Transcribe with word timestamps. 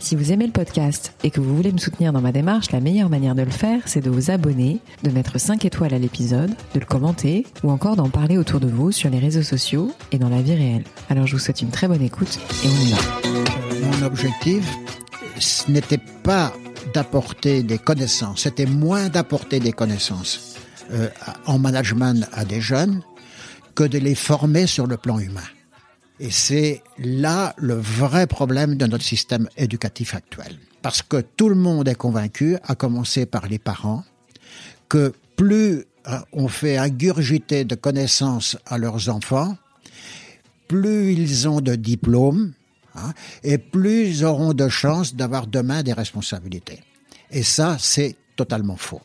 Si 0.00 0.14
vous 0.14 0.30
aimez 0.30 0.46
le 0.46 0.52
podcast 0.52 1.12
et 1.24 1.30
que 1.30 1.40
vous 1.40 1.56
voulez 1.56 1.72
me 1.72 1.78
soutenir 1.78 2.12
dans 2.12 2.20
ma 2.20 2.30
démarche, 2.30 2.70
la 2.70 2.80
meilleure 2.80 3.10
manière 3.10 3.34
de 3.34 3.42
le 3.42 3.50
faire, 3.50 3.82
c'est 3.86 4.00
de 4.00 4.10
vous 4.10 4.30
abonner, 4.30 4.78
de 5.02 5.10
mettre 5.10 5.38
5 5.38 5.64
étoiles 5.64 5.92
à 5.92 5.98
l'épisode, 5.98 6.50
de 6.74 6.80
le 6.80 6.86
commenter 6.86 7.46
ou 7.64 7.70
encore 7.70 7.96
d'en 7.96 8.08
parler 8.08 8.38
autour 8.38 8.60
de 8.60 8.68
vous 8.68 8.92
sur 8.92 9.10
les 9.10 9.18
réseaux 9.18 9.42
sociaux 9.42 9.92
et 10.12 10.18
dans 10.18 10.28
la 10.28 10.40
vie 10.40 10.54
réelle. 10.54 10.84
Alors 11.10 11.26
je 11.26 11.32
vous 11.32 11.40
souhaite 11.40 11.62
une 11.62 11.70
très 11.70 11.88
bonne 11.88 12.02
écoute 12.02 12.38
et 12.64 12.68
on 12.68 12.80
y 12.80 12.90
va. 12.92 13.98
Mon 13.98 14.06
objectif, 14.06 14.64
ce 15.40 15.68
n'était 15.70 16.00
pas 16.22 16.52
d'apporter 16.94 17.64
des 17.64 17.78
connaissances, 17.78 18.42
c'était 18.42 18.66
moins 18.66 19.08
d'apporter 19.08 19.58
des 19.58 19.72
connaissances 19.72 20.54
euh, 20.92 21.08
en 21.46 21.58
management 21.58 22.28
à 22.32 22.44
des 22.44 22.60
jeunes 22.60 23.02
que 23.74 23.82
de 23.82 23.98
les 23.98 24.14
former 24.14 24.66
sur 24.68 24.86
le 24.86 24.96
plan 24.96 25.18
humain. 25.18 25.42
Et 26.20 26.30
c'est 26.30 26.82
là 26.98 27.54
le 27.56 27.74
vrai 27.74 28.26
problème 28.26 28.76
de 28.76 28.86
notre 28.86 29.04
système 29.04 29.48
éducatif 29.56 30.14
actuel. 30.14 30.58
Parce 30.82 31.02
que 31.02 31.20
tout 31.20 31.48
le 31.48 31.54
monde 31.54 31.88
est 31.88 31.94
convaincu, 31.94 32.56
à 32.64 32.74
commencer 32.74 33.26
par 33.26 33.46
les 33.46 33.58
parents, 33.58 34.04
que 34.88 35.12
plus 35.36 35.84
euh, 36.08 36.18
on 36.32 36.48
fait 36.48 36.76
ingurgiter 36.76 37.64
de 37.64 37.74
connaissances 37.74 38.56
à 38.66 38.78
leurs 38.78 39.08
enfants, 39.08 39.56
plus 40.66 41.12
ils 41.12 41.48
ont 41.48 41.60
de 41.60 41.74
diplômes, 41.74 42.52
hein, 42.94 43.12
et 43.42 43.58
plus 43.58 44.08
ils 44.08 44.24
auront 44.24 44.54
de 44.54 44.68
chances 44.68 45.14
d'avoir 45.14 45.46
demain 45.46 45.82
des 45.82 45.92
responsabilités. 45.92 46.80
Et 47.30 47.42
ça, 47.42 47.76
c'est 47.78 48.16
totalement 48.36 48.76
faux. 48.76 49.02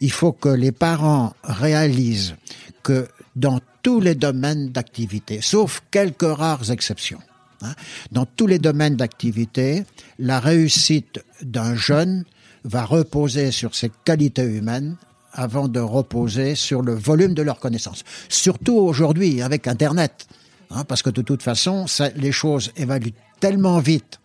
Il 0.00 0.10
faut 0.10 0.32
que 0.32 0.48
les 0.48 0.72
parents 0.72 1.34
réalisent 1.42 2.36
que 2.82 3.08
dans 3.36 3.60
tous 3.82 4.00
les 4.00 4.14
domaines 4.14 4.70
d'activité, 4.70 5.40
sauf 5.42 5.82
quelques 5.90 6.22
rares 6.22 6.70
exceptions. 6.70 7.20
Hein. 7.62 7.74
Dans 8.10 8.26
tous 8.26 8.46
les 8.46 8.58
domaines 8.58 8.96
d'activité, 8.96 9.84
la 10.18 10.40
réussite 10.40 11.20
d'un 11.42 11.74
jeune 11.74 12.24
va 12.64 12.84
reposer 12.84 13.52
sur 13.52 13.74
ses 13.74 13.90
qualités 14.04 14.42
humaines 14.42 14.96
avant 15.32 15.68
de 15.68 15.80
reposer 15.80 16.54
sur 16.54 16.82
le 16.82 16.94
volume 16.94 17.34
de 17.34 17.42
leurs 17.42 17.60
connaissances. 17.60 18.04
Surtout 18.28 18.74
aujourd'hui 18.74 19.42
avec 19.42 19.68
Internet, 19.68 20.26
hein, 20.70 20.84
parce 20.84 21.02
que 21.02 21.10
de 21.10 21.20
toute 21.22 21.42
façon, 21.42 21.86
ça, 21.86 22.08
les 22.16 22.32
choses 22.32 22.72
évaluent 22.76 23.12
tellement 23.38 23.78
vite 23.78 24.18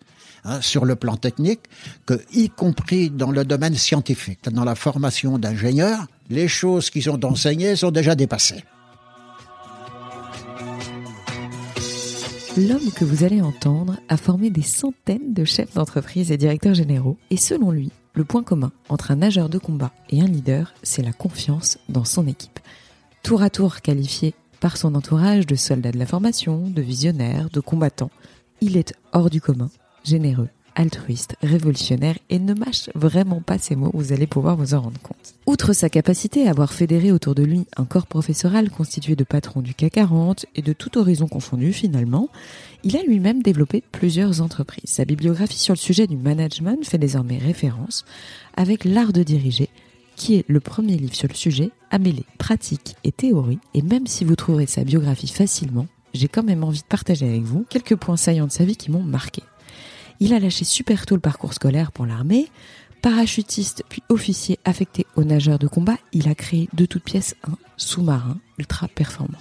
hein, 0.44 0.62
sur 0.62 0.86
le 0.86 0.96
plan 0.96 1.16
technique 1.16 1.60
que, 2.06 2.14
y 2.32 2.48
compris 2.48 3.10
dans 3.10 3.30
le 3.30 3.44
domaine 3.44 3.76
scientifique, 3.76 4.48
dans 4.50 4.64
la 4.64 4.74
formation 4.74 5.38
d'ingénieurs, 5.38 6.06
les 6.30 6.48
choses 6.48 6.88
qui 6.88 7.02
sont 7.02 7.22
enseignées 7.26 7.76
sont 7.76 7.90
déjà 7.90 8.14
dépassées. 8.14 8.64
L'homme 12.58 12.92
que 12.94 13.06
vous 13.06 13.24
allez 13.24 13.40
entendre 13.40 13.98
a 14.10 14.18
formé 14.18 14.50
des 14.50 14.60
centaines 14.60 15.32
de 15.32 15.42
chefs 15.42 15.72
d'entreprise 15.72 16.30
et 16.30 16.36
directeurs 16.36 16.74
généraux 16.74 17.16
et 17.30 17.38
selon 17.38 17.70
lui, 17.70 17.90
le 18.12 18.24
point 18.24 18.42
commun 18.42 18.72
entre 18.90 19.10
un 19.10 19.16
nageur 19.16 19.48
de 19.48 19.56
combat 19.56 19.90
et 20.10 20.20
un 20.20 20.26
leader, 20.26 20.74
c'est 20.82 21.00
la 21.00 21.14
confiance 21.14 21.78
dans 21.88 22.04
son 22.04 22.26
équipe. 22.26 22.60
Tour 23.22 23.40
à 23.42 23.48
tour 23.48 23.80
qualifié 23.80 24.34
par 24.60 24.76
son 24.76 24.94
entourage 24.94 25.46
de 25.46 25.54
soldats 25.54 25.92
de 25.92 25.98
la 25.98 26.04
formation, 26.04 26.68
de 26.68 26.82
visionnaires, 26.82 27.48
de 27.48 27.60
combattants, 27.60 28.10
il 28.60 28.76
est 28.76 28.92
hors 29.14 29.30
du 29.30 29.40
commun, 29.40 29.70
généreux, 30.04 30.50
altruiste, 30.74 31.36
révolutionnaire 31.42 32.18
et 32.30 32.38
ne 32.38 32.54
mâche 32.54 32.90
vraiment 32.94 33.40
pas 33.40 33.58
ses 33.58 33.76
mots, 33.76 33.90
vous 33.94 34.12
allez 34.12 34.26
pouvoir 34.26 34.56
vous 34.56 34.74
en 34.74 34.80
rendre 34.82 35.00
compte. 35.00 35.34
Outre 35.46 35.72
sa 35.72 35.88
capacité 35.88 36.46
à 36.46 36.50
avoir 36.50 36.72
fédéré 36.72 37.12
autour 37.12 37.34
de 37.34 37.42
lui 37.42 37.66
un 37.76 37.84
corps 37.84 38.06
professoral 38.06 38.70
constitué 38.70 39.16
de 39.16 39.24
patrons 39.24 39.60
du 39.60 39.74
CAC 39.74 39.92
40 39.92 40.46
et 40.54 40.62
de 40.62 40.72
tout 40.72 40.98
horizon 40.98 41.28
confondu 41.28 41.72
finalement, 41.72 42.28
il 42.84 42.96
a 42.96 43.02
lui-même 43.02 43.42
développé 43.42 43.82
plusieurs 43.92 44.40
entreprises. 44.40 44.90
Sa 44.90 45.04
bibliographie 45.04 45.58
sur 45.58 45.74
le 45.74 45.78
sujet 45.78 46.06
du 46.06 46.16
management 46.16 46.84
fait 46.84 46.98
désormais 46.98 47.38
référence 47.38 48.04
avec 48.56 48.84
L'art 48.84 49.12
de 49.12 49.22
diriger, 49.22 49.68
qui 50.16 50.36
est 50.36 50.44
le 50.48 50.60
premier 50.60 50.96
livre 50.96 51.14
sur 51.14 51.28
le 51.28 51.34
sujet 51.34 51.70
à 51.90 51.98
mêler 51.98 52.24
pratique 52.38 52.96
et 53.04 53.12
théorie. 53.12 53.58
Et 53.74 53.82
même 53.82 54.06
si 54.06 54.24
vous 54.24 54.36
trouverez 54.36 54.66
sa 54.66 54.84
biographie 54.84 55.28
facilement, 55.28 55.86
j'ai 56.14 56.28
quand 56.28 56.42
même 56.42 56.64
envie 56.64 56.80
de 56.80 56.86
partager 56.86 57.28
avec 57.28 57.42
vous 57.42 57.64
quelques 57.68 57.96
points 57.96 58.16
saillants 58.16 58.46
de 58.46 58.52
sa 58.52 58.64
vie 58.64 58.76
qui 58.76 58.90
m'ont 58.90 59.02
marqué. 59.02 59.42
Il 60.24 60.34
a 60.34 60.38
lâché 60.38 60.64
super 60.64 61.04
tôt 61.04 61.16
le 61.16 61.20
parcours 61.20 61.52
scolaire 61.52 61.90
pour 61.90 62.06
l'armée. 62.06 62.46
Parachutiste 63.02 63.82
puis 63.88 64.04
officier 64.08 64.60
affecté 64.64 65.04
aux 65.16 65.24
nageurs 65.24 65.58
de 65.58 65.66
combat, 65.66 65.96
il 66.12 66.28
a 66.28 66.36
créé 66.36 66.68
de 66.74 66.86
toutes 66.86 67.02
pièces 67.02 67.34
un 67.42 67.56
sous-marin 67.76 68.38
ultra 68.56 68.86
performant. 68.86 69.40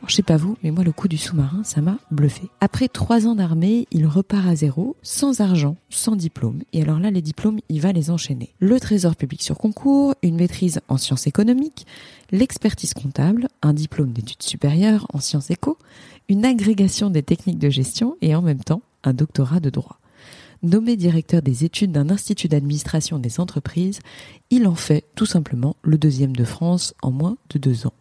Alors, 0.00 0.10
je 0.10 0.14
sais 0.14 0.22
pas 0.22 0.36
vous, 0.36 0.58
mais 0.62 0.70
moi, 0.70 0.84
le 0.84 0.92
coup 0.92 1.08
du 1.08 1.16
sous-marin, 1.16 1.64
ça 1.64 1.80
m'a 1.80 1.96
bluffé. 2.10 2.50
Après 2.60 2.88
trois 2.88 3.26
ans 3.26 3.36
d'armée, 3.36 3.86
il 3.90 4.06
repart 4.06 4.46
à 4.46 4.54
zéro, 4.54 4.96
sans 5.02 5.40
argent, 5.40 5.76
sans 5.88 6.14
diplôme. 6.14 6.60
Et 6.74 6.82
alors 6.82 6.98
là, 6.98 7.10
les 7.10 7.22
diplômes, 7.22 7.60
il 7.70 7.80
va 7.80 7.92
les 7.92 8.10
enchaîner. 8.10 8.52
Le 8.58 8.78
trésor 8.78 9.16
public 9.16 9.40
sur 9.40 9.56
concours, 9.56 10.14
une 10.22 10.36
maîtrise 10.36 10.82
en 10.88 10.98
sciences 10.98 11.26
économiques, 11.26 11.86
l'expertise 12.32 12.92
comptable, 12.92 13.48
un 13.62 13.72
diplôme 13.72 14.12
d'études 14.12 14.42
supérieures 14.42 15.06
en 15.14 15.20
sciences 15.20 15.50
éco, 15.50 15.78
une 16.28 16.44
agrégation 16.44 17.08
des 17.08 17.22
techniques 17.22 17.58
de 17.58 17.70
gestion 17.70 18.18
et 18.20 18.34
en 18.34 18.42
même 18.42 18.62
temps, 18.62 18.82
un 19.04 19.14
doctorat 19.14 19.60
de 19.60 19.70
droit. 19.70 19.98
Nommé 20.62 20.96
directeur 20.96 21.40
des 21.40 21.64
études 21.64 21.92
d'un 21.92 22.10
institut 22.10 22.48
d'administration 22.48 23.18
des 23.18 23.38
entreprises, 23.38 24.00
il 24.50 24.66
en 24.66 24.74
fait 24.74 25.04
tout 25.14 25.26
simplement 25.26 25.76
le 25.82 25.98
deuxième 25.98 26.34
de 26.34 26.44
France 26.44 26.94
en 27.00 27.12
moins 27.12 27.36
de 27.50 27.58
deux 27.58 27.86
ans. 27.86 27.94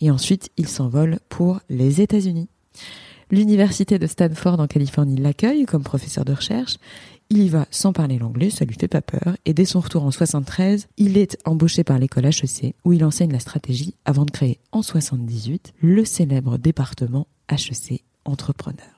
Et 0.00 0.10
ensuite, 0.10 0.50
il 0.58 0.68
s'envole 0.68 1.18
pour 1.30 1.60
les 1.70 2.02
États-Unis. 2.02 2.48
L'université 3.30 3.98
de 3.98 4.06
Stanford 4.06 4.60
en 4.60 4.66
Californie 4.66 5.16
l'accueille 5.16 5.64
comme 5.64 5.82
professeur 5.82 6.24
de 6.24 6.32
recherche. 6.32 6.76
Il 7.28 7.38
y 7.38 7.48
va 7.48 7.66
sans 7.70 7.92
parler 7.92 8.18
l'anglais, 8.18 8.50
ça 8.50 8.64
lui 8.64 8.76
fait 8.78 8.86
pas 8.86 9.02
peur. 9.02 9.36
Et 9.46 9.54
dès 9.54 9.64
son 9.64 9.80
retour 9.80 10.04
en 10.04 10.12
73, 10.12 10.86
il 10.96 11.18
est 11.18 11.36
embauché 11.44 11.82
par 11.82 11.98
l'école 11.98 12.26
HEC 12.26 12.76
où 12.84 12.92
il 12.92 13.04
enseigne 13.04 13.32
la 13.32 13.40
stratégie 13.40 13.94
avant 14.04 14.26
de 14.26 14.30
créer 14.30 14.60
en 14.70 14.82
78 14.82 15.72
le 15.80 16.04
célèbre 16.04 16.58
département 16.58 17.26
HEC 17.50 18.04
Entrepreneur. 18.24 18.95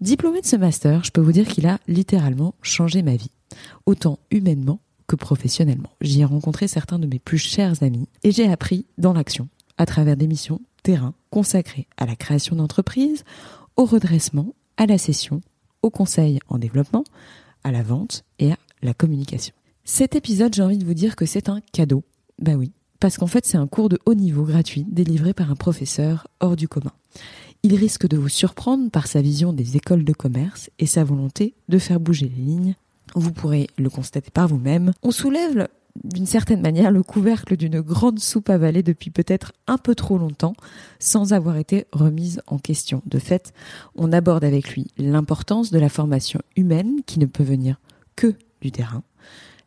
Diplômé 0.00 0.40
de 0.40 0.46
ce 0.46 0.56
master, 0.56 1.04
je 1.04 1.10
peux 1.10 1.20
vous 1.20 1.32
dire 1.32 1.46
qu'il 1.46 1.66
a 1.66 1.78
littéralement 1.86 2.54
changé 2.62 3.02
ma 3.02 3.16
vie, 3.16 3.30
autant 3.86 4.18
humainement 4.30 4.80
que 5.06 5.16
professionnellement. 5.16 5.90
J'y 6.00 6.22
ai 6.22 6.24
rencontré 6.24 6.68
certains 6.68 6.98
de 6.98 7.06
mes 7.06 7.18
plus 7.18 7.38
chers 7.38 7.82
amis 7.82 8.08
et 8.22 8.30
j'ai 8.30 8.50
appris 8.50 8.86
dans 8.98 9.12
l'action, 9.12 9.48
à 9.78 9.86
travers 9.86 10.16
des 10.16 10.26
missions 10.26 10.60
terrain 10.82 11.14
consacrées 11.30 11.88
à 11.96 12.06
la 12.06 12.14
création 12.14 12.56
d'entreprises, 12.56 13.24
au 13.76 13.84
redressement, 13.84 14.54
à 14.76 14.86
la 14.86 14.98
session, 14.98 15.40
au 15.82 15.90
conseil 15.90 16.38
en 16.48 16.58
développement, 16.58 17.04
à 17.64 17.72
la 17.72 17.82
vente 17.82 18.24
et 18.38 18.52
à 18.52 18.58
la 18.82 18.94
communication. 18.94 19.54
Cet 19.84 20.14
épisode, 20.14 20.54
j'ai 20.54 20.62
envie 20.62 20.78
de 20.78 20.84
vous 20.84 20.94
dire 20.94 21.16
que 21.16 21.26
c'est 21.26 21.48
un 21.48 21.60
cadeau. 21.72 22.04
Bah 22.40 22.54
oui, 22.54 22.72
parce 23.00 23.16
qu'en 23.16 23.26
fait 23.26 23.46
c'est 23.46 23.56
un 23.56 23.66
cours 23.66 23.88
de 23.88 23.98
haut 24.06 24.14
niveau 24.14 24.44
gratuit 24.44 24.86
délivré 24.88 25.34
par 25.34 25.50
un 25.50 25.56
professeur 25.56 26.26
hors 26.40 26.56
du 26.56 26.68
commun. 26.68 26.92
Il 27.66 27.74
risque 27.76 28.06
de 28.06 28.18
vous 28.18 28.28
surprendre 28.28 28.90
par 28.90 29.06
sa 29.06 29.22
vision 29.22 29.54
des 29.54 29.78
écoles 29.78 30.04
de 30.04 30.12
commerce 30.12 30.68
et 30.78 30.84
sa 30.84 31.02
volonté 31.02 31.54
de 31.70 31.78
faire 31.78 31.98
bouger 31.98 32.28
les 32.28 32.42
lignes. 32.42 32.74
Vous 33.14 33.32
pourrez 33.32 33.68
le 33.78 33.88
constater 33.88 34.30
par 34.30 34.48
vous-même. 34.48 34.92
On 35.02 35.10
soulève 35.10 35.66
d'une 36.04 36.26
certaine 36.26 36.60
manière 36.60 36.90
le 36.90 37.02
couvercle 37.02 37.56
d'une 37.56 37.80
grande 37.80 38.18
soupe 38.18 38.50
avalée 38.50 38.82
depuis 38.82 39.08
peut-être 39.08 39.54
un 39.66 39.78
peu 39.78 39.94
trop 39.94 40.18
longtemps 40.18 40.52
sans 40.98 41.32
avoir 41.32 41.56
été 41.56 41.86
remise 41.90 42.42
en 42.48 42.58
question. 42.58 43.00
De 43.06 43.18
fait, 43.18 43.54
on 43.96 44.12
aborde 44.12 44.44
avec 44.44 44.74
lui 44.74 44.88
l'importance 44.98 45.70
de 45.70 45.78
la 45.78 45.88
formation 45.88 46.42
humaine 46.56 47.00
qui 47.06 47.18
ne 47.18 47.24
peut 47.24 47.44
venir 47.44 47.80
que 48.14 48.34
du 48.60 48.72
terrain, 48.72 49.02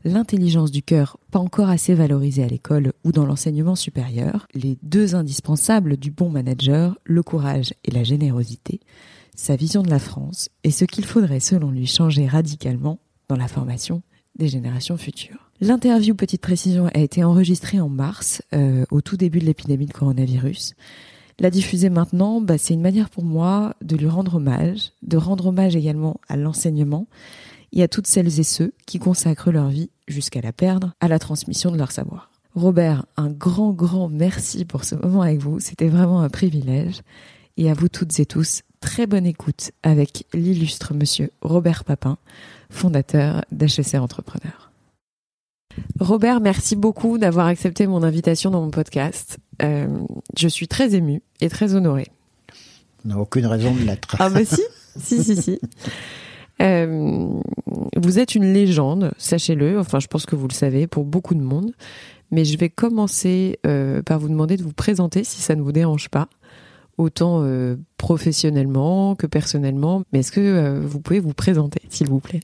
l'intelligence 0.08 0.72
du 0.72 0.82
cœur, 0.82 1.18
pas 1.32 1.40
encore 1.40 1.70
assez 1.70 1.94
valorisée 1.94 2.44
à 2.44 2.48
l'école 2.48 2.94
ou 3.04 3.12
dans 3.12 3.26
l'enseignement 3.26 3.76
supérieur, 3.76 4.48
les 4.54 4.78
deux 4.82 5.16
indispensables 5.16 5.98
du 5.98 6.12
bon 6.12 6.30
manager, 6.30 6.98
le 7.04 7.24
courage 7.24 7.74
et 7.84 7.92
la 7.92 8.04
générosité, 8.04 8.80
sa 9.36 9.56
vision 9.56 9.84
de 9.84 9.90
la 9.90 10.00
France 10.00 10.50
et 10.64 10.72
ce 10.72 10.86
qu'il 10.86 11.06
faudrait 11.06 11.40
selon 11.40 11.72
lui 11.72 11.86
changer 11.86 12.28
radicalement 12.28 13.00
dans 13.30 13.36
la 13.36 13.48
formation 13.48 14.02
des 14.38 14.48
générations 14.48 14.98
futures. 14.98 15.52
L'interview, 15.60 16.16
petite 16.16 16.42
précision, 16.42 16.88
a 16.94 17.00
été 17.00 17.24
enregistrée 17.24 17.80
en 17.80 17.90
mars, 17.90 18.44
euh, 18.54 18.86
au 18.92 19.02
tout 19.02 19.18
début 19.18 19.40
de 19.40 19.46
l'épidémie 19.46 19.88
de 19.88 19.94
coronavirus. 19.94 20.76
La 21.40 21.50
diffuser 21.50 21.90
maintenant, 21.90 22.42
bah, 22.42 22.58
c'est 22.58 22.74
une 22.74 22.82
manière 22.82 23.10
pour 23.10 23.24
moi 23.24 23.76
de 23.82 23.96
lui 23.96 24.08
rendre 24.08 24.36
hommage, 24.36 24.92
de 25.04 25.18
rendre 25.18 25.48
hommage 25.48 25.76
également 25.76 26.20
à 26.30 26.38
l'enseignement 26.38 27.08
et 27.74 27.84
à 27.84 27.88
toutes 27.88 28.08
celles 28.08 28.40
et 28.40 28.44
ceux 28.44 28.74
qui 28.86 29.00
consacrent 29.00 29.52
leur 29.52 29.70
vie, 29.70 29.90
jusqu'à 30.08 30.42
la 30.42 30.54
perdre, 30.54 30.94
à 31.00 31.08
la 31.08 31.20
transmission 31.20 31.72
de 31.72 31.78
leur 31.78 31.92
savoir. 31.92 32.32
Robert, 32.56 33.06
un 33.18 33.30
grand, 33.30 33.72
grand 33.72 34.10
merci 34.10 34.66
pour 34.66 34.84
ce 34.84 34.96
moment 34.96 35.22
avec 35.22 35.40
vous. 35.40 35.60
C'était 35.60 35.90
vraiment 35.90 36.22
un 36.22 36.30
privilège. 36.30 37.02
et 37.58 37.70
à 37.70 37.74
vous 37.74 37.88
toutes 37.88 38.20
et 38.20 38.26
tous, 38.26 38.62
très 38.82 39.08
bonne 39.08 39.26
écoute 39.26 39.72
avec 39.84 40.26
l'illustre 40.34 40.94
monsieur 40.94 41.32
Robert 41.42 41.84
Papin, 41.84 42.18
fondateur 42.70 43.44
d'HEC 43.52 43.96
Entrepreneur. 43.96 44.72
Robert, 46.00 46.40
merci 46.40 46.76
beaucoup 46.76 47.18
d'avoir 47.18 47.48
accepté 47.48 47.88
mon 47.88 48.04
invitation 48.04 48.50
dans 48.50 48.62
mon 48.62 48.72
podcast. 48.72 49.38
Euh, 49.62 49.88
je 50.36 50.48
suis 50.48 50.68
très 50.68 50.96
émue 50.96 51.22
et 51.42 51.50
très 51.50 51.76
honorée. 51.76 52.08
On 53.06 53.10
n'a 53.10 53.20
aucune 53.20 53.46
raison 53.46 53.74
de 53.74 53.82
l'être. 53.82 54.16
Ah 54.20 54.30
bah 54.30 54.46
si, 54.46 54.62
si, 55.00 55.24
si, 55.24 55.42
si. 55.42 55.60
Euh, 56.62 57.40
vous 57.96 58.20
êtes 58.20 58.36
une 58.36 58.54
légende, 58.54 59.12
sachez-le. 59.18 59.80
Enfin, 59.80 60.00
je 60.00 60.08
pense 60.08 60.26
que 60.26 60.36
vous 60.36 60.48
le 60.48 60.54
savez 60.54 60.88
pour 60.88 61.06
beaucoup 61.06 61.36
de 61.36 61.42
monde. 61.42 61.72
Mais 62.32 62.44
je 62.44 62.58
vais 62.58 62.70
commencer 62.70 63.60
euh, 63.66 64.02
par 64.02 64.20
vous 64.20 64.28
demander 64.28 64.58
de 64.58 64.64
vous 64.64 64.74
présenter, 64.74 65.24
si 65.24 65.42
ça 65.42 65.56
ne 65.56 65.62
vous 65.62 65.72
dérange 65.72 66.10
pas, 66.10 66.28
autant 66.98 67.42
euh, 67.44 67.78
professionnellement 67.98 69.16
que 69.16 69.28
personnellement. 69.28 70.04
Mais 70.12 70.20
est-ce 70.20 70.32
que 70.32 70.80
vous 70.80 71.00
pouvez 71.00 71.20
vous 71.20 71.34
présenter, 71.34 71.82
s'il 71.90 72.10
vous 72.10 72.20
plaît? 72.20 72.42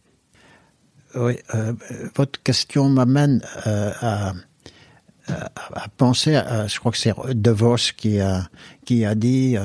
Oui, 1.16 1.36
votre 2.16 2.42
question 2.42 2.90
m'amène 2.90 3.42
à, 3.66 4.34
penser, 5.98 6.42
je 6.68 6.80
crois 6.80 6.92
que 6.92 6.98
c'est 6.98 7.14
De 7.36 7.52
Vos 7.52 7.76
qui 7.96 8.20
a, 8.20 8.50
qui 8.84 9.06
a 9.06 9.14
dit 9.14 9.58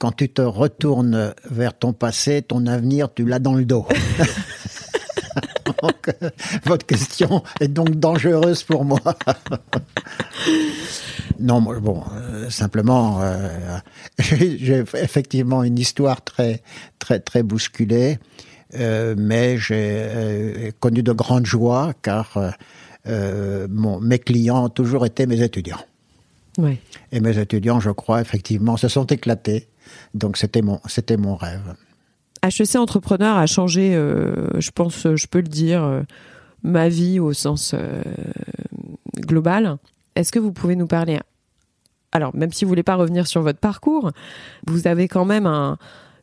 quand 0.00 0.12
tu 0.12 0.30
te 0.30 0.40
retournes 0.40 1.34
vers 1.48 1.78
ton 1.78 1.92
passé, 1.92 2.40
ton 2.40 2.66
avenir, 2.66 3.12
tu 3.12 3.26
l'as 3.26 3.38
dans 3.38 3.54
le 3.54 3.66
dos. 3.66 3.86
donc, 5.82 6.14
votre 6.64 6.86
question 6.86 7.42
est 7.60 7.68
donc 7.68 7.90
dangereuse 7.90 8.62
pour 8.62 8.86
moi. 8.86 9.00
non, 11.38 11.60
bon, 11.60 12.02
euh, 12.14 12.48
simplement, 12.48 13.20
euh, 13.20 13.78
j'ai 14.18 14.82
effectivement 14.94 15.62
une 15.64 15.78
histoire 15.78 16.24
très, 16.24 16.62
très, 16.98 17.20
très 17.20 17.42
bousculée, 17.42 18.18
euh, 18.78 19.14
mais 19.18 19.58
j'ai 19.58 20.72
connu 20.80 21.02
de 21.02 21.12
grandes 21.12 21.46
joies 21.46 21.92
car 22.00 22.38
mon, 23.06 24.00
mes 24.00 24.18
clients 24.18 24.64
ont 24.64 24.70
toujours 24.70 25.04
été 25.04 25.26
mes 25.26 25.42
étudiants. 25.42 25.84
Et 27.12 27.20
mes 27.20 27.38
étudiants, 27.38 27.80
je 27.80 27.90
crois, 27.90 28.20
effectivement, 28.20 28.76
se 28.76 28.88
sont 28.88 29.06
éclatés. 29.06 29.68
Donc 30.14 30.36
c'était 30.36 30.62
mon, 30.62 30.80
c'était 30.86 31.16
mon 31.16 31.36
rêve. 31.36 31.74
HEC 32.42 32.76
Entrepreneur 32.76 33.36
a 33.36 33.46
changé, 33.46 33.94
euh, 33.94 34.58
je 34.58 34.70
pense, 34.70 35.06
je 35.14 35.26
peux 35.26 35.40
le 35.40 35.48
dire, 35.48 35.84
euh, 35.84 36.02
ma 36.62 36.88
vie 36.88 37.20
au 37.20 37.32
sens 37.32 37.74
euh, 37.74 38.02
global. 39.18 39.76
Est-ce 40.16 40.32
que 40.32 40.38
vous 40.38 40.52
pouvez 40.52 40.76
nous 40.76 40.86
parler 40.86 41.18
Alors, 42.12 42.34
même 42.34 42.52
si 42.52 42.64
vous 42.64 42.70
voulez 42.70 42.82
pas 42.82 42.96
revenir 42.96 43.26
sur 43.26 43.42
votre 43.42 43.58
parcours, 43.58 44.10
vous 44.66 44.86
avez 44.86 45.06
quand 45.06 45.24
même 45.24 45.46
un, 45.46 45.76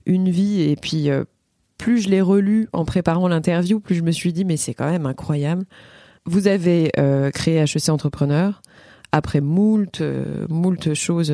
une 0.05 0.29
vie 0.29 0.61
et 0.61 0.75
puis 0.75 1.09
plus 1.77 2.01
je 2.01 2.09
l'ai 2.09 2.21
relu 2.21 2.67
en 2.73 2.85
préparant 2.85 3.27
l'interview, 3.27 3.79
plus 3.79 3.95
je 3.95 4.03
me 4.03 4.11
suis 4.11 4.33
dit 4.33 4.45
mais 4.45 4.57
c'est 4.57 4.73
quand 4.73 4.89
même 4.89 5.05
incroyable. 5.05 5.65
Vous 6.25 6.47
avez 6.47 6.91
créé 7.33 7.59
HEC 7.59 7.89
Entrepreneur 7.89 8.61
après 9.11 9.39
moult, 9.39 10.01
moult 10.49 10.93
choses 10.93 11.33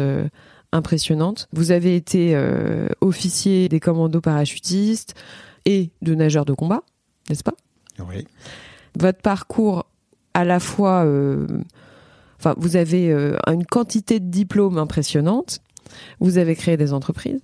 impressionnantes. 0.73 1.47
Vous 1.53 1.71
avez 1.71 1.95
été 1.95 2.35
euh, 2.35 2.87
officier 2.99 3.69
des 3.69 3.79
commandos 3.79 4.19
parachutistes 4.19 5.15
et 5.65 5.91
de 6.01 6.15
nageur 6.15 6.43
de 6.43 6.53
combat, 6.53 6.81
n'est-ce 7.29 7.43
pas? 7.43 7.53
Oui. 7.99 8.27
Votre 8.99 9.21
parcours 9.21 9.85
à 10.33 10.43
la 10.43 10.59
fois, 10.59 11.05
euh, 11.05 11.47
enfin, 12.39 12.55
vous 12.57 12.75
avez 12.75 13.11
euh, 13.11 13.37
une 13.47 13.65
quantité 13.65 14.19
de 14.19 14.29
diplômes 14.29 14.77
impressionnante. 14.77 15.59
Vous 16.19 16.37
avez 16.37 16.55
créé 16.55 16.75
des 16.75 16.91
entreprises, 16.91 17.41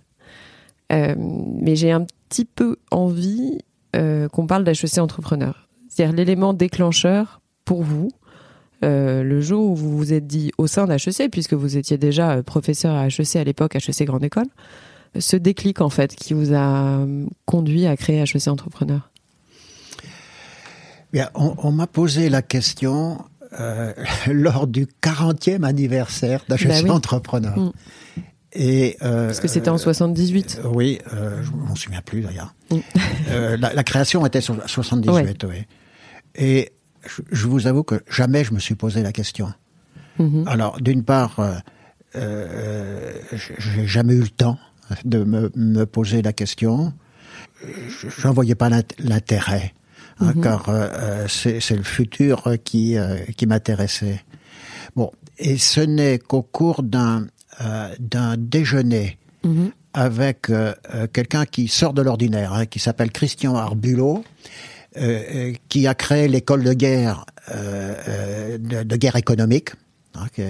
mais 0.90 1.75
j'ai 1.75 1.92
un 1.92 2.06
petit 2.30 2.46
peu 2.46 2.78
envie 2.90 3.60
qu'on 3.94 4.48
parle 4.48 4.64
d'HEC 4.64 4.98
Entrepreneur. 4.98 5.68
C'est-à-dire 5.88 6.16
l'élément 6.16 6.54
déclencheur 6.54 7.42
pour 7.64 7.84
vous, 7.84 8.10
euh, 8.84 9.24
le 9.24 9.42
jour 9.42 9.72
où 9.72 9.76
vous 9.76 9.98
vous 9.98 10.14
êtes 10.14 10.28
dit 10.28 10.52
au 10.58 10.68
sein 10.68 10.86
d'HEC, 10.88 11.30
puisque 11.31 11.54
vous 11.54 11.78
étiez 11.78 11.98
déjà 11.98 12.31
euh, 12.31 12.44
professeur 12.44 12.96
à 12.96 13.08
HEC 13.08 13.36
à 13.36 13.44
l'époque, 13.44 13.76
HEC 13.76 14.06
Grande 14.06 14.24
École, 14.24 14.48
ce 15.18 15.36
déclic 15.36 15.81
en 15.81 15.90
fait 15.90 16.16
qui 16.16 16.34
vous 16.34 16.54
a 16.54 17.00
euh, 17.00 17.26
conduit 17.46 17.86
à 17.88 17.98
créer 17.98 18.22
HEC 18.22 18.48
Entrepreneur? 18.48 19.10
Bien, 21.12 21.30
on, 21.34 21.56
on 21.58 21.72
m'a 21.72 21.88
posé 21.88 22.30
la 22.30 22.42
question 22.42 23.18
euh, 23.60 23.94
lors 24.31 24.68
du 24.68 24.88
40e 25.02 25.64
anniversaire 25.64 26.44
d'HEC 26.48 26.68
Bah 26.68 26.75
oui. 26.84 26.90
Entrepreneur. 26.90 27.58
Mm. 27.58 27.72
Et, 28.54 28.98
euh, 29.04 29.28
Parce 29.28 29.40
que 29.40 29.48
c'était 29.48 29.70
en 29.70 29.78
78. 29.78 30.62
euh, 30.64 30.68
oui, 30.74 31.00
euh, 31.14 31.44
je 31.44 31.52
m'en 31.52 31.75
souviens 31.75 32.02
plus 32.02 32.22
d'ailleurs. 32.22 32.56
Mm. 32.72 32.78
La, 33.60 33.74
la 33.74 33.84
création 33.84 34.25
était 34.25 34.42
sur 34.42 34.56
78, 34.68 35.44
oui. 35.44 35.66
Et 36.36 36.72
je, 37.07 37.22
je 37.31 37.48
vous 37.48 37.68
avoue 37.68 37.84
que 37.84 38.01
jamais 38.10 38.44
je 38.44 38.54
me 38.54 38.60
suis 38.60 38.75
posé 38.75 39.01
la 39.04 39.12
question. 39.12 39.51
Mhm. 40.19 40.44
Alors, 40.48 40.80
d'une 40.81 41.04
part, 41.04 41.40
euh, 41.40 41.54
euh, 42.16 43.13
j'ai 43.31 43.88
jamais 43.88 44.13
eu 44.16 44.22
le 44.22 44.30
temps 44.30 44.57
de 45.06 45.24
me, 45.24 45.51
me 45.56 45.86
poser 45.86 46.22
la 46.22 46.34
question. 46.34 46.94
Je- 47.63 48.07
J'en 48.10 48.34
voyais 48.34 48.56
pas 48.56 48.69
l'int- 48.69 48.96
l'intérêt, 49.00 49.74
hein, 50.19 50.34
car 50.42 50.69
euh, 50.69 50.88
euh, 50.92 51.28
c'est 51.28 51.75
le 51.75 51.84
futur 51.84 52.44
qui, 52.63 52.98
euh, 52.98 53.18
qui 53.38 53.46
m'intéressait. 53.46 54.24
Bon, 54.96 55.12
et 55.38 55.57
ce 55.57 55.81
n'est 55.81 56.19
qu'au 56.19 56.42
cours 56.42 56.84
d'un 56.84 57.28
d'un 58.00 58.38
déjeuner 58.38 59.18
Mhm. 59.44 59.72
avec 59.94 60.48
quelqu'un 61.12 61.46
qui 61.46 61.68
sort 61.68 61.94
de 61.94 62.01
l'ordinaire, 62.01 62.54
hein, 62.54 62.66
qui 62.66 62.80
s'appelle 62.80 63.12
Christian 63.12 63.56
Arbulot, 63.57 64.24
euh, 64.97 65.21
euh, 65.36 65.53
qui 65.69 65.86
a 65.88 65.94
créé 65.95 66.27
l'école 66.27 66.63
de 66.63 66.74
guerre 66.74 67.25
euh, 67.51 67.94
euh, 68.07 68.57
de, 68.57 68.83
de 68.83 68.95
guerre 68.95 69.15
économique. 69.15 69.69
hein, 70.15 70.25
que- 70.36 70.41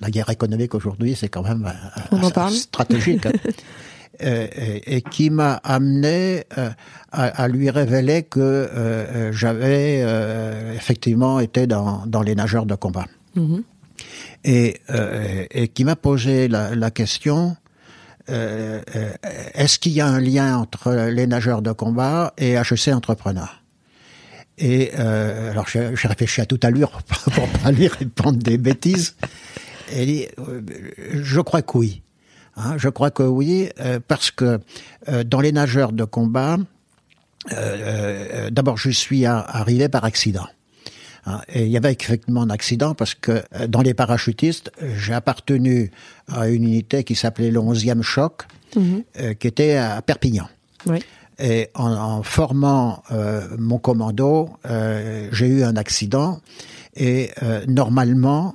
la 0.00 0.10
guerre 0.10 0.30
économique 0.30 0.74
aujourd'hui, 0.74 1.14
c'est 1.16 1.28
quand 1.28 1.42
même 1.42 1.64
euh, 1.66 2.00
On 2.12 2.22
en 2.22 2.30
parle. 2.30 2.52
stratégique. 2.68 3.26
hein. 3.26 3.32
Et, 4.18 4.96
et 4.96 5.02
qui 5.02 5.28
m'a 5.28 5.56
amené 5.62 6.44
euh, 6.56 6.70
à, 7.12 7.24
à 7.42 7.48
lui 7.48 7.68
révéler 7.68 8.22
que 8.22 8.40
euh, 8.40 9.30
j'avais 9.30 10.00
euh, 10.02 10.72
effectivement 10.74 11.38
été 11.38 11.66
dans, 11.66 12.06
dans 12.06 12.22
les 12.22 12.34
nageurs 12.34 12.64
de 12.64 12.74
combat. 12.76 13.04
Mhm. 13.34 13.62
Et, 14.44 14.80
euh, 14.88 15.44
et 15.50 15.68
qui 15.68 15.84
m'a 15.84 15.96
posé 15.96 16.48
la, 16.48 16.74
la 16.74 16.90
question 16.90 17.56
est-ce 18.28 19.78
qu'il 19.78 19.92
y 19.92 20.00
a 20.00 20.06
un 20.06 20.18
lien 20.20 20.56
entre 20.58 20.92
les 21.10 21.26
nageurs 21.26 21.62
de 21.62 21.72
combat 21.72 22.32
et 22.38 22.52
HEC 22.54 22.88
Entrepreneur? 22.88 23.62
Et 24.58 24.92
euh, 24.98 25.50
alors 25.50 25.68
j'ai 25.68 25.88
réfléchi 26.08 26.40
à 26.40 26.46
toute 26.46 26.64
allure 26.64 27.02
pour 27.34 27.48
pas 27.48 27.70
lui 27.72 27.88
répondre 27.88 28.38
des 28.38 28.56
bêtises. 28.58 29.14
Et 29.92 30.02
il 30.02 30.06
dit, 30.06 30.26
euh, 30.38 30.62
je 31.22 31.40
crois 31.40 31.62
que 31.62 31.76
oui. 31.78 32.02
Hein, 32.56 32.74
je 32.78 32.88
crois 32.88 33.10
que 33.10 33.22
oui, 33.22 33.68
euh, 33.80 34.00
parce 34.06 34.30
que 34.30 34.60
euh, 35.08 35.24
dans 35.24 35.40
les 35.40 35.52
nageurs 35.52 35.92
de 35.92 36.04
combat, 36.04 36.56
euh, 37.52 37.54
euh, 37.54 38.50
d'abord 38.50 38.78
je 38.78 38.90
suis 38.90 39.26
arrivé 39.26 39.88
par 39.90 40.04
accident. 40.04 40.46
Hein, 41.26 41.42
Et 41.52 41.64
il 41.66 41.70
y 41.70 41.76
avait 41.76 41.92
effectivement 41.92 42.42
un 42.42 42.50
accident 42.50 42.94
parce 42.94 43.14
que 43.14 43.42
dans 43.66 43.82
les 43.82 43.94
parachutistes, 43.94 44.70
j'ai 44.96 45.12
appartenu 45.12 45.90
à 46.32 46.48
une 46.48 46.64
unité 46.64 47.04
qui 47.04 47.14
s'appelait 47.14 47.50
le 47.50 47.60
11e 47.60 48.02
choc, 48.02 48.42
Mhm. 48.74 49.02
euh, 49.20 49.34
qui 49.34 49.46
était 49.46 49.76
à 49.76 50.02
Perpignan. 50.02 50.48
Oui. 50.86 50.98
Et 51.38 51.68
en, 51.74 51.92
en 51.92 52.22
formant 52.22 53.02
euh, 53.12 53.46
mon 53.58 53.78
commando, 53.78 54.50
euh, 54.64 55.28
j'ai 55.32 55.46
eu 55.46 55.64
un 55.64 55.76
accident 55.76 56.40
et 56.94 57.30
euh, 57.42 57.62
normalement, 57.68 58.54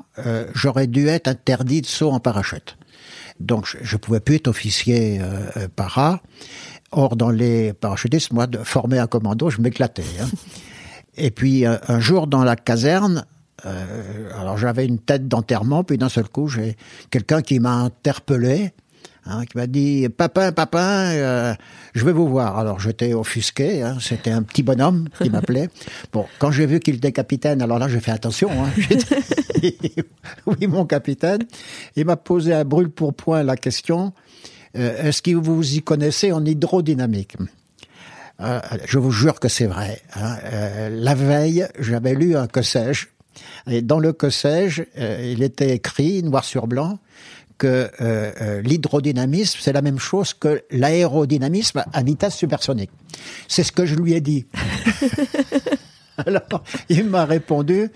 j'aurais 0.55 0.87
dû 0.87 1.07
être 1.07 1.27
interdit 1.27 1.81
de 1.81 1.85
saut 1.85 2.09
en 2.11 2.19
parachute. 2.19 2.77
Donc, 3.39 3.67
je, 3.67 3.77
je 3.81 3.97
pouvais 3.97 4.19
plus 4.19 4.35
être 4.35 4.47
officier 4.47 5.19
euh, 5.21 5.67
para. 5.75 6.21
Or, 6.91 7.15
dans 7.15 7.29
les 7.29 7.73
parachutistes, 7.73 8.33
moi, 8.33 8.47
de 8.47 8.57
former 8.59 8.99
un 8.99 9.07
commando, 9.07 9.49
je 9.49 9.61
m'éclatais. 9.61 10.03
hein. 10.19 10.27
Et 11.17 11.29
puis, 11.29 11.65
un 11.65 11.99
jour, 11.99 12.25
dans 12.27 12.43
la 12.43 12.55
caserne, 12.55 13.25
euh, 13.65 14.29
alors 14.39 14.57
j'avais 14.57 14.85
une 14.85 14.99
tête 14.99 15.27
d'enterrement, 15.27 15.83
puis 15.83 15.97
d'un 15.97 16.09
seul 16.09 16.27
coup, 16.27 16.47
j'ai 16.47 16.77
quelqu'un 17.11 17.41
qui 17.41 17.59
m'a 17.59 17.73
interpellé, 17.73 18.73
hein, 19.25 19.45
qui 19.45 19.57
m'a 19.57 19.67
dit 19.67 20.07
Papin, 20.09 20.51
papin, 20.51 21.11
euh, 21.11 21.53
je 21.93 22.05
vais 22.05 22.11
vous 22.11 22.27
voir. 22.27 22.57
Alors 22.57 22.79
j'étais 22.79 23.13
offusqué, 23.13 23.81
hein, 23.81 23.97
c'était 23.99 24.31
un 24.31 24.43
petit 24.43 24.63
bonhomme 24.63 25.07
qui 25.21 25.29
m'appelait. 25.31 25.69
Bon, 26.11 26.25
quand 26.39 26.51
j'ai 26.51 26.65
vu 26.65 26.79
qu'il 26.79 26.95
était 26.95 27.11
capitaine, 27.11 27.61
alors 27.61 27.79
là 27.79 27.87
j'ai 27.87 27.99
fait 27.99 28.11
attention. 28.11 28.49
Hein, 28.51 28.69
oui, 30.45 30.67
mon 30.67 30.85
capitaine. 30.85 31.41
Il 31.95 32.05
m'a 32.05 32.17
posé 32.17 32.53
à 32.53 32.63
brûle 32.63 32.89
pour 32.89 33.13
point 33.13 33.43
la 33.43 33.55
question 33.55 34.13
euh, 34.77 35.07
Est-ce 35.07 35.21
que 35.21 35.31
vous 35.31 35.75
y 35.75 35.81
connaissez 35.81 36.31
en 36.31 36.43
hydrodynamique? 36.45 37.37
Euh, 38.39 38.59
je 38.87 38.97
vous 38.97 39.11
jure 39.11 39.39
que 39.39 39.47
c'est 39.47 39.67
vrai. 39.67 40.01
hein. 40.15 40.37
Euh, 40.45 40.89
la 40.91 41.13
veille, 41.13 41.67
j'avais 41.79 42.15
lu 42.15 42.35
un 42.35 42.47
que 42.47 42.63
sais-je, 42.63 43.05
et 43.67 43.81
dans 43.81 43.99
le 43.99 44.13
que 44.13 44.29
sais-je, 44.29 44.83
euh, 44.97 45.31
il 45.31 45.43
était 45.43 45.75
écrit 45.75 46.23
noir 46.23 46.43
sur 46.43 46.65
blanc 46.67 46.97
que 47.61 47.67
euh, 47.67 48.31
euh, 48.41 48.61
l'hydrodynamisme, 48.63 49.59
c'est 49.61 49.71
la 49.71 49.83
même 49.83 49.99
chose 49.99 50.33
que 50.33 50.63
l'aérodynamisme 50.71 51.83
à 51.93 52.01
vitesse 52.01 52.35
supersonique. 52.35 52.89
C'est 53.47 53.61
ce 53.61 53.71
que 53.71 53.85
je 53.85 53.93
lui 53.93 54.13
ai 54.13 54.19
dit. 54.19 54.47
Alors, 56.25 56.63
il 56.89 57.05
m'a 57.05 57.25
répondu, 57.25 57.91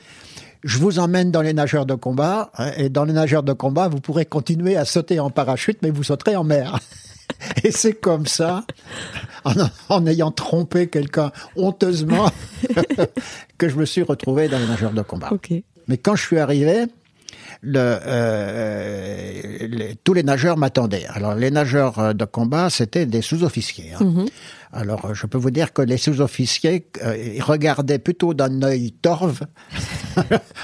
je 0.63 0.77
vous 0.77 0.99
emmène 0.99 1.31
dans 1.31 1.41
les 1.41 1.53
nageurs 1.53 1.87
de 1.87 1.95
combat, 1.95 2.51
hein, 2.59 2.73
et 2.77 2.89
dans 2.89 3.05
les 3.05 3.13
nageurs 3.13 3.41
de 3.41 3.53
combat, 3.53 3.87
vous 3.87 3.99
pourrez 3.99 4.27
continuer 4.27 4.77
à 4.77 4.85
sauter 4.85 5.19
en 5.19 5.31
parachute, 5.31 5.79
mais 5.81 5.89
vous 5.89 6.03
sauterez 6.03 6.35
en 6.35 6.43
mer. 6.43 6.77
Et 7.63 7.71
c'est 7.71 7.93
comme 7.93 8.27
ça, 8.27 8.65
en, 9.89 10.05
ayant 10.05 10.29
trompé 10.29 10.87
quelqu'un 10.87 11.31
honteusement, 11.55 12.29
que 13.57 13.67
je 13.67 13.75
me 13.75 13.85
suis 13.85 14.03
retrouvé 14.03 14.47
dans 14.47 14.59
les 14.59 14.67
nageurs 14.67 14.93
de 14.93 15.01
combat. 15.01 15.31
Mais 15.87 15.97
quand 15.97 16.15
je 16.15 16.21
suis 16.21 16.37
arrivé, 16.37 16.85
le, 17.61 17.79
euh, 18.05 19.93
tous 20.03 20.13
les 20.13 20.23
nageurs 20.23 20.57
m'attendaient. 20.57 21.05
Alors 21.09 21.35
les 21.35 21.51
nageurs 21.51 21.99
euh, 21.99 22.13
de 22.13 22.25
combat, 22.25 22.69
c'était 22.69 23.05
des 23.05 23.21
sous-officiers. 23.21 23.93
Hein. 23.93 24.03
Mhm. 24.03 24.25
Alors 24.73 25.13
je 25.15 25.25
peux 25.25 25.37
vous 25.37 25.51
dire 25.51 25.71
que 25.73 25.81
les 25.81 25.97
sous-officiers 25.97 26.87
euh, 27.03 27.37
regardaient 27.41 27.99
plutôt 27.99 28.33
d'un 28.33 28.61
œil 28.61 28.91
torve 28.91 29.41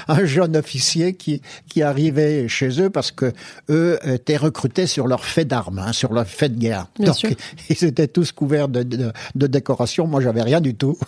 un 0.08 0.24
jeune 0.24 0.56
officier 0.56 1.14
qui, 1.14 1.40
qui 1.68 1.82
arrivait 1.82 2.46
chez 2.48 2.80
eux 2.80 2.90
parce 2.90 3.10
que 3.10 3.32
eux 3.70 3.98
étaient 4.04 4.36
recrutés 4.36 4.86
sur 4.86 5.06
leur 5.06 5.24
fait 5.24 5.44
d'armes, 5.44 5.78
hein, 5.78 5.92
sur 5.92 6.12
leur 6.12 6.26
fait 6.26 6.50
de 6.50 6.58
guerre. 6.58 6.86
Donc 6.98 7.34
ils 7.70 7.84
étaient 7.84 8.08
tous 8.08 8.32
couverts 8.32 8.68
de, 8.68 8.82
de, 8.82 9.12
de 9.34 9.46
décorations. 9.46 10.06
Moi 10.06 10.20
j'avais 10.20 10.42
rien 10.42 10.60
du 10.60 10.74
tout. 10.74 10.98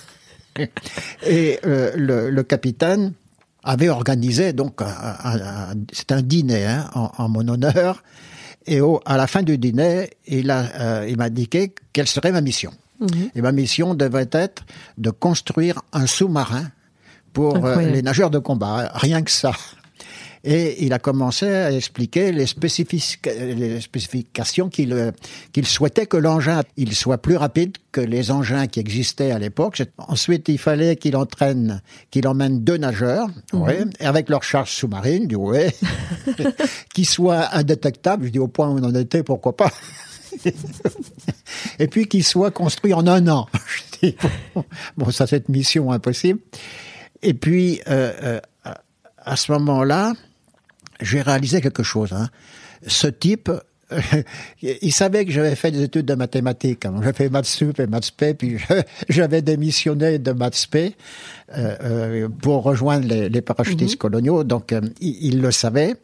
Et 1.27 1.59
le, 1.65 2.31
le 2.31 2.43
capitaine 2.45 3.13
avait 3.65 3.89
organisé 3.89 4.53
donc 4.53 4.81
un, 4.83 5.75
c'est 5.93 6.13
un 6.13 6.23
dîner 6.23 6.67
hein, 6.67 6.91
en, 6.95 7.29
mon 7.29 7.47
honneur. 7.49 8.03
Et 8.67 8.81
au, 8.81 9.01
à 9.05 9.17
la 9.17 9.27
fin 9.27 9.43
du 9.43 9.59
dîner, 9.59 10.11
il 10.27 10.51
a 10.51 10.65
euh, 10.81 11.07
il 11.09 11.17
m'a 11.17 11.25
indiqué 11.25 11.75
quelle 11.93 12.07
serait 12.07 12.33
ma 12.33 12.41
mission. 12.41 12.73
Mhm. 13.01 13.31
Et 13.35 13.43
ma 13.43 13.53
mission 13.53 13.95
devait 13.95 14.29
être 14.33 14.65
de 14.97 15.11
construire 15.11 15.83
un 15.93 16.07
sous-marin 16.07 16.69
pour 17.33 17.65
euh, 17.65 17.81
les 17.83 18.01
nageurs 18.01 18.31
de 18.31 18.39
combat, 18.39 18.93
rien 18.95 19.23
que 19.23 19.31
ça 19.31 19.53
et 20.45 20.85
il 20.85 20.93
a 20.93 20.99
commencé 20.99 21.47
à 21.47 21.73
expliquer 21.73 22.31
les, 22.31 22.45
les 22.45 23.81
spécifications 23.81 24.69
qu'il 24.69 25.13
qu'il 25.53 25.67
souhaitait 25.67 26.07
que 26.07 26.19
l'engin 26.19 26.61
il 26.77 26.95
soit 26.95 27.19
plus 27.19 27.37
rapide 27.37 27.79
que 27.93 28.01
les 28.01 28.31
engins 28.31 28.67
qui 28.67 28.81
existaient 28.81 29.31
à 29.31 29.39
l'époque. 29.39 29.83
Ensuite, 29.99 30.49
il 30.49 30.59
fallait 30.59 30.97
qu'il 30.97 31.17
entraîne, 31.17 31.81
qu'il 32.11 32.29
emmène 32.29 32.63
deux 32.63 32.77
nageurs, 32.77 33.29
mhm. 33.53 33.91
avec 34.01 34.29
leur 34.29 34.43
charge 34.43 34.73
sous-marine, 34.73 35.27
du 35.27 35.37
ouais, 35.37 35.75
qui 36.95 37.05
soit 37.05 37.55
indétectable. 37.55 38.27
Je 38.27 38.31
dis 38.31 38.39
au 38.39 38.49
point 38.49 38.69
où 38.69 38.79
on 38.79 38.85
en 38.85 38.95
était, 38.95 39.23
pourquoi 39.23 39.57
pas? 39.57 39.71
et 41.79 41.87
puis 41.87 42.07
qu'il 42.07 42.25
soit 42.25 42.51
construit 42.51 42.93
en 42.93 43.07
un 43.07 43.29
an. 43.29 43.47
Je 44.03 44.09
dis, 44.09 44.17
bon, 44.97 45.11
ça 45.11 45.27
c'est 45.27 45.49
une 45.49 45.55
mission 45.55 45.91
impossible. 45.93 46.41
Et 47.23 47.33
puis, 47.33 47.81
euh, 47.89 48.41
euh, 48.67 48.73
à 49.25 49.37
ce 49.37 49.53
moment-là, 49.53 50.13
j'ai 51.01 51.23
réalisé 51.23 51.61
quelque 51.61 51.83
chose. 51.83 52.13
Hein. 52.13 52.29
Ce 52.87 53.07
type, 53.07 53.51
il 54.63 54.93
savait 54.93 55.25
que 55.25 55.31
j'avais 55.31 55.55
fait 55.55 55.71
des 55.71 55.83
études 55.83 56.07
de 56.07 56.15
mathématiques. 56.15 56.87
Hein. 56.87 57.01
J'ai 57.03 57.13
fait 57.13 57.29
maths 57.29 57.47
sup 57.47 57.79
et 57.81 57.87
maths 57.87 58.11
p, 58.13 58.35
puis 58.35 58.59
j'avais 59.09 59.43
démissionné 59.43 60.19
de 60.19 60.33
maths 60.33 60.67
p 60.71 60.95
euh, 61.57 61.77
euh, 61.83 62.29
pour 62.29 62.63
rejoindre 62.63 63.07
les, 63.07 63.43
parachutistes 63.43 63.95
mhm. 63.95 63.99
coloniaux. 63.99 64.45
Donc, 64.45 64.73
euh, 64.73 64.81
il, 65.01 65.41
le 65.41 65.51
savait. 65.51 65.97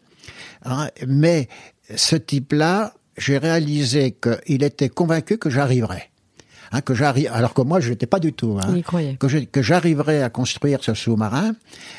Hein. 0.65 0.89
Mais 1.07 1.49
ce 1.95 2.17
type-là, 2.17 2.95
j'ai 3.17 3.39
réalisé 3.39 4.13
qu'il 4.13 4.63
était 4.63 4.89
convaincu 4.89 5.39
que 5.39 5.51
j'arriverais. 5.51 6.10
Hein, 6.73 6.83
que 6.83 6.95
j'arrive, 6.95 7.31
alors 7.33 7.53
que 7.53 7.63
moi 7.63 7.81
je 7.81 7.91
n'étais 7.91 8.07
pas 8.07 8.21
du 8.21 8.33
tout, 8.33 8.59
hein, 8.63 8.81
que, 9.19 9.45
que 9.45 9.63
j'arriverais 9.63 10.23
à 10.23 10.31
construire 10.31 10.85
ce 10.85 10.95
sous-marin, 10.95 11.57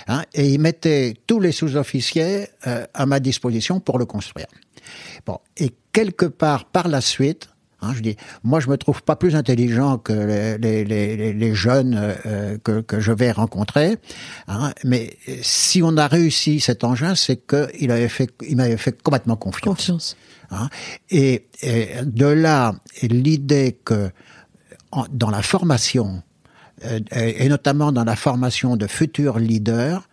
hein, 0.07 0.23
et 0.33 0.47
il 0.47 0.61
mettait 0.61 1.15
tous 1.27 1.41
les 1.41 1.51
sous-officiers 1.51 2.47
euh, 2.67 2.85
à 2.93 3.05
ma 3.05 3.19
disposition 3.19 3.81
pour 3.81 3.99
le 3.99 4.05
construire. 4.05 4.47
Bon, 5.25 5.39
et 5.57 5.73
quelque 5.91 6.25
part 6.25 6.65
par 6.65 6.87
la 6.87 7.01
suite, 7.01 7.49
Hein, 7.83 7.93
je 7.95 8.01
dis, 8.01 8.15
moi, 8.43 8.59
je 8.59 8.69
me 8.69 8.77
trouve 8.77 9.01
pas 9.01 9.15
plus 9.15 9.35
intelligent 9.35 9.97
que 9.97 10.13
les, 10.13 10.85
les, 10.85 11.33
les, 11.33 11.55
jeunes 11.55 11.99
euh, 12.27 12.57
que, 12.63 12.81
que, 12.81 12.99
je 12.99 13.11
vais 13.11 13.31
rencontrer. 13.31 13.97
Hein, 14.47 14.71
mais 14.83 15.17
si 15.41 15.81
on 15.81 15.97
a 15.97 16.07
réussi 16.07 16.59
cet 16.59 16.83
engin, 16.83 17.15
c'est 17.15 17.43
qu'il 17.47 17.89
avait 17.89 18.07
fait, 18.07 18.29
il 18.47 18.57
m'avait 18.57 18.77
fait 18.77 19.01
complètement 19.01 19.35
confiance. 19.35 19.77
confiance. 19.77 20.17
Hein, 20.51 20.69
et, 21.09 21.47
et, 21.63 21.87
de 22.05 22.27
là, 22.27 22.75
l'idée 23.01 23.79
que 23.83 24.11
dans 25.11 25.29
la 25.29 25.41
formation, 25.41 26.23
euh, 26.85 26.99
et 27.15 27.47
notamment 27.49 27.91
dans 27.91 28.03
la 28.03 28.15
formation 28.15 28.75
de 28.75 28.87
futurs 28.87 29.39
leaders, 29.39 30.07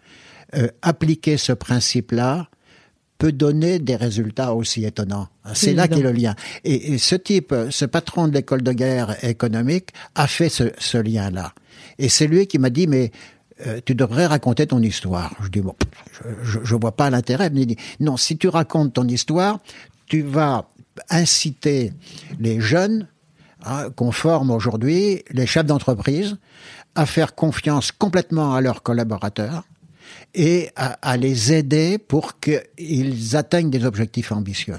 euh, 0.55 0.69
appliquer 0.83 1.37
ce 1.37 1.53
principe-là 1.53 2.49
peut 3.19 3.33
donner 3.33 3.81
des 3.81 3.97
résultats 3.97 4.55
aussi 4.55 4.85
étonnants. 4.85 5.29
C'est 5.53 5.75
là 5.75 5.89
qu'est 5.89 6.01
le 6.01 6.13
lien. 6.13 6.37
Et, 6.63 6.99
ce 6.99 7.17
type, 7.17 7.53
ce 7.71 7.85
patron 7.85 8.29
de 8.29 8.33
l'école 8.33 8.63
de 8.63 8.73
guerre 8.73 9.25
économique, 9.25 9.91
a 10.15 10.29
fait 10.29 10.49
ce, 10.49 10.99
lien-là. 10.99 11.53
Et 11.99 12.09
c'est 12.09 12.29
lui 12.29 12.47
qui 12.47 12.59
m'a 12.59 12.71
dit, 12.71 12.87
mais 12.87 13.11
euh, 13.67 13.81
tu 13.85 13.97
devrais 13.97 14.27
raconter 14.27 14.69
ton 14.69 14.81
histoire. 14.81 15.35
Je 15.43 15.49
dis, 15.49 15.61
bon, 15.61 15.75
je, 16.45 16.61
je 16.63 16.75
vois 16.77 16.95
pas 16.95 17.11
l'intérêt. 17.11 17.51
Mais 17.51 17.63
il 17.63 17.67
dit, 17.67 17.77
non, 17.99 18.17
si 18.17 18.39
tu 18.39 18.47
racontes 18.47 18.93
ton 18.93 19.09
histoire, 19.09 19.59
tu 20.07 20.23
vas 20.23 20.71
inciter 21.11 21.93
les 22.39 22.61
jeunes 22.61 23.09
Hein, 23.69 23.91
qu'on 23.95 24.13
forme 24.13 24.51
aujourd'hui 24.51 25.23
les 25.31 25.47
chefs 25.47 25.67
d'entreprise 25.67 26.39
à 26.95 27.05
faire 27.05 27.35
confiance 27.35 27.93
complètement 27.93 28.55
à 28.55 28.63
leurs 28.63 28.83
collaborateurs 28.83 29.65
et 30.35 30.71
à, 30.75 31.17
les 31.19 31.53
aider 31.53 31.99
pour 31.99 32.41
qu'ils 32.41 33.37
atteignent 33.37 33.69
des 33.69 33.85
objectifs 33.85 34.33
ambitieux. 34.33 34.79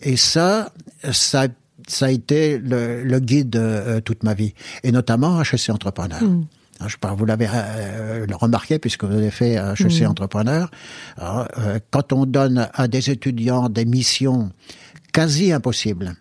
Et 0.00 0.16
ça, 0.16 0.72
ça, 1.12 1.48
ça 1.86 2.06
a 2.06 2.10
été 2.10 2.56
le, 2.56 3.18
guide 3.18 3.56
euh, 3.56 4.00
toute 4.00 4.22
ma 4.22 4.32
vie, 4.32 4.54
et 4.84 4.90
notamment 4.90 5.42
HEC 5.42 5.68
Entrepreneur. 5.68 6.22
Mm. 6.22 6.46
Hein, 6.80 6.86
je 6.88 6.96
vous 7.14 7.26
l'avez 7.26 7.48
euh, 7.52 8.26
remarqué 8.32 8.78
puisque 8.78 9.04
vous 9.04 9.14
avez 9.14 9.30
fait 9.30 9.56
HEC 9.56 10.00
mm. 10.00 10.06
Entrepreneur. 10.06 10.70
Euh, 11.18 11.78
quand 11.90 12.14
on 12.14 12.24
donne 12.24 12.70
à 12.72 12.88
des 12.88 13.10
étudiants 13.10 13.68
des 13.68 13.84
missions 13.84 14.50
quasi 15.12 15.52
impossibles, 15.52 16.16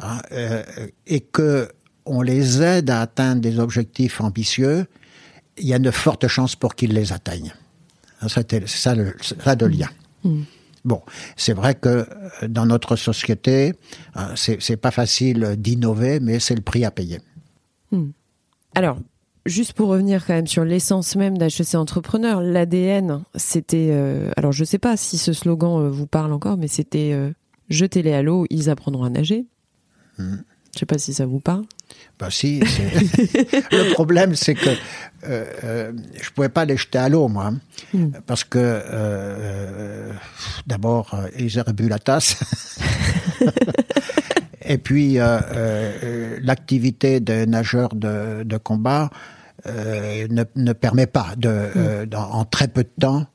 Hein, 0.00 0.20
euh, 0.32 0.62
et 1.06 1.20
que 1.20 1.68
on 2.06 2.20
les 2.20 2.62
aide 2.62 2.90
à 2.90 3.00
atteindre 3.00 3.40
des 3.40 3.58
objectifs 3.58 4.20
ambitieux, 4.20 4.86
il 5.56 5.66
y 5.66 5.74
a 5.74 5.78
de 5.78 5.90
fortes 5.90 6.28
chances 6.28 6.56
pour 6.56 6.74
qu'ils 6.74 6.92
les 6.92 7.12
atteignent. 7.12 7.54
Hein, 8.20 8.26
c'est 8.28 8.66
ça, 8.68 8.94
le, 8.94 9.14
ça 9.20 9.56
de 9.56 9.66
lien. 9.66 9.88
Mm. 10.22 10.42
Bon, 10.84 11.00
c'est 11.36 11.54
vrai 11.54 11.74
que 11.74 11.88
euh, 11.88 12.06
dans 12.48 12.66
notre 12.66 12.96
société, 12.96 13.72
hein, 14.14 14.34
c'est 14.36 14.76
pas 14.76 14.90
facile 14.90 15.54
d'innover, 15.56 16.20
mais 16.20 16.40
c'est 16.40 16.54
le 16.54 16.60
prix 16.60 16.84
à 16.84 16.90
payer. 16.90 17.20
Mm. 17.90 18.10
Alors, 18.74 18.98
juste 19.46 19.72
pour 19.72 19.88
revenir 19.88 20.26
quand 20.26 20.34
même 20.34 20.46
sur 20.46 20.64
l'essence 20.64 21.16
même 21.16 21.38
d'HEC 21.38 21.74
Entrepreneur, 21.74 22.42
l'ADN, 22.42 23.22
c'était. 23.36 23.90
Euh, 23.92 24.30
alors, 24.36 24.52
je 24.52 24.64
sais 24.64 24.78
pas 24.78 24.96
si 24.98 25.16
ce 25.16 25.32
slogan 25.32 25.88
vous 25.88 26.06
parle 26.06 26.32
encore, 26.32 26.58
mais 26.58 26.68
c'était 26.68 27.16
jetez-les 27.70 28.12
à 28.12 28.22
l'eau, 28.22 28.44
ils 28.50 28.68
apprendront 28.68 29.04
à 29.04 29.10
nager. 29.10 29.46
Je 30.18 30.24
Je 30.72 30.78
sais 30.78 30.86
pas 30.86 30.98
si 30.98 31.14
ça 31.14 31.26
vous 31.26 31.40
parle. 31.40 31.64
Bah 32.18 32.28
si. 32.30 32.60
le 33.72 33.92
problème, 33.92 34.34
c'est 34.34 34.54
que 34.54 34.70
euh, 35.28 35.44
euh, 35.64 35.92
je 36.20 36.30
pouvais 36.30 36.48
pas 36.48 36.64
les 36.64 36.76
jeter 36.76 36.98
à 36.98 37.08
l'eau, 37.08 37.28
moi, 37.28 37.46
hein. 37.46 37.58
hmm. 37.92 38.10
parce 38.26 38.44
que 38.44 38.58
euh, 38.60 40.12
d'abord 40.66 41.16
ils 41.38 41.58
auraient 41.58 41.72
bu 41.72 41.88
la 41.88 41.98
tasse. 41.98 42.36
Et 44.66 44.78
puis 44.78 45.18
l'activité 46.42 47.20
de 47.20 47.44
nageur 47.44 47.90
de, 47.94 48.56
combat 48.56 49.10
ne, 49.66 50.72
permet 50.72 51.06
pas 51.06 51.34
de, 51.36 52.06
hmm. 52.06 52.14
en 52.16 52.44
très 52.46 52.68
peu 52.68 52.82
de 52.82 52.92
temps 52.98 53.26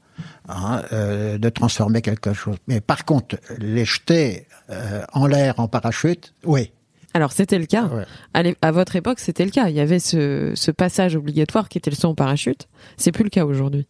hein, 0.48 0.82
de 0.92 1.50
transformer 1.50 2.02
quelque 2.02 2.34
chose. 2.34 2.58
Mais 2.68 2.82
par 2.82 3.06
contre, 3.06 3.38
les 3.60 3.86
jeter 3.86 4.48
euh, 4.70 5.04
en 5.14 5.26
l'air 5.26 5.60
en 5.60 5.68
parachute, 5.68 6.34
oui. 6.44 6.72
Alors 7.16 7.32
c'était 7.32 7.58
le 7.58 7.66
cas. 7.66 7.90
À, 8.36 8.72
votre 8.72 8.96
époque, 8.96 9.20
c'était 9.20 9.44
le 9.44 9.50
cas. 9.50 9.68
Il 9.68 9.76
y 9.76 9.80
avait 9.80 9.98
ce, 9.98 10.72
passage 10.72 11.16
obligatoire 11.16 11.70
qui 11.70 11.80
était 11.80 11.90
le 11.90 11.96
saut 11.96 12.10
en 12.10 12.16
parachute. 12.16 12.68
C'est 12.98 13.12
plus 13.12 13.24
le 13.24 13.32
cas 13.32 13.46
aujourd'hui. 13.46 13.88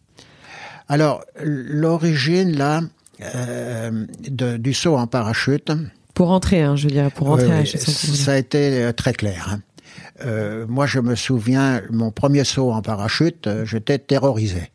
Alors 0.88 1.22
l'origine 1.44 2.58
là 2.58 2.82
euh, 3.36 4.06
du 4.30 4.74
saut 4.74 4.96
en 4.96 5.06
parachute. 5.06 5.70
Pour 6.14 6.32
entrer, 6.32 6.62
hein, 6.62 6.78
je 6.78 6.88
dirais, 6.88 7.10
pour 7.14 7.30
entrer. 7.30 7.52
à 7.52 7.66
ça 7.66 8.32
a 8.32 8.38
été 8.38 8.84
euh, 8.84 8.94
très 8.94 9.14
clair. 9.14 9.60
Hein. 10.24 10.66
moi, 10.70 10.86
je 10.86 11.02
me 11.02 11.16
souviens, 11.16 11.82
mon 11.90 12.12
premier 12.12 12.46
saut 12.46 12.72
en 12.72 12.82
parachute, 12.82 13.50
j'étais 13.66 13.98
terrorisé. 13.98 14.72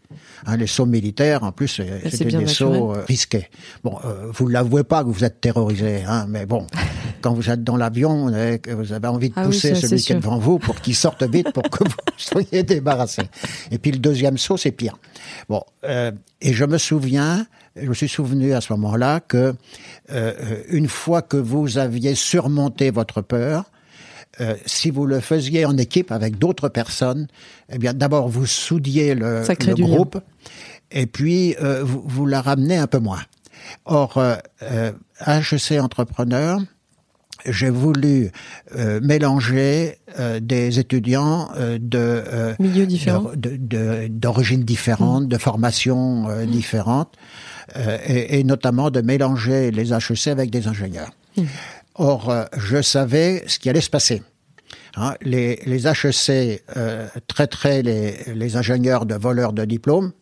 Hein, 0.46 0.56
les 0.56 0.66
sauts 0.66 0.86
militaires, 0.86 1.42
en 1.42 1.52
plus, 1.52 1.80
c'était 2.10 2.24
des 2.24 2.46
sauts 2.46 2.92
risqués. 3.06 3.48
Bon, 3.82 3.98
vous 4.32 4.48
l'avouez 4.48 4.84
pas 4.84 5.02
que 5.02 5.08
vous 5.08 5.24
êtes 5.24 5.40
terrorisé, 5.40 6.02
hein, 6.06 6.26
mais 6.28 6.46
bon, 6.46 6.66
quand 7.22 7.32
vous 7.32 7.50
êtes 7.50 7.64
dans 7.64 7.76
l'avion, 7.76 8.26
vous 8.26 8.92
avez 8.92 9.08
envie 9.08 9.30
de 9.30 9.34
ah 9.36 9.44
pousser 9.44 9.74
celui 9.74 10.02
qui 10.02 10.12
est 10.12 10.16
devant 10.16 10.38
vous 10.38 10.58
pour 10.58 10.80
qu'il 10.80 10.94
sorte 10.94 11.22
vite 11.22 11.52
pour 11.52 11.62
que 11.64 11.84
vous 11.84 11.96
soyez 12.16 12.62
débarrassé. 12.62 13.22
Et 13.70 13.78
puis 13.78 13.92
le 13.92 13.98
deuxième 13.98 14.38
saut, 14.38 14.56
c'est 14.56 14.72
pire. 14.72 14.96
Bon, 15.48 15.62
et 15.82 16.52
je 16.52 16.64
me 16.64 16.78
souviens, 16.78 17.46
je 17.76 17.88
me 17.88 17.94
suis 17.94 18.08
souvenu 18.08 18.52
à 18.52 18.60
ce 18.60 18.72
moment-là 18.74 19.20
que 19.20 19.54
une 20.68 20.88
fois 20.88 21.22
que 21.22 21.36
vous 21.36 21.78
aviez 21.78 22.14
surmonté 22.14 22.90
votre 22.90 23.22
peur, 23.22 23.64
euh, 24.40 24.54
si 24.66 24.90
vous 24.90 25.06
le 25.06 25.20
faisiez 25.20 25.64
en 25.64 25.76
équipe 25.76 26.10
avec 26.10 26.38
d'autres 26.38 26.68
personnes, 26.68 27.28
eh 27.72 27.78
bien, 27.78 27.94
d'abord 27.94 28.28
vous 28.28 28.46
soudiez 28.46 29.14
le, 29.14 29.42
le 29.42 29.74
groupe, 29.74 30.18
et 30.90 31.06
puis 31.06 31.56
euh, 31.60 31.82
vous, 31.84 32.02
vous, 32.04 32.26
la 32.26 32.40
ramenez 32.40 32.76
un 32.76 32.86
peu 32.86 32.98
moins. 32.98 33.22
Or, 33.84 34.18
euh, 34.18 34.92
HEC 35.26 35.72
euh, 35.72 35.80
Entrepreneur, 35.80 36.60
j'ai 37.46 37.68
voulu 37.68 38.30
mélanger 39.02 39.98
des 40.40 40.78
étudiants 40.78 41.50
de 41.78 42.22
milieux 42.58 42.86
différents, 42.86 43.32
d'origines 43.36 44.62
différentes, 44.62 45.28
de 45.28 45.36
formations 45.36 46.28
mmh. 46.28 46.46
différentes, 46.46 47.12
et, 47.76 48.38
et, 48.38 48.44
notamment 48.44 48.90
de 48.90 49.02
mélanger 49.02 49.70
les 49.72 49.92
HEC 49.92 50.28
avec 50.28 50.48
des 50.48 50.68
ingénieurs. 50.68 51.10
Mmh. 51.36 51.42
Or, 51.96 52.30
euh, 52.30 52.44
je 52.56 52.82
savais 52.82 53.44
ce 53.46 53.58
qui 53.58 53.70
allait 53.70 53.80
se 53.80 53.90
passer. 53.90 54.22
Hein, 54.96 55.14
les, 55.22 55.60
les, 55.66 55.86
HEC 55.88 56.62
euh, 56.76 57.08
traiteraient 57.26 57.82
les, 57.82 58.16
les, 58.32 58.56
ingénieurs 58.56 59.06
de 59.06 59.16
voleurs 59.16 59.52
de 59.52 59.64
diplômes 59.64 60.12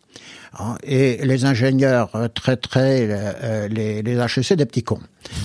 hein, 0.58 0.76
et 0.82 1.18
les 1.26 1.44
ingénieurs 1.44 2.08
euh, 2.14 2.28
traiteraient 2.28 3.06
euh, 3.10 3.68
les, 3.68 4.00
les, 4.02 4.16
HEC 4.16 4.54
des 4.54 4.64
petits 4.64 4.82
cons. 4.82 5.00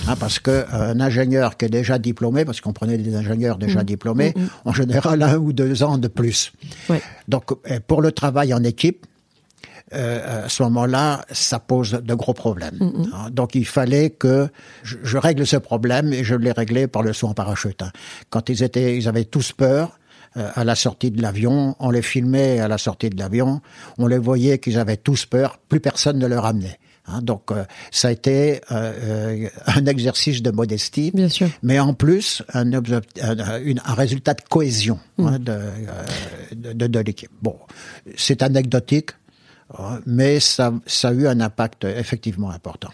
Hein, 0.06 0.16
parce 0.16 0.38
que 0.38 0.64
un 0.72 0.98
ingénieur 1.00 1.58
qui 1.58 1.66
est 1.66 1.70
déjà 1.70 1.98
diplômé, 1.98 2.46
parce 2.46 2.62
qu'on 2.62 2.72
prenait 2.72 2.96
des 2.96 3.14
ingénieurs 3.16 3.58
déjà 3.58 3.80
mmh. 3.80 3.84
diplômés, 3.84 4.32
mmh, 4.34 4.40
mmh. 4.40 4.48
en 4.64 4.72
général 4.72 5.22
un 5.22 5.36
ou 5.36 5.52
deux 5.52 5.82
ans 5.82 5.98
de 5.98 6.08
plus. 6.08 6.52
Ouais. 6.88 7.02
Donc 7.28 7.52
pour 7.86 8.00
le 8.00 8.12
travail 8.12 8.54
en 8.54 8.64
équipe, 8.64 9.06
euh, 9.94 10.44
à 10.44 10.48
ce 10.48 10.62
moment-là, 10.64 11.24
ça 11.30 11.58
pose 11.58 11.92
de 11.92 12.14
gros 12.14 12.34
problèmes. 12.34 12.76
Mm. 12.78 13.02
Hein, 13.12 13.30
donc 13.30 13.54
il 13.54 13.66
fallait 13.66 14.10
que 14.10 14.48
je, 14.82 15.16
règle 15.16 15.46
ce 15.46 15.56
problème 15.56 16.12
et 16.12 16.24
je 16.24 16.34
l'ai 16.34 16.52
réglé 16.52 16.86
par 16.86 17.02
le 17.02 17.12
saut 17.12 17.28
en 17.28 17.34
parachute. 17.34 17.82
Hein. 17.82 17.90
Quand 18.30 18.48
ils 18.48 18.62
étaient, 18.62 18.96
ils 18.96 19.08
avaient 19.08 19.24
tous 19.24 19.52
peur 19.52 19.98
euh, 20.36 20.50
à 20.54 20.64
la 20.64 20.74
sortie 20.74 21.10
de 21.10 21.22
l'avion, 21.22 21.74
on 21.80 21.90
les 21.90 22.02
filmait 22.02 22.60
à 22.60 22.68
la 22.68 22.78
sortie 22.78 23.08
de 23.08 23.18
l'avion, 23.18 23.62
on 23.96 24.06
les 24.06 24.18
voyait 24.18 24.58
qu'ils 24.58 24.78
avaient 24.78 24.98
tous 24.98 25.24
peur, 25.24 25.58
plus 25.68 25.80
personne 25.80 26.18
ne 26.18 26.26
leur 26.26 26.44
amenait. 26.44 26.78
Hein, 27.06 27.22
donc 27.22 27.50
euh, 27.50 27.64
ça 27.90 28.08
a 28.08 28.10
été 28.10 28.60
un 28.68 29.86
exercice 29.86 30.42
de 30.42 30.50
modestie, 30.50 31.10
Bien 31.14 31.30
sûr. 31.30 31.48
mais 31.62 31.78
en 31.78 31.94
plus 31.94 32.42
un, 32.52 32.70
un, 32.74 32.82
un 32.82 33.94
résultat 33.94 34.34
de 34.34 34.42
cohésion 34.50 34.98
mm. 35.16 35.38
de, 35.38 35.58
de, 36.52 36.86
de 36.86 36.98
l'équipe. 36.98 37.30
Bon, 37.40 37.56
c'est 38.16 38.42
anecdotique, 38.42 39.12
mais 40.06 40.40
ça, 40.40 40.72
ça 40.86 41.08
a 41.08 41.12
eu 41.12 41.26
un 41.26 41.40
impact 41.40 41.84
effectivement 41.84 42.50
important. 42.50 42.90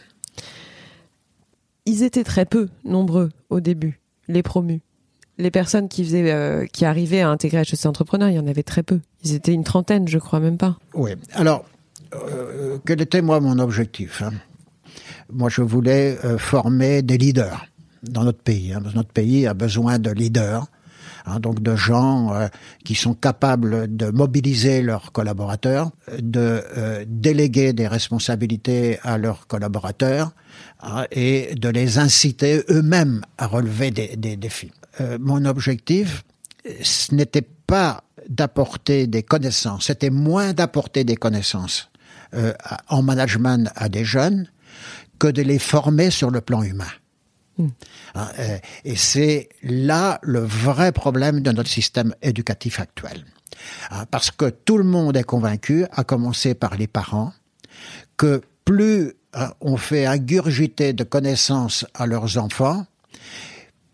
Ils 1.87 2.03
étaient 2.03 2.25
très 2.25 2.47
peu 2.47 2.69
nombreux 2.85 3.31
au 3.51 3.61
début, 3.61 4.01
les 4.29 4.43
promus. 4.43 4.81
Les 5.37 5.51
personnes 5.51 5.89
qui 5.89 6.05
faisaient, 6.05 6.33
euh, 6.33 6.67
qui 6.67 6.85
arrivaient 6.85 7.21
à 7.21 7.29
intégrer 7.29 7.61
HEC 7.61 7.87
Entrepreneur, 7.87 8.29
il 8.29 8.37
y 8.37 8.39
en 8.39 8.47
avait 8.47 8.63
très 8.63 8.83
peu. 8.83 9.01
Ils 9.25 9.35
étaient 9.35 9.53
une 9.53 9.65
trentaine, 9.65 10.07
je 10.07 10.19
crois, 10.19 10.41
même 10.41 10.57
pas. 10.57 10.79
Oui. 10.95 11.11
Alors, 11.33 11.65
euh, 12.15 12.79
quel 12.87 13.03
était 13.03 13.21
moi 13.21 13.41
mon 13.41 13.59
objectif 13.59 14.23
hein? 14.23 14.31
Moi, 15.33 15.49
je 15.49 15.63
voulais 15.63 16.19
euh, 16.25 16.39
former 16.39 17.03
des 17.03 17.19
leaders 17.19 17.67
dans 18.03 18.25
notre 18.25 18.43
pays. 18.43 18.73
Hein. 18.73 18.83
Notre 18.95 19.11
pays 19.11 19.47
a 19.47 19.55
besoin 19.55 19.99
de 19.99 20.11
leaders 20.11 20.67
Hein, 21.27 21.41
donc 21.41 21.63
de 21.63 21.75
gens 21.75 22.35
euh, 22.35 22.49
qui 22.85 22.95
sont 22.95 23.15
capables 23.15 23.97
de 23.97 24.11
mobiliser 24.11 24.83
leurs 24.83 25.11
collaborateurs, 25.11 25.91
de 26.19 26.63
euh, 26.77 27.05
déléguer 27.09 27.73
des 27.73 27.89
responsabilités 27.89 28.99
à 29.03 29.17
leurs 29.17 29.47
collaborateurs 29.47 30.33
hein, 30.83 31.07
et 31.13 31.55
de 31.55 31.69
les 31.71 31.99
inciter 31.99 32.63
eux-mêmes 32.69 33.23
à 33.39 33.47
relever 33.47 33.91
des, 33.91 34.17
des 34.17 34.37
défis. 34.37 34.71
Euh, 35.01 35.17
mon 35.19 35.47
objectif, 35.47 36.25
ce 36.83 37.15
n'était 37.15 37.47
pas 37.67 38.05
d'apporter 38.29 39.07
des 39.07 39.23
connaissances, 39.23 39.87
c'était 39.87 40.11
moins 40.11 40.53
d'apporter 40.53 41.05
des 41.05 41.17
connaissances 41.17 41.91
en 42.89 43.03
management 43.03 43.71
à 43.77 43.89
des 43.89 44.05
jeunes 44.05 44.49
que 45.21 45.29
de 45.29 45.43
les 45.43 45.61
former 45.61 46.11
sur 46.11 46.31
le 46.31 46.41
plan 46.41 46.65
humain. 46.65 46.91
Hmm. 47.59 47.69
Hein, 48.15 48.29
euh, 48.39 48.59
et 48.85 48.97
c'est 48.97 49.49
là 49.63 50.19
le 50.23 50.41
vrai 50.41 50.93
problème 50.93 51.41
de 51.41 51.53
notre 51.53 51.71
système 51.71 52.15
éducatif 52.23 52.81
actuel. 52.81 53.25
Hein, 53.91 54.07
parce 54.11 54.31
que 54.31 54.51
tout 54.51 54.79
le 54.79 54.85
monde 54.85 55.17
est 55.17 55.25
convaincu, 55.25 55.87
à 55.93 56.05
commencer 56.05 56.55
par 56.55 56.77
les 56.77 56.87
parents, 56.87 57.33
que 58.17 58.43
plus 58.65 59.13
hein, 59.35 59.53
on 59.61 59.77
fait 59.77 60.07
ingurgiter 60.07 60.93
de 60.93 61.05
connaissances 61.05 61.87
à 61.95 62.07
leurs 62.07 62.39
enfants, 62.39 62.87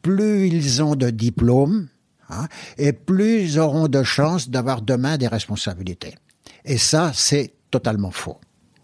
plus 0.03 0.49
ils 0.49 0.83
ont 0.83 0.96
de 0.96 1.11
diplômes, 1.11 1.88
et 2.79 2.92
plus 2.92 3.42
ils 3.42 3.59
auront 3.59 3.88
de 3.88 4.03
chances 4.03 4.49
d'avoir 4.49 4.83
demain 4.83 5.18
des 5.18 5.27
responsabilités. 5.27 6.14
Et 6.64 6.79
ça, 6.79 7.12
c'est 7.14 7.53
totalement 7.70 8.11
faux. 8.11 8.38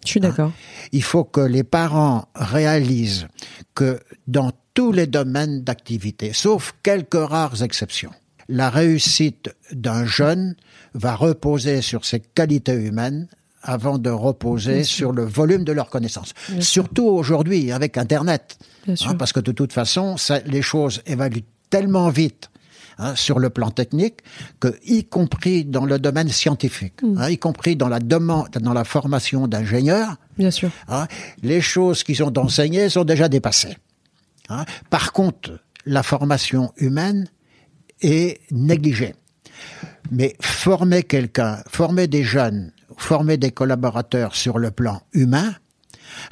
Je 0.04 0.10
suis 0.10 0.20
d'accord. 0.20 0.52
Il 0.92 1.02
faut 1.02 1.24
que 1.24 1.40
les 1.40 1.64
parents 1.64 2.28
réalisent 2.34 3.26
que 3.74 4.00
dans 4.26 4.52
tous 4.76 4.92
les 4.92 5.06
domaines 5.06 5.62
d'activité, 5.62 6.34
sauf 6.34 6.74
quelques 6.82 7.14
rares 7.14 7.62
exceptions. 7.62 8.12
La 8.46 8.68
réussite 8.68 9.48
d'un 9.72 10.04
jeune 10.04 10.54
va 10.92 11.16
reposer 11.16 11.80
sur 11.80 12.04
ses 12.04 12.20
qualités 12.20 12.74
humaines 12.74 13.26
avant 13.62 13.96
de 13.98 14.10
reposer 14.10 14.84
sur 14.84 15.12
le 15.12 15.24
volume 15.24 15.64
de 15.64 15.72
leurs 15.72 15.88
connaissances. 15.88 16.34
Surtout 16.60 17.06
aujourd'hui 17.06 17.72
avec 17.72 17.96
Internet, 17.96 18.58
hein, 18.86 19.14
parce 19.18 19.32
que 19.32 19.40
de 19.40 19.50
toute 19.50 19.72
façon, 19.72 20.18
ça, 20.18 20.40
les 20.40 20.62
choses 20.62 21.02
évaluent 21.06 21.42
tellement 21.70 22.10
vite 22.10 22.50
Hein, 22.98 23.14
sur 23.14 23.38
le 23.38 23.50
plan 23.50 23.70
technique, 23.70 24.20
que 24.58 24.68
y 24.86 25.04
compris 25.04 25.66
dans 25.66 25.84
le 25.84 25.98
domaine 25.98 26.30
scientifique, 26.30 27.02
mm. 27.02 27.18
hein, 27.18 27.28
y 27.28 27.36
compris 27.36 27.76
dans 27.76 27.88
la 27.90 27.98
demande, 27.98 28.48
dans 28.58 28.72
la 28.72 28.84
formation 28.84 29.46
d'ingénieurs, 29.46 30.16
bien 30.38 30.50
sûr, 30.50 30.70
hein, 30.88 31.06
les 31.42 31.60
choses 31.60 32.02
qui 32.04 32.14
sont 32.14 32.38
enseignées 32.38 32.88
sont 32.88 33.04
déjà 33.04 33.28
dépassées. 33.28 33.76
Hein. 34.48 34.64
Par 34.90 35.12
contre, 35.12 35.60
la 35.84 36.02
formation 36.02 36.72
humaine 36.76 37.28
est 38.00 38.40
négligée. 38.50 39.14
Mais 40.10 40.36
former 40.40 41.02
quelqu'un, 41.02 41.62
former 41.68 42.06
des 42.06 42.22
jeunes, 42.22 42.72
former 42.96 43.36
des 43.36 43.50
collaborateurs 43.50 44.34
sur 44.34 44.58
le 44.58 44.70
plan 44.70 45.02
humain, 45.12 45.54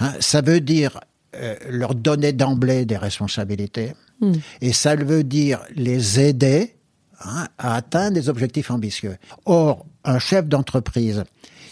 hein, 0.00 0.12
ça 0.20 0.40
veut 0.40 0.61
dire 0.61 1.00
euh, 1.35 1.57
leur 1.68 1.94
donner 1.94 2.33
d'emblée 2.33 2.85
des 2.85 2.96
responsabilités, 2.96 3.94
hmm. 4.20 4.33
et 4.61 4.72
ça 4.72 4.94
veut 4.94 5.24
dire 5.24 5.61
les 5.74 6.20
aider 6.20 6.77
hein, 7.20 7.48
à 7.59 7.74
atteindre 7.74 8.14
des 8.14 8.29
objectifs 8.29 8.70
ambitieux. 8.70 9.16
Or, 9.44 9.87
un 10.05 10.18
chef 10.18 10.46
d'entreprise, 10.46 11.24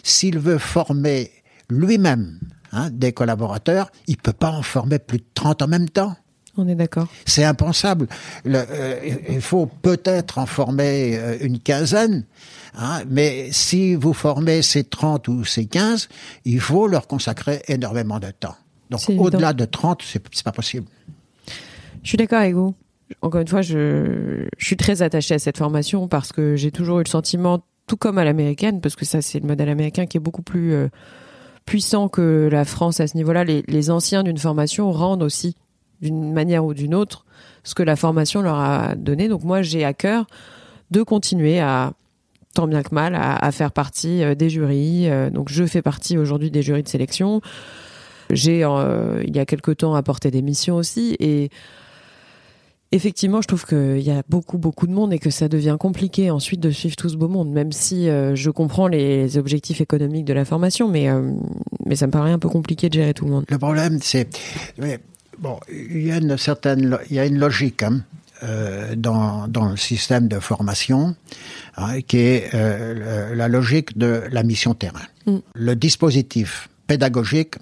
s'il 0.03 0.39
veut 0.39 0.59
former 0.59 1.31
lui-même 1.69 2.41
des 2.91 3.13
collaborateurs, 3.13 3.91
il 4.07 4.17
peut 4.17 4.33
pas 4.33 4.51
en 4.51 4.63
former 4.63 4.99
plus 4.99 5.19
de 5.19 5.25
30 5.35 5.63
en 5.63 5.69
même 5.69 5.89
temps. 5.91 6.17
On 6.57 6.69
est 6.69 6.75
d'accord. 6.75 7.09
C'est 7.25 7.45
impensable. 7.45 8.09
Euh, 8.47 9.01
il 9.29 9.41
faut 9.41 9.67
peut-être 9.67 10.39
en 10.39 10.47
former 10.47 11.17
euh, 11.17 11.37
une 11.41 11.59
quinzaine, 11.59 12.25
hein, 12.77 13.03
mais 13.09 13.49
si 13.53 13.95
vous 13.95 14.13
formez 14.13 14.61
ces 14.61 14.85
30 14.85 15.29
ou 15.29 15.45
ces 15.45 15.65
15, 15.65 16.09
il 16.45 16.61
faut 16.61 16.87
leur 16.87 17.07
consacrer 17.07 17.63
énormément 17.69 18.19
de 18.19 18.31
temps. 18.31 18.57
Donc 18.91 19.01
au-delà 19.19 19.55
de 19.55 19.65
30, 19.65 20.03
c'est 20.05 20.45
pas 20.45 20.53
possible. 20.53 20.87
Je 22.03 22.09
suis 22.09 22.19
d'accord 22.19 22.41
avec 22.41 22.55
vous. 22.55 22.75
Encore 23.23 23.41
une 23.41 23.49
fois, 23.49 23.63
je, 23.63 24.47
je 24.59 24.67
suis 24.67 24.77
très 24.77 25.01
attachée 25.01 25.35
à 25.35 25.39
cette 25.39 25.57
formation 25.57 26.09
parce 26.09 26.33
que 26.33 26.57
j'ai 26.57 26.71
toujours 26.71 27.01
eu 27.01 27.05
le 27.05 27.09
sentiment, 27.09 27.65
tout 27.87 27.97
comme 27.97 28.19
à 28.19 28.25
l'américaine, 28.25 28.83
parce 28.83 28.97
que 28.97 29.07
ça 29.07 29.23
c'est 29.23 29.41
le 29.41 29.47
modèle 29.47 29.71
américain 29.71 30.05
qui 30.05 30.19
est 30.19 30.21
beaucoup 30.21 30.43
plus 30.43 30.73
euh, 30.75 30.89
puissant 31.65 32.09
que 32.09 32.49
la 32.53 32.67
France 32.67 33.01
à 33.01 33.07
ce 33.07 33.17
niveau-là. 33.17 33.45
Les, 33.45 33.63
les 33.67 33.91
anciens 33.91 34.23
d'une 34.23 34.39
formation 34.39 34.93
rendent 34.93 35.23
aussi 35.23 35.57
d'une 36.03 36.33
manière 36.33 36.65
ou 36.65 36.75
d'une 36.75 36.95
autre 36.95 37.25
ce 37.65 37.75
que 37.75 37.83
la 37.83 37.97
formation 37.97 38.43
leur 38.43 38.59
a 38.59 38.95
donné. 38.97 39.29
Donc 39.29 39.45
moi, 39.45 39.63
j'ai 39.63 39.85
à 39.85 39.95
cœur 39.95 40.27
de 40.91 41.03
continuer 41.03 41.61
à 41.61 41.93
tant 42.55 42.67
bien 42.67 42.83
que 42.83 42.95
mal 42.95 43.15
à, 43.15 43.51
faire 43.51 43.73
partie 43.73 44.23
euh, 44.23 44.35
des 44.35 44.51
jurys. 44.51 45.09
Euh, 45.09 45.31
donc 45.31 45.49
je 45.51 45.65
fais 45.65 45.81
partie 45.83 46.19
aujourd'hui 46.19 46.51
des 46.51 46.63
jurys 46.63 46.83
de 46.83 46.89
sélection. 46.89 47.41
J'ai 48.31 48.63
euh, 48.65 49.23
il 49.27 49.35
y 49.35 49.39
a 49.39 49.47
quelque 49.47 49.71
temps 49.71 49.95
apporté 49.95 50.31
des 50.31 50.43
missions 50.43 50.77
aussi 50.77 51.17
et 51.19 51.51
effectivement, 52.93 53.41
je 53.41 53.49
trouve 53.49 53.65
qu'il 53.65 54.01
y 54.01 54.11
a 54.11 54.23
beaucoup, 54.29 54.59
beaucoup 54.59 54.87
de 54.87 54.93
monde 54.93 55.15
et 55.15 55.19
que 55.19 55.31
ça 55.31 55.49
devient 55.49 55.77
compliqué 55.81 56.31
ensuite 56.31 56.61
de 56.61 56.71
suivre 56.71 56.95
tout 56.95 57.09
ce 57.09 57.17
beau 57.17 57.29
monde, 57.29 57.51
même 57.51 57.73
si 57.73 58.07
je 58.07 58.51
comprends 58.51 58.87
les 58.87 59.39
objectifs 59.39 59.81
économiques 59.81 60.27
de 60.27 60.35
la 60.35 60.45
formation, 60.45 60.89
mais, 60.89 61.09
mais 61.87 61.97
ça 61.97 62.07
me 62.07 62.13
paraît 62.13 62.33
un 62.33 62.39
peu 62.39 62.51
compliqué 62.51 62.91
de 62.91 62.95
gérer 62.95 63.15
tout 63.15 63.25
le 63.25 63.31
monde. 63.31 63.45
Le 63.49 63.57
problème, 63.59 63.99
c'est. 64.03 64.29
Bon, 65.43 65.59
il 65.69 66.07
y 66.07 66.13
a 66.13 66.17
une 66.17 66.39
certaine. 66.39 66.99
Il 67.11 67.17
y 67.17 67.19
a 67.19 67.27
une 67.27 67.39
logique. 67.39 67.83
Hein, 67.83 68.03
euh, 68.45 68.97
dans, 68.97 69.47
dans 69.47 69.69
le 69.69 69.77
système 69.77 70.27
de 70.27 70.41
formation, 70.41 71.15
hein, 71.77 72.01
qui 72.01 72.19
est 72.19 72.51
euh, 72.55 73.37
la 73.37 73.47
logique 73.47 73.97
de 73.97 74.25
la 74.33 74.43
mission 74.43 74.75
terrain. 74.75 75.07
Mm. 75.27 75.37
Le 75.55 75.77
dispositif 75.77 76.69
pédagogique 76.89 77.55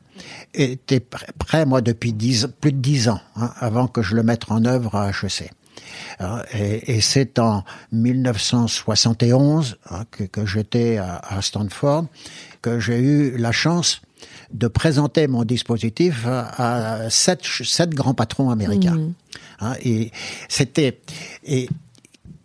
était 0.55 1.01
prêt, 1.01 1.66
moi, 1.66 1.83
depuis 1.83 2.14
plus 2.14 2.73
de 2.73 2.79
dix 2.79 3.11
ans, 3.11 3.21
hein, 3.37 3.53
avant 3.61 3.88
que 3.88 4.01
je 4.01 4.14
le 4.14 4.23
mette 4.23 4.51
en 4.51 4.64
œuvre 4.64 4.95
à 4.95 5.11
HEC. 5.11 5.51
Hein, 6.19 6.43
et, 6.55 6.97
et 6.97 7.01
c'est 7.03 7.38
en 7.38 7.62
1971 7.93 9.77
hein, 9.90 10.05
que, 10.11 10.25
que 10.25 10.47
j'étais 10.47 10.97
à, 10.97 11.16
à, 11.16 11.43
Stanford 11.43 12.07
que 12.62 12.81
j'ai 12.81 13.01
eu 13.01 13.37
la 13.37 13.53
chance 13.53 14.01
de 14.52 14.68
présenter 14.68 15.26
mon 15.26 15.44
dispositif 15.44 16.26
à, 16.26 17.08
sept, 17.10 17.44
sept, 17.44 17.90
grands 17.90 18.14
patrons 18.14 18.50
américains. 18.50 18.96
Mmh. 18.96 19.14
Hein, 19.60 19.74
et 19.84 20.10
c'était 20.48 21.00
et 21.44 21.68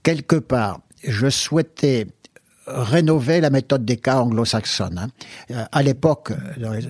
quelque 0.03 0.35
part, 0.35 0.81
je 1.03 1.29
souhaitais 1.29 2.07
rénover 2.67 3.41
la 3.41 3.49
méthode 3.49 3.85
des 3.85 3.97
cas 3.97 4.19
anglo-saxonne. 4.19 4.97
Hein. 4.97 5.07
Euh, 5.51 5.63
à 5.71 5.83
l'époque, 5.83 6.31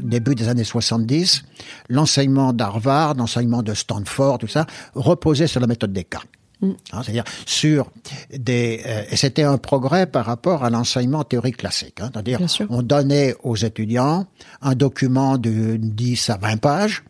début 0.01 0.35
des 0.35 0.47
années 0.47 0.63
70, 0.63 1.43
l'enseignement 1.89 2.53
d'Harvard, 2.53 3.15
l'enseignement 3.15 3.61
de 3.61 3.73
Stanford, 3.73 4.39
tout 4.39 4.47
ça, 4.47 4.65
reposait 4.93 5.47
sur 5.47 5.59
la 5.59 5.67
méthode 5.67 5.91
des 5.91 6.03
cas. 6.03 6.21
Mm. 6.61 6.71
Hein, 6.93 7.01
c'est-à-dire 7.03 7.23
sur 7.45 7.91
des 8.33 8.81
euh, 8.85 9.03
et 9.09 9.15
c'était 9.15 9.43
un 9.43 9.57
progrès 9.57 10.05
par 10.05 10.25
rapport 10.25 10.63
à 10.63 10.69
l'enseignement 10.69 11.23
théorique 11.23 11.57
classique. 11.57 11.99
Hein, 12.01 12.09
c'est-à-dire 12.13 12.39
on 12.69 12.81
donnait 12.81 13.35
aux 13.43 13.55
étudiants 13.55 14.25
un 14.61 14.75
document 14.75 15.37
de 15.37 15.77
10 15.77 16.29
à 16.29 16.37
20 16.37 16.57
pages 16.57 17.03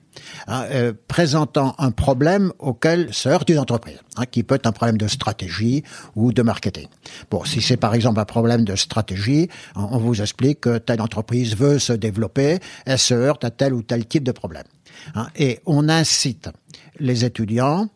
Hein, 0.47 0.65
euh, 0.71 0.93
présentant 1.08 1.75
un 1.77 1.91
problème 1.91 2.51
auquel 2.60 3.13
se 3.13 3.29
heurte 3.29 3.49
une 3.49 3.60
entreprise, 3.60 3.99
hein, 4.17 4.25
qui 4.25 4.43
peut 4.43 4.55
être 4.55 4.67
un 4.67 4.71
problème 4.71 4.97
de 4.97 5.08
stratégie 5.08 5.84
ou 6.15 6.31
de 6.31 6.41
marketing. 6.41 6.88
Bon, 7.29 7.43
si 7.43 7.62
c'est 7.62 7.77
par 7.77 7.93
exemple 7.93 8.19
un 8.19 8.25
problème 8.25 8.63
de 8.63 8.75
stratégie, 8.75 9.49
on 9.75 9.97
vous 9.97 10.21
explique 10.21 10.62
que 10.62 10.77
telle 10.77 11.01
entreprise 11.01 11.55
veut 11.55 11.79
se 11.79 11.93
développer, 11.93 12.60
elle 12.86 12.99
se 12.99 13.13
heurte 13.13 13.43
à 13.43 13.51
tel 13.51 13.73
ou 13.73 13.81
tel 13.81 14.05
type 14.05 14.23
de 14.23 14.31
problème. 14.31 14.65
Hein, 15.15 15.27
et 15.36 15.60
on 15.65 15.89
incite 15.89 16.49
les 16.99 17.25
étudiants 17.25 17.89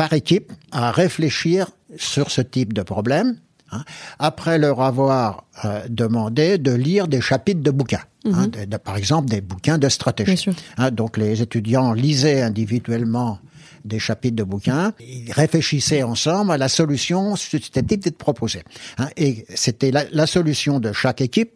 par 0.00 0.14
équipe 0.14 0.50
à 0.72 0.92
réfléchir 0.92 1.70
sur 1.98 2.30
ce 2.30 2.40
type 2.40 2.72
de 2.72 2.82
problème 2.82 3.36
Hein, 3.72 3.84
après 4.18 4.58
leur 4.58 4.80
avoir 4.80 5.44
euh, 5.64 5.82
demandé 5.88 6.58
de 6.58 6.72
lire 6.72 7.06
des 7.06 7.20
chapitres 7.20 7.62
de 7.62 7.70
bouquins. 7.70 8.02
Hein, 8.24 8.48
mhm. 8.48 8.78
par 8.78 8.96
exemple, 8.96 9.28
des 9.28 9.40
bouquins 9.40 9.78
de 9.78 9.88
stratégie. 9.88 10.46
Hein, 10.76 10.90
donc 10.90 11.16
les 11.16 11.40
étudiants 11.40 11.92
lisaient 11.92 12.42
individuellement 12.42 13.38
des 13.84 13.98
chapitres 13.98 14.36
de 14.36 14.42
bouquins, 14.42 14.92
ils 15.00 15.32
réfléchissaient 15.32 16.02
ensemble 16.02 16.50
à 16.52 16.58
la 16.58 16.68
solution 16.68 17.34
susceptible 17.36 18.10
proposée. 18.12 18.62
Hein, 18.98 19.08
et 19.16 19.46
c'était 19.54 19.90
la, 19.90 20.04
la, 20.12 20.26
solution 20.26 20.80
de 20.80 20.92
chaque 20.92 21.22
équipe 21.22 21.52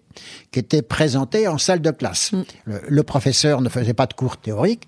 qui 0.51 0.61
était 0.61 0.81
présentée 0.81 1.49
en 1.49 1.59
salle 1.59 1.83
de 1.83 1.91
classe. 1.91 2.33
Mm. 2.33 2.43
Le, 2.65 2.81
le, 2.89 3.03
professeur 3.03 3.61
ne 3.61 3.69
faisait 3.69 3.93
pas 3.93 4.07
de 4.07 4.15
cours 4.15 4.39
théoriques, 4.39 4.85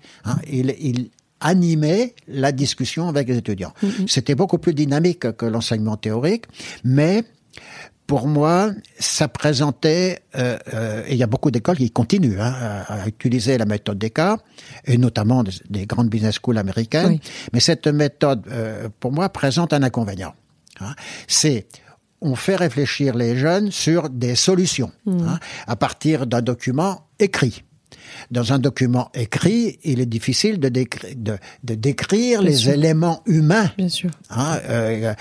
il, 0.47 0.73
il 0.79 1.09
animer 1.39 2.15
la 2.27 2.51
discussion 2.51 3.07
avec 3.07 3.27
les 3.27 3.37
étudiants. 3.37 3.73
Mm-hmm. 3.83 4.07
C'était 4.07 4.35
beaucoup 4.35 4.57
plus 4.57 4.73
dynamique 4.73 5.31
que 5.37 5.45
l'enseignement 5.45 5.97
théorique, 5.97 6.45
mais 6.83 7.23
pour 8.07 8.27
moi, 8.27 8.71
ça 8.97 9.27
présentait, 9.27 10.21
euh, 10.37 10.57
euh, 10.73 11.03
et 11.05 11.11
il 11.11 11.17
y 11.17 11.23
a 11.23 11.27
beaucoup 11.27 11.51
d'écoles 11.51 11.75
qui 11.75 11.91
continuent 11.91 12.39
hein, 12.39 12.53
à, 12.87 13.07
utiliser 13.07 13.57
la 13.57 13.65
méthode 13.65 13.97
des 13.97 14.09
cas, 14.09 14.37
et 14.85 14.97
notamment 14.97 15.43
des, 15.69 15.85
grandes 15.85 16.09
business 16.09 16.35
schools 16.35 16.57
américaines, 16.57 17.19
mais 17.51 17.59
cette 17.59 17.85
méthode, 17.87 18.47
euh, 18.49 18.87
pour 19.01 19.11
moi, 19.11 19.27
présente 19.27 19.73
un 19.73 19.83
inconvénient. 19.83 20.33
Hein. 20.79 20.95
C'est 21.27 21.67
on 22.19 22.35
fait 22.35 22.55
réfléchir 22.55 23.13
les 23.13 23.37
jeunes 23.37 23.71
sur 23.71 24.09
des 24.09 24.35
solutions 24.35 24.91
mm. 25.05 25.27
hein, 25.27 25.39
à 25.67 25.75
partir 25.75 26.25
d'un 26.25 26.41
document 26.41 27.07
écrit 27.19 27.63
dans 28.31 28.53
un 28.53 28.59
document 28.59 29.09
écrit, 29.13 29.79
il 29.83 29.99
est 29.99 30.05
difficile 30.05 30.59
de, 30.59 30.69
de, 30.69 31.37
de 31.63 31.75
décrire 31.75 32.41
les 32.41 32.69
éléments 32.69 33.21
humains 33.25 33.71
hein, 34.29 34.59
euh, 34.69 35.13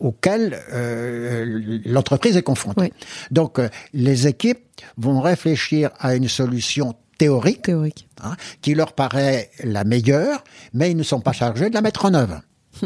auxquels 0.00 0.58
euh, 0.72 1.80
l'entreprise 1.84 2.36
est 2.36 2.42
confrontée. 2.42 2.92
Donc, 3.30 3.58
euh, 3.58 3.68
les 3.92 4.26
équipes 4.26 4.58
vont 4.96 5.20
réfléchir 5.20 5.90
à 5.98 6.14
une 6.14 6.28
solution 6.28 6.94
théorique, 7.18 7.62
théorique. 7.62 8.08
Hein, 8.22 8.36
qui 8.60 8.74
leur 8.74 8.92
paraît 8.92 9.50
la 9.62 9.84
meilleure, 9.84 10.42
mais 10.72 10.90
ils 10.90 10.96
ne 10.96 11.02
sont 11.02 11.20
pas 11.20 11.32
chargés 11.32 11.68
de 11.68 11.74
la 11.74 11.80
mettre 11.80 12.04
en 12.06 12.14
œuvre. 12.14 12.40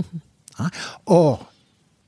hein. 0.59 0.71
Or, 1.07 1.53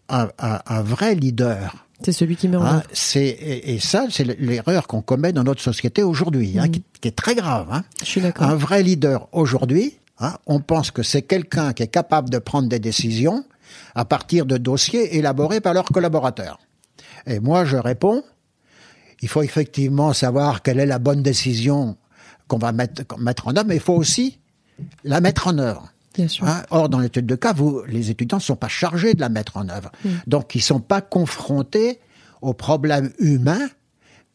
un, 0.09 0.29
un, 0.39 0.61
un 0.67 0.83
vrai 0.83 1.15
leader 1.15 1.87
c'est 2.03 2.13
celui 2.13 2.37
qui 2.37 2.49
met 2.49 2.57
en 2.57 2.65
ah, 2.65 2.83
c'est 2.93 3.27
et, 3.29 3.79
ça, 3.79 4.07
c'est 4.11 4.25
l'erreur 4.25 4.87
qu'on 4.87 5.03
commet 5.03 5.33
dans 5.33 5.45
notre 5.45 5.63
société 5.63 6.03
aujourd'hui, 6.03 6.59
hein, 6.59 6.67
mm. 6.67 6.71
qui, 6.71 6.83
qui, 7.01 7.09
est 7.09 7.17
très 7.17 7.35
grave. 7.35 7.69
Hein. 7.71 7.85
Je 8.01 8.07
suis 8.07 8.21
d'accord. 8.21 8.47
Un 8.47 8.55
vrai 8.55 8.83
leader 8.83 9.29
aujourd'hui, 9.33 9.99
hein, 10.19 10.35
on 10.47 10.61
pense 10.61 10.91
que 10.91 11.03
c'est 11.03 11.23
quelqu'un 11.23 11.73
qui 11.73 11.83
est 11.83 11.89
capable 11.89 12.31
de 12.31 12.39
prendre 12.39 12.69
des 12.69 12.79
décisions 12.79 13.45
à 13.95 14.05
partir 14.05 14.47
de 14.47 14.57
dossiers 14.57 15.17
élaborés 15.17 15.61
par 15.61 15.75
leurs 15.75 15.85
collaborateurs. 15.85 16.59
Et 17.27 17.41
moi, 17.41 17.65
je 17.65 17.77
réponds, 17.77 18.25
il 19.23 19.29
faut 19.29 19.43
effectivement 19.43 20.13
savoir 20.13 20.63
quelle 20.63 20.81
est 20.81 20.87
la 20.87 20.99
bonne 20.99 21.23
décision 21.23 21.97
qu'on 22.49 22.59
va 22.59 22.73
mettre, 22.73 23.03
mettre 23.19 23.49
en 23.49 23.57
œuvre, 23.57 23.67
mais 23.69 23.77
il 23.77 23.81
faut 23.81 23.95
aussi 23.95 24.39
la 25.05 25.21
mettre 25.21 25.47
en 25.47 25.59
œuvre. 25.59 25.93
Hein, 26.19 26.63
or, 26.71 26.89
dans 26.89 26.99
l'étude 26.99 27.27
de 27.27 27.37
cas, 27.37 27.53
vous, 27.53 27.83
les 27.87 28.11
étudiants 28.11 28.39
ne 28.39 28.43
sont 28.43 28.57
pas 28.57 28.69
chargés 28.69 29.15
de 29.15 29.21
la 29.21 29.29
mettre 29.29 29.57
en 29.57 29.69
œuvre. 29.69 29.91
Mm. 30.05 30.09
Donc, 30.27 30.55
ils 30.55 30.59
ne 30.59 30.63
sont 30.63 30.81
pas 30.81 31.01
confrontés 31.01 32.01
aux 32.43 32.55
problèmes 32.55 33.13
humains 33.19 33.69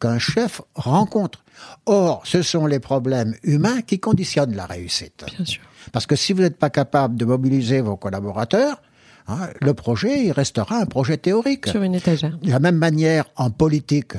qu'un 0.00 0.18
chef 0.18 0.60
rencontre. 0.74 1.44
Or, 1.86 2.22
ce 2.24 2.42
sont 2.42 2.66
les 2.66 2.80
problèmes 2.80 3.34
humains 3.42 3.82
qui 3.82 3.98
conditionnent 3.98 4.54
la 4.54 4.66
réussite. 4.66 5.24
Bien 5.36 5.44
sûr. 5.44 5.62
Parce 5.92 6.06
que 6.06 6.16
si 6.16 6.32
vous 6.32 6.42
n'êtes 6.42 6.58
pas 6.58 6.70
capable 6.70 7.16
de 7.16 7.24
mobiliser 7.24 7.80
vos 7.80 7.96
collaborateurs, 7.96 8.82
hein, 9.28 9.48
le 9.60 9.74
projet, 9.74 10.24
il 10.24 10.32
restera 10.32 10.78
un 10.78 10.86
projet 10.86 11.16
théorique. 11.16 11.66
Sur 11.66 11.82
une 11.82 11.94
étagère. 11.94 12.36
De 12.38 12.50
la 12.50 12.60
même 12.60 12.76
manière, 12.76 13.26
en 13.36 13.50
politique, 13.50 14.14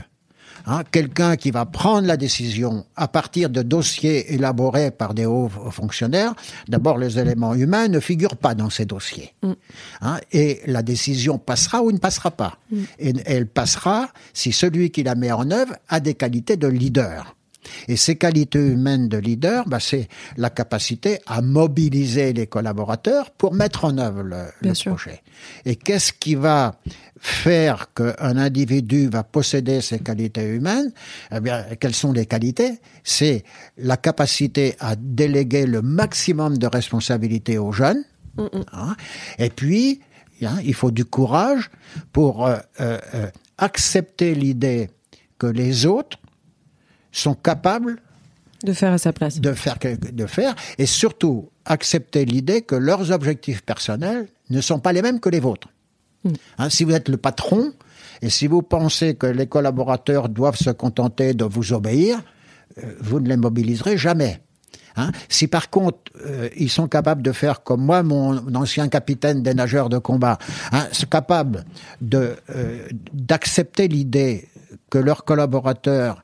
Hein, 0.70 0.84
quelqu'un 0.92 1.38
qui 1.38 1.52
va 1.52 1.66
prendre 1.66 2.08
la 2.08 2.18
décision 2.18 2.86
à 2.98 3.08
partir 3.08 3.50
de 3.50 3.62
dossiers 3.62 4.34
élaborés 4.34 4.92
par 4.92 5.14
des 5.14 5.26
hauts 5.26 5.48
fonctionnaires, 5.72 6.34
d'abord 6.68 6.98
les 6.98 7.18
éléments 7.18 7.56
humains 7.56 7.88
ne 7.88 8.02
figurent 8.02 8.36
pas 8.36 8.54
dans 8.54 8.70
ces 8.70 8.84
dossiers. 8.84 9.34
Mm. 9.44 9.52
Hein, 10.02 10.20
et 10.34 10.60
la 10.66 10.84
décision 10.84 11.38
passera 11.38 11.82
ou 11.82 11.94
ne 11.94 11.98
passera 11.98 12.32
pas. 12.32 12.58
Mm. 12.70 12.84
Et 13.00 13.14
elle 13.26 13.48
passera 13.48 14.10
si 14.34 14.52
celui 14.52 14.92
qui 14.92 15.04
la 15.04 15.16
met 15.16 15.32
en 15.32 15.50
œuvre 15.52 15.74
a 15.88 16.02
des 16.02 16.16
qualités 16.16 16.58
de 16.58 16.68
leader. 16.68 17.37
Et 17.88 17.96
ces 17.96 18.16
qualités 18.16 18.60
humaines 18.60 19.08
de 19.08 19.18
leader, 19.18 19.68
bah, 19.68 19.80
c'est 19.80 20.08
la 20.38 20.50
capacité 20.50 21.20
à 21.26 21.42
mobiliser 21.42 22.34
les 22.34 22.48
collaborateurs 22.48 23.32
pour 23.32 23.54
mettre 23.54 23.86
en 23.86 23.98
œuvre 23.98 24.24
le, 24.24 24.74
projet. 24.86 25.22
Et 25.66 25.76
qu'est-ce 25.76 26.14
qui 26.14 26.36
va 26.36 26.80
faire 27.20 27.94
qu'un 27.94 28.38
individu 28.38 29.10
va 29.10 29.24
posséder 29.24 29.82
ces 29.82 30.00
qualités 30.00 30.48
humaines? 30.48 30.92
Eh 31.32 31.40
bien, 31.40 31.66
quelles 31.80 31.96
sont 31.96 32.12
les 32.12 32.26
qualités? 32.26 32.80
C'est 33.04 33.44
la 33.78 33.98
capacité 33.98 34.76
à 34.80 34.96
déléguer 34.96 35.66
le 35.66 35.82
maximum 35.82 36.58
de 36.58 36.68
responsabilités 36.68 37.58
aux 37.58 37.72
jeunes. 37.72 38.04
Hein, 38.38 38.96
et 39.40 39.50
puis, 39.50 40.02
hein, 40.44 40.58
il 40.64 40.74
faut 40.74 40.92
du 40.92 41.06
courage 41.06 41.70
pour 42.14 42.46
euh, 42.46 42.58
euh, 42.80 43.00
euh, 43.16 43.28
accepter 43.58 44.36
l'idée 44.36 44.90
que 45.40 45.48
les 45.48 45.86
autres 45.86 46.20
sont 47.20 47.36
capables 47.36 48.02
de 48.64 48.74
faire 48.74 48.92
à 48.92 48.98
sa 48.98 49.14
place. 49.14 49.40
De 49.40 49.54
faire, 49.54 49.78
de 49.80 50.26
faire, 50.26 50.56
et 50.78 50.88
surtout 50.88 51.50
accepter 51.66 52.26
l'idée 52.26 52.64
que 52.64 52.76
leurs 52.76 53.12
objectifs 53.12 53.62
personnels 53.62 54.28
ne 54.50 54.62
sont 54.62 54.80
pas 54.80 54.94
les 54.94 55.02
mêmes 55.02 55.20
que 55.20 55.30
les 55.30 55.40
vôtres. 55.40 55.68
Hmm. 56.24 56.34
Hein, 56.58 56.70
si 56.70 56.84
vous 56.84 56.94
êtes 56.94 57.10
le 57.10 57.18
patron, 57.18 57.74
et 58.22 58.30
si 58.30 58.48
vous 58.48 58.64
pensez 58.64 59.16
que 59.16 59.28
les 59.28 59.48
collaborateurs 59.48 60.30
doivent 60.30 60.58
se 60.58 60.72
contenter 60.72 61.34
de 61.34 61.46
vous 61.46 61.74
obéir, 61.74 62.20
euh, 62.84 62.94
vous 63.00 63.20
ne 63.20 63.30
les 63.30 63.38
mobiliserez 63.38 63.98
jamais. 63.98 64.42
Hein. 65.00 65.12
si 65.30 65.48
par 65.48 65.70
contre 65.70 66.00
euh, 66.26 66.50
ils 66.58 66.72
sont 66.72 66.88
capables 66.88 67.22
de 67.22 67.32
faire 67.32 67.62
comme 67.62 67.86
moi, 67.86 68.02
mon 68.02 68.56
ancien 68.56 68.88
capitaine 68.88 69.44
des 69.44 69.54
nageurs 69.54 69.90
de 69.90 70.00
combat, 70.00 70.40
hein, 70.72 70.88
capable 71.12 71.66
de 72.02 72.36
euh, 72.50 72.88
d'accepter 73.14 73.88
l'idée 73.88 74.50
que 74.90 74.98
leurs 74.98 75.24
collaborateurs 75.24 76.24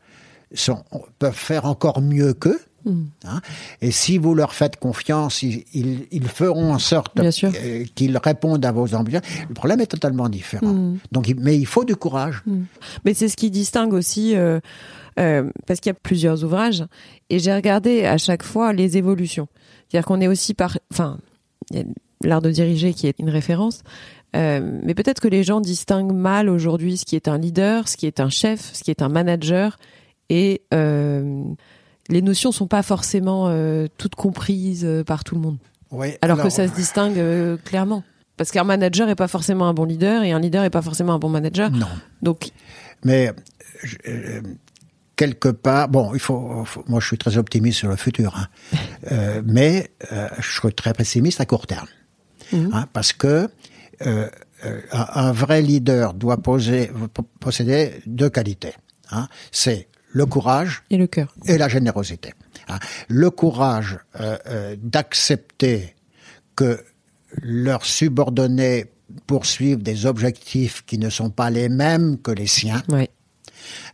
sont, 0.53 0.83
peuvent 1.19 1.33
faire 1.33 1.65
encore 1.65 2.01
mieux 2.01 2.33
qu'eux, 2.33 2.59
Hmm. 2.85 3.05
Hein. 3.25 3.39
Et 3.81 3.91
si 3.91 4.17
vous 4.17 4.35
leur 4.35 4.53
faites 4.53 4.77
confiance, 4.77 5.41
ils, 5.41 5.63
ils, 5.73 6.27
feront 6.27 6.73
en 6.73 6.79
sorte 6.79 7.17
qu'ils 7.95 8.17
répondent 8.17 8.65
à 8.65 8.71
vos 8.71 8.93
ambitions. 8.93 9.21
Le 9.47 9.53
problème 9.53 9.79
est 9.79 9.87
totalement 9.87 10.27
différent. 10.29 10.67
Hmm. 10.67 10.97
Donc, 11.11 11.33
mais 11.37 11.57
il 11.57 11.65
faut 11.65 11.85
du 11.85 11.95
courage. 11.95 12.41
Hmm. 12.45 12.63
Mais 13.05 13.13
c'est 13.13 13.29
ce 13.29 13.37
qui 13.37 13.49
distingue 13.51 13.93
aussi, 13.93 14.35
euh, 14.35 14.59
euh, 15.19 15.49
parce 15.65 15.79
qu'il 15.79 15.91
y 15.91 15.95
a 15.95 15.99
plusieurs 16.01 16.43
ouvrages, 16.43 16.83
et 17.29 17.39
j'ai 17.39 17.53
regardé 17.53 18.05
à 18.05 18.17
chaque 18.17 18.43
fois 18.43 18.73
les 18.73 18.97
évolutions. 18.97 19.47
C'est-à-dire 19.87 20.05
qu'on 20.05 20.21
est 20.21 20.27
aussi 20.27 20.53
par, 20.53 20.77
enfin, 20.91 21.19
l'art 22.21 22.41
de 22.41 22.51
diriger 22.51 22.93
qui 22.93 23.07
est 23.07 23.19
une 23.19 23.29
référence, 23.29 23.83
euh, 24.35 24.79
mais 24.83 24.95
peut-être 24.95 25.21
que 25.21 25.27
les 25.27 25.43
gens 25.43 25.61
distinguent 25.61 26.13
mal 26.13 26.49
aujourd'hui 26.49 26.97
ce 26.97 27.05
qui 27.05 27.15
est 27.15 27.27
un 27.27 27.37
leader, 27.37 27.87
ce 27.87 27.95
qui 27.95 28.07
est 28.07 28.19
un 28.19 28.29
chef, 28.29 28.71
ce 28.73 28.83
qui 28.83 28.89
est 28.89 29.03
un 29.03 29.09
manager, 29.09 29.77
et 30.33 30.63
euh, 30.73 31.43
les 32.09 32.23
notions 32.23 32.51
sont 32.51 32.65
pas 32.65 32.81
forcément 32.81 33.47
euh, 33.49 33.87
toutes 33.97 34.15
comprises 34.15 34.83
euh, 34.83 35.03
par 35.03 35.23
tout 35.23 35.35
le 35.35 35.41
monde. 35.41 35.57
alors, 36.23 36.41
que 36.41 36.49
ça 36.49 36.67
se 36.67 36.73
distingue 36.73 37.19
euh, 37.19 37.55
clairement. 37.57 38.03
Parce 38.35 38.49
qu'un 38.49 38.63
manager 38.63 39.09
est 39.09 39.15
pas 39.15 39.27
forcément 39.27 39.67
un 39.67 39.75
bon 39.75 39.85
leader 39.85 40.23
et 40.23 40.31
un 40.31 40.39
leader 40.39 40.63
est 40.63 40.71
pas 40.71 40.81
forcément 40.81 41.13
un 41.13 41.19
bon 41.19 41.29
manager. 41.29 41.69
Non. 41.69 41.87
Donc. 42.23 42.49
Mais 43.05 43.31
quelque 45.15 45.49
part, 45.49 45.87
bon, 45.87 46.15
il 46.15 46.19
faut, 46.19 46.65
moi 46.87 46.99
je 46.99 47.05
suis 47.05 47.17
très 47.19 47.37
optimiste 47.37 47.77
sur 47.77 47.89
le 47.89 47.95
futur, 47.95 48.35
hein. 48.35 49.41
mais 49.45 49.91
je 50.39 50.59
suis 50.59 50.73
très 50.73 50.93
pessimiste 50.93 51.39
à 51.41 51.45
court 51.45 51.67
terme, 51.67 51.87
mhm. 52.51 52.71
hein, 52.73 52.87
parce 52.91 53.13
que 53.13 53.49
un, 54.91 55.31
vrai 55.31 55.61
leader 55.61 56.15
doit 56.15 56.37
poser, 56.37 56.89
posséder 57.39 58.01
deux 58.07 58.29
qualités. 58.31 58.73
Hein. 59.11 59.27
C'est 59.51 59.89
le 60.13 60.25
courage 60.25 60.83
et 60.89 60.97
le 60.97 61.07
cœur 61.07 61.35
et 61.45 61.57
la 61.57 61.67
générosité. 61.67 62.33
Hein. 62.69 62.79
Le 63.09 63.29
courage 63.29 63.99
euh, 64.19 64.37
euh, 64.47 64.75
d'accepter 64.81 65.95
que 66.55 66.81
leurs 67.41 67.85
subordonnés 67.85 68.85
poursuivent 69.27 69.83
des 69.83 70.05
objectifs 70.05 70.85
qui 70.85 70.97
ne 70.97 71.09
sont 71.09 71.29
pas 71.29 71.49
les 71.49 71.67
mêmes 71.67 72.17
que 72.19 72.31
les 72.31 72.47
siens. 72.47 72.83
Oui 72.89 73.09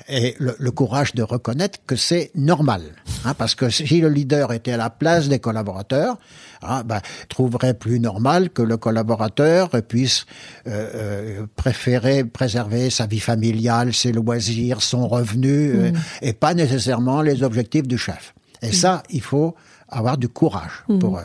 et 0.08 0.36
le, 0.40 0.72
courage 0.72 1.14
de 1.14 1.24
reconnaître 1.24 1.80
que 1.86 1.96
c'est 1.96 2.32
normal. 2.36 2.82
Hein, 3.26 3.34
parce 3.36 3.56
que 3.56 3.70
si 3.70 4.02
le 4.02 4.10
leader 4.10 4.52
était 4.54 4.72
à 4.72 4.78
la 4.78 4.90
place 4.90 5.28
des 5.28 5.40
collaborateurs, 5.40 6.18
hein, 6.62 6.84
ben, 6.86 7.02
trouverait 7.28 7.74
plus 7.74 8.00
normal 8.00 8.50
que 8.50 8.62
le 8.62 8.78
collaborateur 8.78 9.70
puisse 9.88 10.26
euh, 10.68 10.90
euh 10.94 11.46
préférer 11.56 12.24
préserver 12.24 12.90
sa 12.90 13.06
vie 13.06 13.20
familiale, 13.20 13.94
ses 13.94 14.12
loisirs, 14.12 14.82
son 14.82 15.08
revenu, 15.08 15.72
euh, 15.76 15.92
mm. 15.92 15.98
et 16.22 16.34
pas 16.34 16.54
nécessairement 16.54 17.22
les 17.22 17.44
objectifs 17.44 17.88
du 17.88 17.98
chef. 17.98 18.34
Et 18.62 18.70
mm. 18.70 18.74
ça, 18.74 19.04
il 19.10 19.22
faut 19.22 19.56
avoir 19.88 20.18
du 20.18 20.30
courage 20.30 20.84
mm. 20.88 21.00
pour 21.00 21.18
eux. 21.18 21.24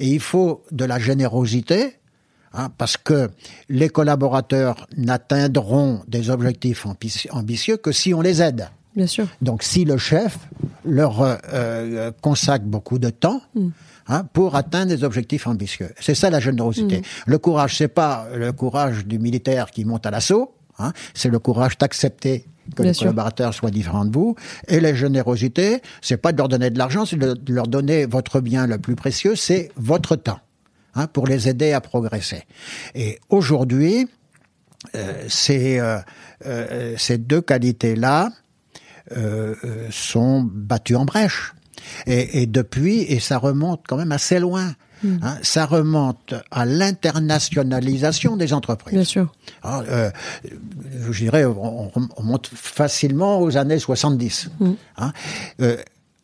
Et 0.00 0.08
il 0.08 0.20
faut 0.20 0.64
de 0.70 0.84
la 0.84 0.98
générosité 0.98 1.98
Hein, 2.54 2.70
parce 2.78 2.96
que 2.96 3.30
les 3.68 3.90
collaborateurs 3.90 4.86
n'atteindront 4.96 6.00
des 6.08 6.30
objectifs 6.30 6.86
ambitieux 7.30 7.76
que 7.76 7.92
si 7.92 8.14
on 8.14 8.22
les 8.22 8.40
aide. 8.40 8.68
Bien 8.96 9.06
sûr. 9.06 9.26
Donc 9.42 9.62
si 9.62 9.84
le 9.84 9.98
chef 9.98 10.38
leur 10.84 11.20
euh, 11.20 12.10
consacre 12.22 12.64
beaucoup 12.64 12.98
de 12.98 13.10
temps. 13.10 13.42
Hein, 14.08 14.24
pour 14.32 14.56
atteindre 14.56 14.94
des 14.94 15.04
objectifs 15.04 15.46
ambitieux, 15.46 15.90
c'est 16.00 16.14
ça 16.14 16.30
la 16.30 16.40
générosité. 16.40 17.00
Mm. 17.00 17.02
Le 17.26 17.38
courage, 17.38 17.76
c'est 17.76 17.88
pas 17.88 18.26
le 18.34 18.52
courage 18.52 19.06
du 19.06 19.18
militaire 19.18 19.70
qui 19.70 19.84
monte 19.84 20.06
à 20.06 20.10
l'assaut, 20.10 20.54
hein, 20.78 20.92
c'est 21.14 21.28
le 21.28 21.38
courage 21.38 21.78
d'accepter 21.78 22.46
que 22.76 22.82
les 22.82 22.92
collaborateurs 22.92 23.54
soient 23.54 23.70
différents 23.70 24.04
de 24.04 24.12
vous. 24.12 24.36
Et 24.66 24.80
la 24.80 24.92
générosité, 24.92 25.80
c'est 26.02 26.18
pas 26.18 26.32
de 26.32 26.38
leur 26.38 26.48
donner 26.48 26.68
de 26.68 26.76
l'argent, 26.76 27.06
c'est 27.06 27.16
de 27.16 27.52
leur 27.52 27.66
donner 27.66 28.04
votre 28.04 28.40
bien 28.40 28.66
le 28.66 28.76
plus 28.78 28.94
précieux, 28.94 29.36
c'est 29.36 29.70
votre 29.76 30.16
temps. 30.16 30.40
Hein, 30.98 31.06
pour 31.06 31.26
les 31.26 31.48
aider 31.48 31.72
à 31.72 31.80
progresser. 31.80 32.42
Et 32.94 33.20
aujourd'hui, 33.28 34.08
euh, 34.96 35.26
ces, 35.28 35.78
euh, 35.78 35.98
euh, 36.46 36.94
ces 36.96 37.18
deux 37.18 37.40
qualités-là 37.40 38.30
sont 39.90 40.42
battues 40.42 40.96
en 40.96 41.06
brèche. 41.06 41.54
Et, 42.06 42.42
et, 42.42 42.46
depuis, 42.46 43.02
et 43.02 43.20
ça 43.20 43.38
remonte 43.38 43.82
quand 43.86 43.96
même 43.96 44.12
assez 44.12 44.38
loin. 44.38 44.74
Hmm. 45.02 45.18
Hein, 45.22 45.36
ça 45.42 45.64
remonte 45.64 46.34
à 46.50 46.64
l'internationalisation 46.64 48.36
des 48.36 48.52
entreprises. 48.52 48.94
Bien 48.94 49.04
sûr. 49.04 49.32
Alors, 49.62 49.84
je 51.10 51.18
dirais, 51.18 51.44
on, 51.44 51.92
on, 51.94 52.22
monte 52.22 52.48
facilement 52.52 53.40
aux 53.40 53.56
années 53.56 53.78
70. 53.78 54.50
Hmm. 54.58 54.72
Hein, 54.96 55.12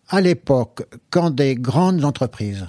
à 0.09 0.21
l'époque, 0.21 0.87
quand 1.11 1.31
des 1.31 1.55
grandes 1.55 2.05
entreprises 2.05 2.67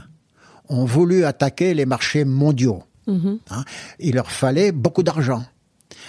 ont 0.70 0.86
voulu 0.86 1.26
attaquer 1.26 1.74
les 1.74 1.86
marchés 1.86 2.26
mondiaux. 2.26 2.84
Mhm. 3.08 3.40
Hein. 3.52 3.64
Il 4.00 4.16
leur 4.16 4.32
fallait 4.32 4.72
beaucoup 4.72 5.04
d'argent. 5.04 5.44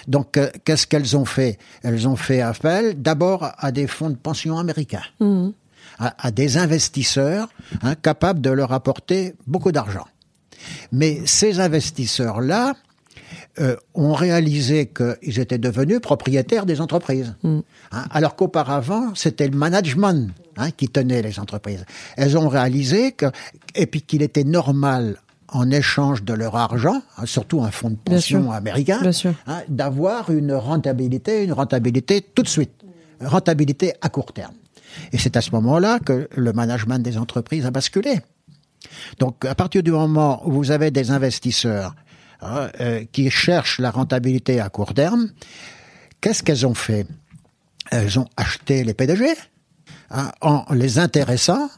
Donc, 0.07 0.37
euh, 0.37 0.49
qu'est-ce 0.63 0.87
qu'elles 0.87 1.15
ont 1.17 1.25
fait? 1.25 1.57
Elles 1.83 2.07
ont 2.07 2.15
fait 2.15 2.41
appel 2.41 3.01
d'abord 3.01 3.51
à 3.57 3.71
des 3.71 3.87
fonds 3.87 4.09
de 4.09 4.15
pension 4.15 4.57
américains, 4.57 5.03
à, 5.99 6.31
des 6.31 6.57
investisseurs 6.57 7.49
hein, 7.81 7.95
capables 7.95 8.41
de 8.41 8.49
leur 8.49 8.71
apporter 8.71 9.35
beaucoup 9.45 9.71
d'argent. 9.71 10.05
Mais 10.91 11.21
ces 11.25 11.59
investisseurs-là 11.59 12.73
euh, 13.59 13.75
ont 13.95 14.13
réalisé 14.13 14.87
qu'ils 14.87 15.39
étaient 15.39 15.57
devenus 15.57 15.99
propriétaires 15.99 16.65
des 16.65 16.81
entreprises. 16.81 17.35
Mhm. 17.43 17.63
Hein, 17.91 18.05
alors 18.11 18.35
qu'auparavant, 18.35 19.15
c'était 19.15 19.47
le 19.47 19.57
management 19.57 20.31
hein, 20.57 20.71
qui 20.71 20.87
tenait 20.87 21.21
les 21.21 21.39
entreprises. 21.39 21.83
Elles 22.17 22.37
ont 22.37 22.47
réalisé 22.47 23.13
que, 23.13 23.25
et 23.73 23.87
puis 23.87 24.01
qu'il 24.01 24.21
était 24.21 24.43
normal 24.43 25.17
en 25.49 25.71
échange 25.71 26.23
de 26.23 26.33
leur 26.33 26.55
argent, 26.55 27.01
hein, 27.17 27.25
surtout 27.25 27.61
un 27.61 27.71
fonds 27.71 27.89
de 27.89 27.95
pension 27.95 28.51
américain, 28.51 28.99
hein, 29.47 29.61
d'avoir 29.69 30.29
une 30.29 30.53
rentabilité, 30.53 31.43
une 31.43 31.53
rentabilité 31.53 32.21
tout 32.21 32.43
de 32.43 32.47
suite, 32.47 32.83
une 33.21 33.27
rentabilité 33.27 33.93
à 34.01 34.09
court 34.09 34.33
terme. 34.33 34.53
Et 35.11 35.17
c'est 35.17 35.37
à 35.37 35.41
ce 35.41 35.51
moment-là 35.51 35.99
que 35.99 36.27
le 36.35 36.53
management 36.53 36.99
des 36.99 37.17
entreprises 37.17 37.65
a 37.65 37.71
basculé. 37.71 38.19
Donc, 39.19 39.45
à 39.45 39.55
partir 39.55 39.83
du 39.83 39.91
moment 39.91 40.47
où 40.47 40.51
vous 40.51 40.71
avez 40.71 40.91
des 40.91 41.11
investisseurs 41.11 41.95
hein, 42.41 42.69
euh, 42.79 43.03
qui 43.11 43.29
cherchent 43.29 43.79
la 43.79 43.91
rentabilité 43.91 44.59
à 44.59 44.69
court 44.69 44.93
terme, 44.93 45.29
qu'est-ce 46.21 46.43
qu'elles 46.43 46.65
ont 46.65 46.75
fait? 46.75 47.05
Elles 47.91 48.19
ont 48.19 48.27
acheté 48.35 48.83
les 48.83 48.93
PDG, 48.93 49.33
Hein, 50.09 50.31
en 50.39 50.63
les 50.73 50.99
intéressant 50.99 51.69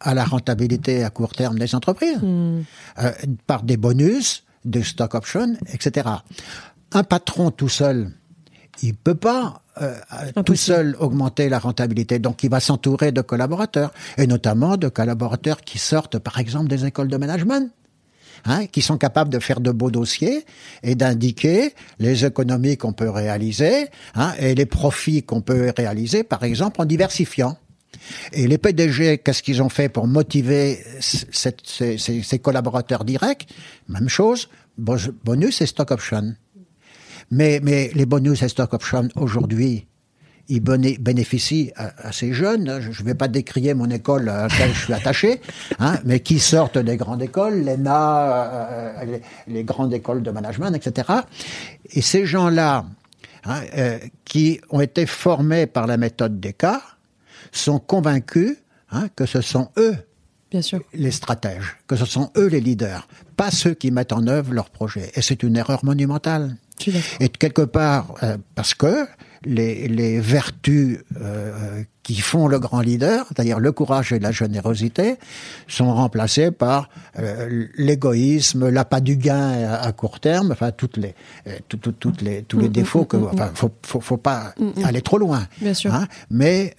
à 0.00 0.14
la 0.14 0.24
rentabilité 0.24 1.04
à 1.04 1.10
court 1.10 1.32
terme 1.32 1.58
des 1.58 1.74
entreprises, 1.74 2.18
hmm. 2.22 2.62
euh, 2.98 3.12
par 3.46 3.62
des 3.64 3.76
bonus, 3.76 4.44
des 4.64 4.82
stock 4.82 5.14
options, 5.14 5.56
etc. 5.72 6.08
Un 6.92 7.02
patron 7.02 7.50
tout 7.50 7.68
seul, 7.68 8.12
il 8.82 8.94
peut 8.94 9.14
pas 9.14 9.62
euh, 9.80 9.94
tout 10.44 10.56
seul 10.56 10.96
augmenter 10.98 11.48
la 11.48 11.58
rentabilité. 11.58 12.18
Donc, 12.18 12.42
il 12.42 12.50
va 12.50 12.60
s'entourer 12.60 13.12
de 13.12 13.20
collaborateurs, 13.20 13.92
et 14.16 14.26
notamment 14.26 14.76
de 14.76 14.88
collaborateurs 14.88 15.60
qui 15.60 15.78
sortent, 15.78 16.18
par 16.18 16.38
exemple, 16.38 16.68
des 16.68 16.86
écoles 16.86 17.08
de 17.08 17.16
management. 17.16 17.70
Hein, 18.44 18.66
qui 18.66 18.80
sont 18.80 18.96
capables 18.96 19.30
de 19.30 19.40
faire 19.40 19.60
de 19.60 19.72
beaux 19.72 19.90
dossiers 19.90 20.44
et 20.84 20.94
d'indiquer 20.94 21.74
les 21.98 22.24
économies 22.24 22.76
qu'on 22.76 22.92
peut 22.92 23.10
réaliser 23.10 23.88
hein, 24.14 24.34
et 24.38 24.54
les 24.54 24.66
profits 24.66 25.24
qu'on 25.24 25.40
peut 25.40 25.72
réaliser, 25.76 26.22
par 26.22 26.44
exemple, 26.44 26.80
en 26.80 26.84
diversifiant. 26.84 27.56
Et 28.32 28.46
les 28.46 28.58
PDG, 28.58 29.18
qu'est-ce 29.18 29.42
qu'ils 29.42 29.62
ont 29.62 29.68
fait 29.68 29.88
pour 29.88 30.06
motiver 30.06 30.78
ces, 31.00 32.38
collaborateurs 32.38 33.04
directs? 33.04 33.48
Même 33.88 34.08
chose, 34.08 34.48
bonus 34.78 35.60
et 35.60 35.66
stock 35.66 35.90
option. 35.90 36.36
Mais, 37.30 37.60
mais 37.62 37.90
les 37.94 38.06
bonus 38.06 38.42
et 38.42 38.48
stock 38.48 38.72
option 38.74 39.08
aujourd'hui, 39.16 39.86
ils 40.48 40.60
bénéficient 40.60 41.72
à, 41.76 42.12
ces 42.12 42.32
jeunes. 42.32 42.80
Je 42.80 43.02
ne 43.02 43.06
vais 43.06 43.14
pas 43.14 43.28
décrier 43.28 43.74
mon 43.74 43.90
école 43.90 44.28
à 44.28 44.42
laquelle 44.42 44.72
je 44.72 44.84
suis 44.84 44.92
attaché, 44.92 45.40
hein, 45.78 45.98
mais 46.04 46.20
qui 46.20 46.38
sortent 46.38 46.78
des 46.78 46.96
grandes 46.96 47.22
écoles, 47.22 47.64
l'ENA, 47.64 48.20
euh, 48.20 49.04
les, 49.04 49.22
les, 49.52 49.64
grandes 49.64 49.92
écoles 49.92 50.22
de 50.22 50.30
management, 50.30 50.72
etc. 50.72 51.20
Et 51.90 52.00
ces 52.00 52.26
gens-là, 52.26 52.84
hein, 53.44 53.60
euh, 53.76 53.98
qui 54.24 54.60
ont 54.70 54.80
été 54.80 55.06
formés 55.06 55.66
par 55.66 55.86
la 55.86 55.96
méthode 55.96 56.38
des 56.38 56.52
cas, 56.52 56.82
sont 57.52 57.78
convaincus 57.78 58.56
hein, 58.90 59.08
que 59.16 59.26
ce 59.26 59.40
sont 59.40 59.70
eux 59.76 59.96
Bien 60.50 60.62
sûr. 60.62 60.80
les 60.94 61.10
stratèges, 61.10 61.76
que 61.88 61.96
ce 61.96 62.04
sont 62.04 62.30
eux 62.36 62.46
les 62.46 62.60
leaders, 62.60 63.08
pas 63.36 63.50
ceux 63.50 63.74
qui 63.74 63.90
mettent 63.90 64.12
en 64.12 64.26
œuvre 64.26 64.52
leurs 64.52 64.70
projets. 64.70 65.10
Et 65.14 65.22
c'est 65.22 65.42
une 65.42 65.56
erreur 65.56 65.84
monumentale. 65.84 66.56
Et 67.20 67.28
quelque 67.28 67.62
part, 67.62 68.14
euh, 68.22 68.36
parce 68.54 68.74
que 68.74 69.06
les, 69.44 69.88
les 69.88 70.20
vertus 70.20 70.98
euh, 71.20 71.82
qui 72.02 72.20
font 72.20 72.48
le 72.48 72.58
grand 72.58 72.80
leader, 72.80 73.26
c'est-à-dire 73.28 73.60
le 73.60 73.72
courage 73.72 74.12
et 74.12 74.18
la 74.18 74.32
générosité, 74.32 75.16
sont 75.68 75.92
remplacées 75.94 76.50
par 76.50 76.88
euh, 77.18 77.66
l'égoïsme, 77.76 78.68
l'appât 78.68 79.00
du 79.00 79.16
gain 79.16 79.72
à, 79.72 79.92
court 79.92 80.20
terme, 80.20 80.52
enfin 80.52 80.72
toutes 80.72 80.96
les, 80.96 81.14
toutes, 81.68 81.98
toutes 81.98 82.22
les 82.22 82.42
tous 82.42 82.58
les 82.58 82.66
mm, 82.66 82.70
mm, 82.70 82.72
défauts 82.72 83.04
que, 83.04 83.16
mm, 83.16 83.28
enfin, 83.32 83.50
faut, 83.54 83.70
faut, 83.84 84.00
faut 84.00 84.16
pas 84.16 84.54
aller 84.84 85.02
trop 85.02 85.18
loin. 85.18 85.46
Bien 85.60 85.74
sûr. 85.74 85.94
Hein, 85.94 86.06
mais 86.30 86.74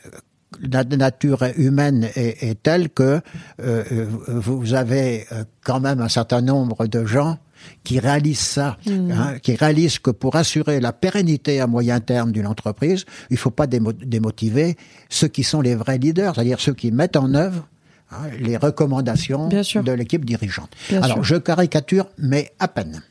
la 0.61 0.83
nature 0.83 1.43
humaine 1.57 2.09
est, 2.15 2.43
est 2.43 2.61
telle 2.61 2.89
que 2.89 3.21
euh, 3.61 4.05
vous 4.27 4.73
avez 4.73 5.25
euh, 5.31 5.43
quand 5.63 5.79
même 5.79 6.01
un 6.01 6.09
certain 6.09 6.41
nombre 6.41 6.87
de 6.87 7.05
gens 7.05 7.37
qui 7.83 7.99
réalisent 7.99 8.39
ça, 8.39 8.77
Mm. 8.85 9.11
hein, 9.11 9.39
qui 9.41 9.55
réalisent 9.55 9.99
que 9.99 10.11
pour 10.11 10.35
assurer 10.35 10.79
la 10.79 10.93
pérennité 10.93 11.59
à 11.61 11.67
moyen 11.67 11.99
terme 11.99 12.31
d'une 12.31 12.47
entreprise, 12.47 13.05
il 13.29 13.37
faut 13.37 13.51
pas 13.51 13.65
démo- 13.67 13.93
démotiver 13.93 14.75
ceux 15.09 15.27
qui 15.27 15.43
sont 15.43 15.61
les 15.61 15.75
vrais 15.75 15.97
leaders, 15.97 16.35
c'est-à-dire 16.35 16.59
ceux 16.59 16.73
qui 16.73 16.91
mettent 16.91 17.15
en 17.17 17.33
œuvre 17.33 17.67
hein, 18.11 18.17
les 18.39 18.57
recommandations 18.57 19.47
de 19.49 19.91
l'équipe 19.91 20.25
dirigeante. 20.25 20.71
Bien 20.89 21.01
Alors, 21.03 21.17
sûr. 21.17 21.23
je 21.23 21.35
caricature, 21.37 22.07
mais 22.17 22.51
à 22.59 22.67
peine. 22.67 23.01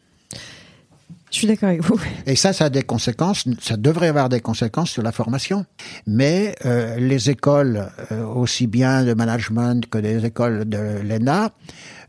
Je 1.33 1.39
suis 1.41 1.47
d'accord 1.49 1.69
avec 1.71 1.83
vous. 1.83 2.01
Et 2.27 2.37
ça, 2.37 2.53
ça 2.53 2.67
a 2.67 2.71
des 2.71 2.85
conséquences, 2.85 3.45
ça 3.61 3.77
devrait 3.77 4.09
avoir 4.09 4.29
des 4.29 4.41
conséquences 4.41 4.91
sur 4.91 5.03
la 5.03 5.11
formation. 5.13 5.67
Mais 6.07 6.55
euh, 6.65 6.97
les 6.97 7.29
écoles, 7.31 7.89
euh, 8.13 8.25
aussi 8.25 8.67
bien 8.69 9.05
de 9.05 9.13
management 9.13 9.87
que 9.91 9.99
des 9.99 10.25
écoles 10.25 10.67
de 10.69 10.79
l'ENA, 11.03 11.51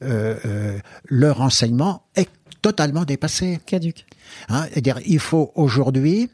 euh, 0.03 0.77
leur 1.09 1.41
enseignement 1.41 2.03
est 2.15 2.29
totalement 2.61 3.05
dépassé. 3.05 3.59
Caduc. 3.65 4.05
Hein, 4.49 4.65
C'est-à-dire, 4.69 4.99
il 5.05 5.19
faut 5.19 5.51
aujourd'hui, 5.55 6.29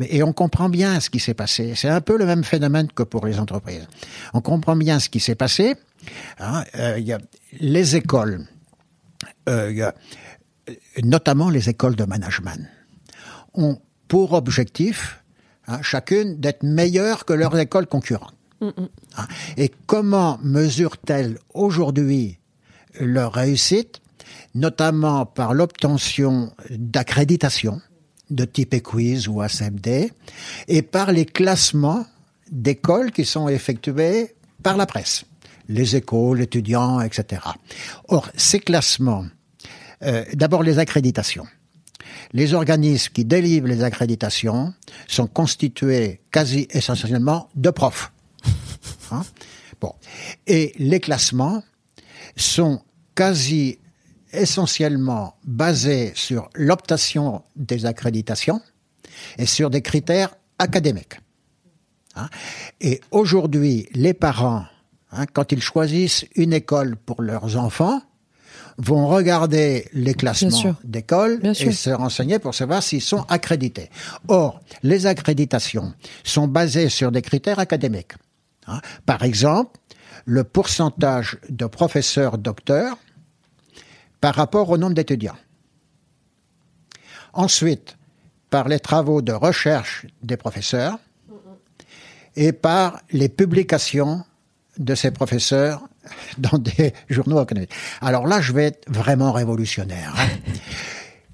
et 0.00 0.22
on 0.22 0.32
comprend 0.32 0.68
bien 0.68 1.00
ce 1.00 1.10
qui 1.10 1.20
s'est 1.20 1.34
passé. 1.34 1.74
C'est 1.74 1.88
un 1.88 2.00
peu 2.00 2.16
le 2.16 2.26
même 2.26 2.44
phénomène 2.44 2.88
que 2.88 3.02
pour 3.02 3.26
les 3.26 3.38
entreprises. 3.38 3.86
On 4.34 4.40
comprend 4.40 4.76
bien 4.76 4.98
ce 4.98 5.08
qui 5.08 5.20
s'est 5.20 5.34
passé. 5.34 5.76
Hein, 6.38 6.64
euh, 6.76 6.98
y 6.98 7.12
a 7.12 7.18
les 7.60 7.96
écoles, 7.96 8.46
euh, 9.48 9.70
il 9.70 9.78
y 9.78 9.82
a, 9.82 9.94
euh, 10.68 10.74
notamment 11.02 11.50
les 11.50 11.68
écoles 11.68 11.96
de 11.96 12.04
management, 12.04 12.68
ont 13.54 13.80
pour 14.08 14.34
objectif, 14.34 15.22
hein, 15.66 15.80
chacune, 15.82 16.38
d'être 16.38 16.62
meilleures 16.62 17.24
que 17.24 17.32
leurs 17.32 17.58
écoles 17.58 17.86
concurrentes. 17.86 18.34
Hein, 18.60 19.26
Et 19.56 19.70
comment 19.86 20.38
mesurent-elles 20.42 21.38
aujourd'hui 21.52 22.38
leur 23.00 23.34
réussite, 23.34 24.00
notamment 24.54 25.26
par 25.26 25.54
l'obtention 25.54 26.52
d'accréditation 26.70 27.80
de 28.30 28.44
type 28.44 28.74
EQUIZ 28.74 29.28
ou 29.28 29.40
ACMD, 29.40 30.10
et 30.68 30.82
par 30.82 31.12
les 31.12 31.26
classements 31.26 32.06
d'écoles 32.50 33.12
qui 33.12 33.24
sont 33.24 33.48
effectués 33.48 34.34
par 34.62 34.76
la 34.76 34.86
presse, 34.86 35.24
les 35.68 35.96
écoles, 35.96 36.40
étudiants, 36.40 37.00
etc. 37.00 37.42
Or, 38.08 38.28
ces 38.36 38.58
classements, 38.58 39.26
euh, 40.02 40.24
d'abord 40.34 40.62
les 40.62 40.78
accréditations. 40.78 41.46
Les 42.32 42.54
organismes 42.54 43.12
qui 43.12 43.24
délivrent 43.24 43.68
les 43.68 43.84
accréditations 43.84 44.74
sont 45.06 45.26
constitués 45.26 46.20
quasi 46.32 46.66
essentiellement 46.70 47.48
de 47.54 47.70
profs. 47.70 48.12
Hein. 49.12 49.22
Et 50.46 50.72
les 50.78 51.00
classements 51.00 51.62
sont 52.36 52.82
quasi 53.14 53.78
essentiellement 54.36 55.34
basés 55.44 56.12
sur 56.14 56.48
l'obtention 56.54 57.42
des 57.56 57.86
accréditations 57.86 58.60
et 59.38 59.46
sur 59.46 59.70
des 59.70 59.82
critères 59.82 60.34
académiques. 60.58 61.20
Hein. 62.14 62.28
Et 62.80 63.00
aujourd'hui, 63.10 63.88
les 63.92 64.14
parents, 64.14 64.64
hein, 65.12 65.26
quand 65.32 65.52
ils 65.52 65.62
choisissent 65.62 66.24
une 66.34 66.52
école 66.52 66.96
pour 66.96 67.22
leurs 67.22 67.56
enfants, 67.56 68.00
vont 68.78 69.06
regarder 69.08 69.88
les 69.94 70.12
classements 70.14 70.50
sûr. 70.50 70.74
d'école 70.84 71.40
Bien 71.40 71.52
et 71.52 71.54
sûr. 71.54 71.72
se 71.72 71.90
renseigner 71.90 72.38
pour 72.38 72.54
savoir 72.54 72.82
s'ils 72.82 73.00
sont 73.02 73.24
accrédités. 73.28 73.88
Or, 74.28 74.60
les 74.82 75.06
accréditations 75.06 75.94
sont 76.24 76.46
basées 76.46 76.90
sur 76.90 77.10
des 77.10 77.22
critères 77.22 77.58
académiques. 77.58 78.12
hein. 78.66 78.80
Par 79.06 79.22
exemple, 79.24 79.78
le 80.26 80.44
pourcentage 80.44 81.38
de 81.48 81.66
professeurs 81.66 82.36
docteurs 82.36 82.98
par 84.26 84.34
rapport 84.34 84.70
au 84.70 84.76
nombre 84.76 84.94
d'étudiants. 84.94 85.36
Ensuite, 87.32 87.96
par 88.50 88.66
les 88.66 88.80
travaux 88.80 89.22
de 89.22 89.30
recherche 89.30 90.04
des 90.20 90.36
professeurs 90.36 90.98
et 92.34 92.50
par 92.50 93.02
les 93.12 93.28
publications 93.28 94.24
de 94.78 94.96
ces 94.96 95.12
professeurs 95.12 95.88
dans 96.38 96.58
des 96.58 96.92
journaux 97.08 97.38
académiques. 97.38 97.70
Alors 98.00 98.26
là, 98.26 98.40
je 98.40 98.52
vais 98.52 98.64
être 98.64 98.90
vraiment 98.90 99.30
révolutionnaire. 99.30 100.12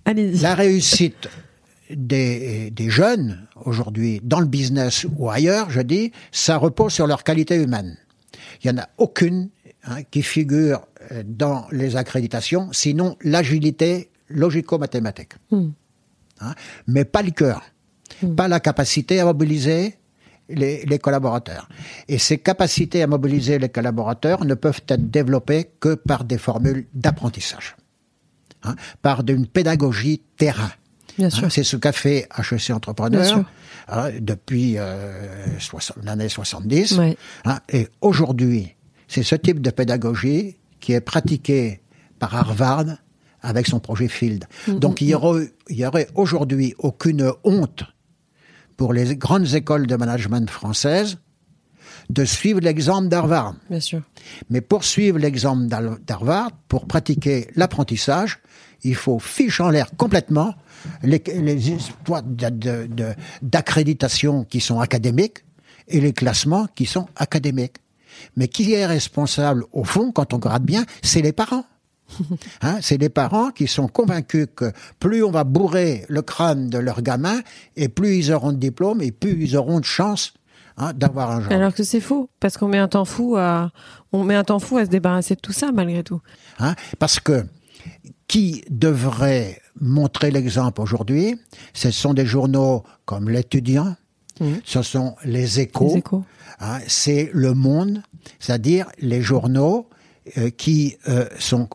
hein. 0.05 0.13
La 0.43 0.55
réussite 0.55 1.31
des, 1.89 2.71
des 2.73 2.91
jeunes 2.91 3.49
aujourd'hui 3.65 4.21
dans 4.23 4.41
le 4.41 4.47
business 4.59 5.07
ou 5.17 5.31
ailleurs, 5.31 5.71
je 5.71 5.81
dis, 5.81 6.13
ça 6.31 6.59
repose 6.59 6.93
sur 6.93 7.07
leur 7.07 7.25
qualité 7.25 7.55
humaine. 7.55 7.97
Il 8.63 8.71
n'y 8.71 8.79
en 8.79 8.83
a 8.83 8.89
aucune 8.99 9.49
hein, 9.85 10.03
qui 10.11 10.23
figure 10.23 10.87
dans 11.25 11.67
les 11.73 11.97
accréditations, 11.97 12.69
sinon 12.73 13.17
l'agilité 13.23 14.11
logico-mathématique. 14.29 15.35
Hein, 16.41 16.55
mais 16.87 17.05
pas 17.05 17.23
le 17.23 17.31
cœur, 17.31 17.63
pas 18.37 18.49
la 18.49 18.61
capacité 18.61 19.21
à 19.21 19.25
mobiliser 19.25 19.97
les, 20.49 20.85
les 20.85 20.99
collaborateurs. 20.99 21.69
Et 22.09 22.19
ces 22.19 22.39
capacités 22.39 23.03
à 23.03 23.07
mobiliser 23.07 23.59
les 23.59 23.69
collaborateurs 23.69 24.45
ne 24.45 24.55
peuvent 24.55 24.83
être 24.89 25.11
développées 25.11 25.71
que 25.81 25.95
par 25.95 26.25
des 26.25 26.39
formules 26.39 26.87
d'apprentissage, 26.95 27.77
hein, 28.65 28.75
par 29.03 29.23
d'une 29.23 29.47
pédagogie 29.47 30.23
terrain. 30.37 30.71
Hein, 31.21 31.29
c'est 31.51 31.63
ce 31.63 31.77
qu'a 31.77 31.93
fait 31.93 32.27
HEC 32.39 32.71
Entrepreneur 32.71 33.45
hein, 33.89 34.11
depuis 34.21 34.75
euh, 34.79 35.27
l'année 36.03 36.29
70. 36.29 36.99
Ouais. 36.99 37.17
hein, 37.45 37.61
et 37.69 37.89
aujourd'hui, 38.01 38.75
c'est 39.09 39.23
ce 39.23 39.35
type 39.35 39.61
de 39.61 39.71
pédagogie 39.71 40.57
qui 40.83 40.93
est 40.93 41.01
pratiqué 41.01 41.81
par 42.19 42.35
Harvard 42.35 42.85
avec 43.41 43.67
son 43.67 43.81
projet 43.81 44.09
Field. 44.09 44.45
Donc 44.69 45.01
il 45.01 45.09
y 45.09 45.15
aurait, 45.15 46.09
aujourd'hui 46.15 46.75
aucune 46.79 47.33
honte 47.45 47.85
pour 48.77 48.93
les 48.93 49.17
grandes 49.17 49.55
écoles 49.55 49.87
de 49.87 49.97
management 49.97 50.51
françaises 50.51 51.17
de 52.11 52.25
suivre 52.25 52.61
l'exemple 52.61 53.09
d'Harvard. 53.09 53.55
Bien 53.71 53.81
sûr. 53.81 54.03
Mais 54.51 54.61
pour 54.61 54.85
suivre 54.85 55.19
l'exemple 55.19 55.67
d'Harvard, 55.67 56.51
pour 56.69 56.87
pratiquer 56.87 57.49
l'apprentissage, 57.55 58.41
il 58.83 58.97
faut 58.97 59.19
ficher 59.19 59.63
en 59.63 59.71
l'air 59.71 59.89
complètement 59.97 60.55
les, 61.03 61.23
les 61.27 61.71
histoires 61.71 62.23
d'accréditation 63.43 64.45
qui 64.45 64.61
sont 64.61 64.81
académiques 64.81 65.45
et 65.89 66.01
les 66.01 66.13
classements 66.13 66.67
qui 66.75 66.87
sont 66.87 67.07
académiques. 67.17 67.77
Mais 68.37 68.49
qui 68.49 68.73
est 68.73 68.87
responsable, 68.87 69.65
au 69.73 69.85
fond, 69.85 70.13
quand 70.13 70.33
on 70.33 70.37
regarde 70.37 70.65
bien, 70.65 70.85
c'est 71.03 71.23
les 71.23 71.33
parents. 71.33 71.65
Hein, 72.61 72.79
c'est 72.81 72.99
les 72.99 73.09
parents 73.09 73.51
qui 73.51 73.67
sont 73.67 73.89
convaincus 73.89 74.47
que 74.55 74.71
plus 75.01 75.25
on 75.25 75.31
va 75.31 75.45
bourrer 75.45 76.05
le 76.09 76.23
crâne 76.23 76.69
de 76.69 76.79
leurs 76.79 77.03
gamins, 77.03 77.41
et 77.75 77.89
plus 77.89 78.17
ils 78.17 78.33
auront 78.33 78.53
de 78.53 78.59
diplômes, 78.59 79.01
et 79.01 79.13
plus 79.13 79.43
ils 79.43 79.57
auront 79.57 79.81
de 79.81 79.85
chance 79.85 80.35
hein, 80.77 80.93
d'avoir 80.93 81.31
un 81.31 81.41
genre. 81.41 81.53
Alors 81.53 81.75
que 81.75 81.83
c'est 81.83 82.01
faux, 82.01 82.29
parce 82.39 82.59
qu'on 82.59 82.69
met 82.69 82.79
un 82.79 82.89
temps 82.89 83.07
fou 83.07 83.37
à, 83.37 83.73
on 84.13 84.25
met 84.25 84.35
un 84.35 84.45
temps 84.45 84.59
fou 84.59 84.77
à 84.77 84.85
se 84.85 84.91
débarrasser 84.91 85.35
de 85.35 85.41
tout 85.41 85.53
ça 85.53 85.73
malgré 85.73 86.05
tout. 86.05 86.21
Hein, 86.59 86.75
parce 86.99 87.19
que 87.19 87.45
qui 88.29 88.65
devrait 88.71 89.61
montrer 89.81 90.31
l'exemple 90.31 90.81
aujourd'hui 90.81 91.39
Ce 91.75 91.91
sont 91.91 92.15
des 92.15 92.27
journaux 92.27 92.85
comme 93.05 93.29
L'Étudiant, 93.29 93.97
ce 94.65 94.83
sont 94.83 95.17
les 95.25 95.61
échos, 95.61 95.89
Les 95.93 95.99
Échos. 95.99 96.25
Hein, 96.63 96.79
c'est 96.87 97.31
Le 97.35 97.53
Monde, 97.53 98.03
c'est-à-dire 98.39 98.87
les 98.99 99.21
journaux 99.21 99.89
euh, 100.39 100.51
qui 100.51 100.97
euh, 101.09 101.27
sont 101.41 101.69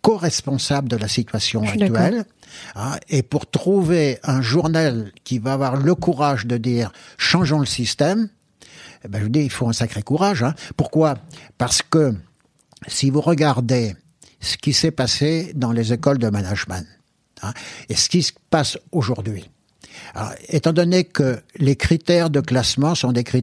co-responsables 0.00 0.88
de 0.88 0.96
la 0.96 1.06
situation 1.06 1.62
actuelle. 1.62 2.24
hein, 2.74 2.96
et 3.10 3.22
pour 3.22 3.48
trouver 3.48 4.18
un 4.22 4.40
journal 4.40 5.12
qui 5.22 5.38
va 5.38 5.52
avoir 5.52 5.76
le 5.76 5.94
courage 5.94 6.46
de 6.46 6.56
dire 6.56 6.92
changeons 7.18 7.58
le 7.58 7.66
système, 7.66 8.30
eh 9.04 9.08
ben, 9.08 9.22
je 9.22 9.28
dis 9.28 9.40
il 9.40 9.50
faut 9.50 9.68
un 9.68 9.74
sacré 9.74 10.02
courage. 10.02 10.42
Hein. 10.42 10.54
Pourquoi? 10.78 11.18
Parce 11.58 11.82
que 11.82 12.14
si 12.88 13.10
vous 13.10 13.20
regardez 13.20 13.94
ce 14.40 14.56
qui 14.56 14.72
s'est 14.72 14.90
passé 14.90 15.52
dans 15.54 15.72
les 15.72 15.92
écoles 15.92 16.18
de 16.18 16.30
management 16.30 16.86
et 17.90 17.94
ce 17.94 18.08
qui 18.08 18.22
se 18.22 18.32
passe 18.48 18.78
aujourd'hui, 18.92 19.50
étant 20.48 20.72
donné 20.72 21.04
que 21.04 21.42
les 21.56 21.76
critères 21.76 22.30
de 22.30 22.40
classement 22.40 22.94
sont 22.94 23.12
des 23.12 23.24
critères 23.24 23.42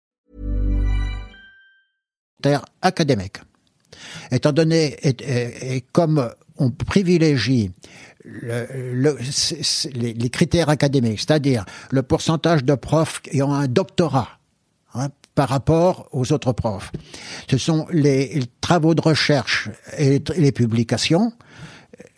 terre 2.41 2.65
académique. 2.81 3.37
Étant 4.31 4.51
donné, 4.51 4.97
et, 5.03 5.75
et 5.75 5.81
comme 5.91 6.29
on 6.57 6.69
privilégie 6.71 7.71
le- 8.23 8.67
le- 8.93 9.17
les, 9.93 10.13
les 10.13 10.29
critères 10.29 10.69
académiques, 10.69 11.19
c'est-à-dire 11.19 11.65
le 11.91 12.03
pourcentage 12.03 12.63
de 12.63 12.75
profs 12.75 13.21
qui 13.21 13.41
ont 13.41 13.53
un 13.53 13.67
doctorat 13.67 14.29
hein, 14.93 15.09
par 15.35 15.49
rapport 15.49 16.07
aux 16.11 16.31
autres 16.33 16.51
profs. 16.51 16.91
Ce 17.49 17.57
sont 17.57 17.87
les, 17.91 18.27
les 18.39 18.45
travaux 18.59 18.93
de 18.93 19.01
recherche 19.01 19.69
et 19.97 20.21
les, 20.35 20.51
publications. 20.51 21.31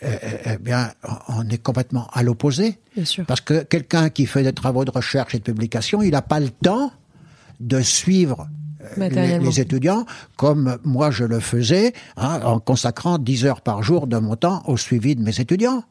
euh, 0.04 0.18
eh 0.46 0.58
bien, 0.58 0.92
on 1.28 1.48
est 1.50 1.62
complètement 1.62 2.08
à 2.12 2.24
l'opposé. 2.24 2.80
Parce 3.28 3.42
que 3.42 3.64
quelqu'un 3.64 4.10
qui 4.10 4.26
fait 4.26 4.44
des 4.44 4.54
travaux 4.54 4.84
de 4.86 4.92
recherche 4.92 5.36
et 5.36 5.40
de 5.40 5.44
publication, 5.44 6.02
il 6.02 6.12
n'a 6.12 6.22
pas 6.24 6.40
le 6.40 6.50
temps 6.50 6.92
de 7.60 7.82
suivre 7.82 8.42
euh, 8.42 8.63
les, 8.96 9.00
Matériellement. 9.00 9.50
les 9.50 9.60
étudiants 9.60 10.06
comme 10.38 10.78
moi 10.84 11.12
je 11.12 11.24
le 11.24 11.40
faisais 11.40 11.94
hein, 12.18 12.40
en 12.44 12.60
consacrant 12.60 13.18
10 13.18 13.46
heures 13.46 13.62
par 13.62 13.84
jour 13.84 14.08
de 14.08 14.18
mon 14.18 14.36
temps 14.36 14.64
au 14.68 14.78
suivi 14.78 15.16
de 15.16 15.22
mes 15.24 15.40
étudiants. 15.40 15.84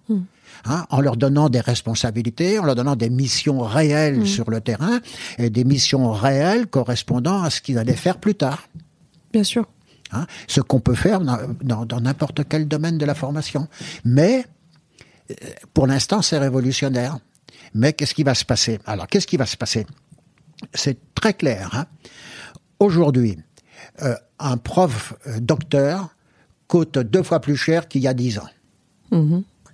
Hein, 0.65 0.87
en 0.91 1.01
leur 1.01 1.17
donnant 1.17 1.49
des 1.49 1.61
responsabilités, 1.61 2.59
en 2.59 2.65
leur 2.65 2.75
donnant 2.77 2.95
des 2.95 3.11
missions 3.11 3.61
réelles 3.61 4.27
sur 4.29 4.49
le 4.51 4.61
terrain 4.61 5.01
et 5.39 5.51
des 5.51 5.65
missions 5.65 6.13
réelles 6.13 6.67
correspondant 6.69 7.43
à 7.43 7.51
ce 7.51 7.61
qu'ils 7.61 7.79
allaient 7.79 7.97
faire 7.97 8.19
plus 8.19 8.35
tard. 8.37 8.69
Bien 9.33 9.43
sûr. 9.45 9.67
Hein, 10.13 10.27
ce 10.47 10.61
qu'on 10.61 10.79
peut 10.79 10.95
faire 10.95 11.21
dans 11.21 12.01
n'importe 12.01 12.43
quel 12.49 12.69
domaine 12.69 12.99
de 12.99 13.07
la 13.07 13.15
formation. 13.15 13.67
Mais 14.05 14.45
euh, 15.31 15.35
pour 15.75 15.87
l'instant, 15.87 16.21
c'est 16.23 16.39
révolutionnaire. 16.39 17.19
Mais 17.75 17.95
qu'est-ce 17.95 18.15
qui 18.15 18.23
va 18.23 18.35
se 18.35 18.45
passer? 18.45 18.79
Alors, 18.87 19.07
qu'est-ce 19.09 19.27
qui 19.27 19.39
va 19.39 19.47
se 19.47 19.57
passer? 19.57 19.87
C'est 20.75 20.99
très 21.15 21.33
clair. 21.35 21.71
hein. 21.73 21.87
Aujourd'hui, 22.83 23.39
euh, 24.03 24.17
un 24.41 24.57
prof 24.57 25.15
euh, 25.29 25.39
docteur 25.39 26.09
coûte 26.67 26.99
deux 26.99 27.23
fois 27.23 27.39
plus 27.39 27.57
cher 27.57 27.87
qu'il 27.87 28.03
y 28.03 28.09
a 28.09 28.13
dix 28.13 28.41
ans. 28.41 28.49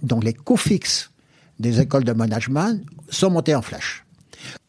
Donc, 0.02 0.24
les 0.24 0.34
coûts 0.34 0.58
fixes 0.58 1.10
des 1.58 1.80
écoles 1.80 2.04
de 2.04 2.12
management 2.12 2.84
sont 3.08 3.30
montés 3.30 3.54
en 3.54 3.62
flèche. 3.62 4.04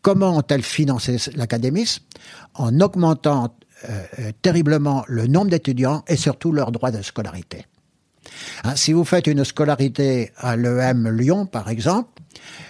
Comment 0.02 0.38
ont-elles 0.38 0.64
financé 0.64 1.18
l'académisme 1.36 2.02
En 2.54 2.80
augmentant 2.80 3.54
euh, 3.90 4.32
terriblement 4.42 5.04
le 5.10 5.28
nombre 5.28 5.50
d'étudiants 5.50 6.06
et 6.08 6.16
surtout 6.16 6.54
leurs 6.54 6.72
droits 6.72 6.92
de 6.92 7.02
scolarité. 7.02 7.66
Hein, 8.64 8.78
si 8.78 8.94
vous 8.94 9.04
faites 9.04 9.28
une 9.28 9.44
scolarité 9.44 10.32
à 10.38 10.56
l'EM 10.56 11.10
Lyon, 11.10 11.46
par 11.46 11.70
exemple, 11.70 12.22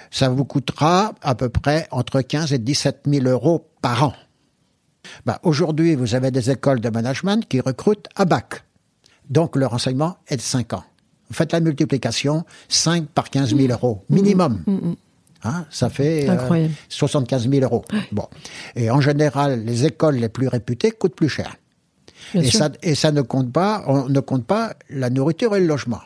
ça 0.09 0.30
vous 0.30 0.45
coûtera 0.45 1.13
à 1.22 1.36
peu 1.36 1.49
près 1.49 1.88
entre 1.91 2.22
15 2.22 2.53
et 2.53 2.57
17 2.57 3.01
000 3.05 3.28
euros 3.28 3.70
par 3.84 4.03
an. 4.05 4.13
Bah, 5.26 5.39
Aujourd'hui, 5.43 5.95
vous 5.95 6.16
avez 6.16 6.32
des 6.32 6.49
écoles 6.51 6.80
de 6.80 6.89
management 6.89 7.47
qui 7.47 7.60
recrutent 7.62 8.07
à 8.16 8.26
bac. 8.26 8.64
Donc, 9.30 9.55
leur 9.55 9.74
enseignement 9.74 10.18
est 10.28 10.38
de 10.38 10.41
5 10.41 10.74
ans. 10.74 10.84
Vous 11.30 11.36
faites 11.36 11.51
la 11.51 11.60
multiplication, 11.60 12.43
5 12.70 13.07
par 13.10 13.30
15 13.30 13.55
000 13.55 13.72
euros, 13.72 14.03
minimum. 14.10 14.64
Hein, 15.43 15.66
ça 15.70 15.89
fait 15.89 16.28
euh, 16.28 16.34
Incroyable. 16.34 16.74
75 16.89 17.49
000 17.49 17.64
euros. 17.64 17.86
Bon. 18.12 18.28
Et 18.76 18.89
en 18.89 18.99
général, 18.99 19.64
les 19.64 19.86
écoles 19.86 20.16
les 20.16 20.30
plus 20.30 20.47
réputées 20.47 20.91
coûtent 20.91 21.16
plus 21.16 21.30
cher. 21.30 21.55
Bien 22.34 22.41
Et 22.41 22.45
sûr. 22.47 22.60
ça, 22.60 22.70
et 22.82 22.95
ça 22.95 23.12
ne 23.12 23.22
compte 23.22 23.51
pas, 23.51 23.84
on 23.88 24.10
ne 24.10 24.20
compte 24.20 24.45
pas 24.45 24.74
la 24.89 25.10
nourriture 25.10 25.55
et 25.55 25.60
le 25.62 25.68
logement. 25.68 26.01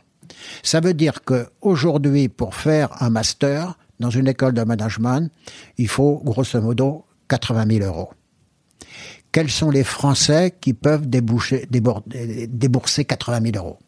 Ça 0.61 0.81
veut 0.81 0.93
dire 0.93 1.23
que 1.23 1.47
aujourd'hui, 1.61 2.27
pour 2.29 2.53
faire 2.55 3.01
un 3.01 3.09
master 3.09 3.77
dans 3.99 4.09
une 4.09 4.27
école 4.27 4.53
de 4.53 4.63
management, 4.63 5.31
il 5.77 5.87
faut 5.87 6.21
grosso 6.23 6.59
modo 6.61 7.05
80 7.29 7.65
000 7.79 7.85
euros. 7.85 8.09
Quels 9.33 9.49
sont 9.49 9.71
les 9.71 9.83
Français 9.83 10.55
qui 10.61 10.73
peuvent 10.73 11.09
débourser 11.09 11.65
80 11.67 13.41
000 13.51 13.57
euros? 13.57 13.79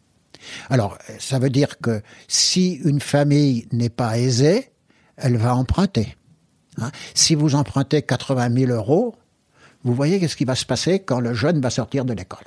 Alors, 0.68 0.98
ça 1.20 1.38
veut 1.38 1.50
dire 1.50 1.78
que 1.78 2.02
si 2.26 2.74
une 2.84 3.00
famille 3.00 3.68
n'est 3.72 3.88
pas 3.88 4.18
aisée, 4.18 4.72
elle 5.16 5.36
va 5.36 5.54
emprunter. 5.54 6.16
Hein. 6.78 6.90
Si 7.14 7.36
vous 7.36 7.54
empruntez 7.54 8.02
80 8.02 8.54
000 8.66 8.72
euros, 8.72 9.14
vous 9.84 9.94
voyez 9.94 10.18
qu'est-ce 10.18 10.36
qui 10.36 10.44
va 10.44 10.56
se 10.56 10.66
passer 10.66 10.98
quand 10.98 11.20
le 11.20 11.32
jeune 11.32 11.60
va 11.60 11.70
sortir 11.70 12.04
de 12.04 12.12
l'école. 12.12 12.44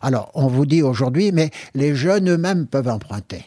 Alors, 0.00 0.30
on 0.32 0.46
vous 0.46 0.64
dit 0.64 0.82
aujourd'hui, 0.82 1.32
mais 1.32 1.50
les 1.74 1.94
jeunes 1.94 2.30
eux-mêmes 2.30 2.66
peuvent 2.66 2.88
emprunter. 2.88 3.44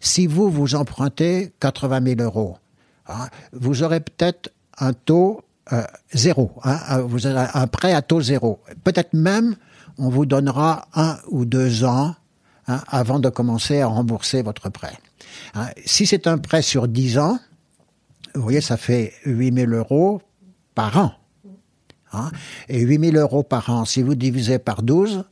Si 0.00 0.26
vous, 0.26 0.48
vous 0.50 0.74
empruntez 0.74 1.52
80 1.60 2.16
000 2.16 2.22
euros, 2.22 2.56
hein, 3.08 3.28
vous 3.52 3.82
aurez 3.82 4.00
peut-être 4.00 4.50
un 4.78 4.94
taux 4.94 5.42
euh, 5.72 5.82
zéro. 6.12 6.52
hein, 6.64 7.00
vous 7.02 7.26
aurez 7.26 7.46
un 7.54 7.66
prêt 7.66 7.92
à 7.92 8.02
taux 8.02 8.20
zéro. 8.20 8.60
Peut-être 8.84 9.12
même, 9.12 9.56
on 9.98 10.08
vous 10.08 10.26
donnera 10.26 10.88
un 10.94 11.18
ou 11.28 11.44
deux 11.44 11.84
ans 11.84 12.14
hein, 12.66 12.80
avant 12.88 13.18
de 13.18 13.28
commencer 13.28 13.80
à 13.80 13.86
rembourser 13.86 14.42
votre 14.42 14.68
prêt. 14.70 14.96
Hein, 15.54 15.68
si 15.84 16.06
c'est 16.06 16.26
un 16.26 16.38
prêt 16.38 16.62
sur 16.62 16.88
10 16.88 17.18
ans, 17.18 17.38
vous 18.34 18.42
voyez, 18.42 18.60
ça 18.60 18.76
fait 18.76 19.12
8 19.26 19.54
000 19.54 19.72
euros 19.72 20.22
par 20.74 20.96
an. 20.98 21.12
Hein, 22.12 22.30
et 22.68 22.80
8 22.80 23.12
000 23.12 23.16
euros 23.16 23.42
par 23.42 23.70
an, 23.70 23.84
si 23.84 24.02
vous 24.02 24.14
divisez 24.14 24.58
par 24.58 24.82
12, 24.82 25.24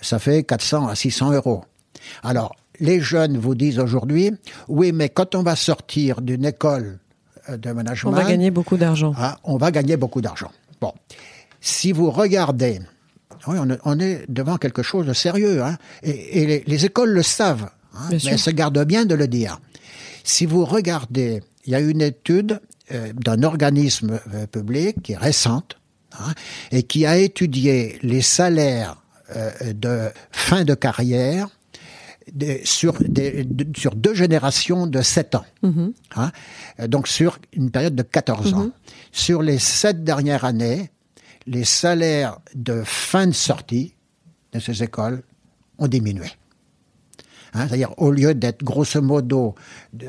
ça 0.00 0.18
fait 0.18 0.44
400 0.44 0.88
à 0.88 0.94
600 0.94 1.32
euros. 1.32 1.64
Alors, 2.22 2.54
les 2.80 3.00
jeunes 3.00 3.38
vous 3.38 3.54
disent 3.54 3.78
aujourd'hui, 3.78 4.32
oui, 4.68 4.92
mais 4.92 5.08
quand 5.08 5.34
on 5.34 5.42
va 5.42 5.56
sortir 5.56 6.20
d'une 6.20 6.44
école 6.44 6.98
de 7.56 7.72
management, 7.72 8.10
On 8.10 8.14
va 8.14 8.24
gagner 8.24 8.50
beaucoup 8.50 8.76
d'argent. 8.76 9.12
ah, 9.16 9.38
on 9.44 9.56
va 9.56 9.70
gagner 9.70 9.96
beaucoup 9.96 10.20
d'argent. 10.20 10.50
Bon, 10.80 10.92
si 11.60 11.92
vous 11.92 12.10
regardez, 12.10 12.80
oui, 13.46 13.56
on, 13.84 13.98
est- 14.00 14.24
devant 14.28 14.56
quelque 14.58 14.82
chose 14.82 15.06
de 15.06 15.12
sérieux, 15.12 15.62
hein, 15.62 15.76
et, 16.02 16.42
et 16.42 16.46
les, 16.46 16.64
les 16.66 16.84
écoles 16.84 17.10
le 17.10 17.22
savent, 17.22 17.70
hein, 17.94 18.08
mais 18.10 18.18
sûr. 18.18 18.32
elles 18.32 18.38
se 18.38 18.50
gardent 18.50 18.84
bien 18.84 19.06
de 19.06 19.14
le 19.14 19.26
dire. 19.28 19.60
Si 20.24 20.44
vous 20.46 20.64
regardez, 20.64 21.42
il 21.64 21.72
y 21.72 21.74
a 21.74 21.80
une 21.80 22.02
étude 22.02 22.60
euh, 22.92 23.12
d'un 23.14 23.42
organisme 23.42 24.20
euh, 24.34 24.46
public 24.46 25.02
qui 25.02 25.12
est 25.12 25.16
récente 25.16 25.78
hein, 26.18 26.32
et 26.72 26.82
qui 26.82 27.06
a 27.06 27.16
étudié 27.16 27.98
les 28.02 28.22
salaires 28.22 28.96
euh, 29.36 29.50
de 29.74 30.08
fin 30.30 30.64
de 30.64 30.74
carrière 30.74 31.48
des- 32.32 32.62
sur, 32.64 32.94
des- 33.00 33.44
de- 33.44 33.78
sur 33.78 33.94
deux 33.94 34.14
générations 34.14 34.86
de 34.86 35.02
7 35.02 35.34
ans. 35.34 35.44
Hein, 36.16 36.30
euh, 36.80 36.86
donc 36.86 37.08
sur 37.08 37.38
une 37.52 37.70
période 37.70 37.94
de 37.94 38.02
14 38.02 38.52
ans. 38.54 38.70
Sur 39.12 39.42
les 39.42 39.58
sept 39.58 40.04
dernières 40.04 40.44
années, 40.44 40.90
les 41.46 41.64
salaires 41.64 42.38
de 42.54 42.82
fin 42.84 43.26
de 43.26 43.32
sortie 43.32 43.94
de 44.52 44.60
ces 44.60 44.82
écoles 44.82 45.22
ont 45.78 45.88
diminué. 45.88 46.26
Hein, 47.54 47.66
C'est-à-dire, 47.66 47.94
au 47.96 48.10
lieu 48.10 48.34
d'être 48.34 48.62
grosso 48.62 49.00
modo 49.00 49.54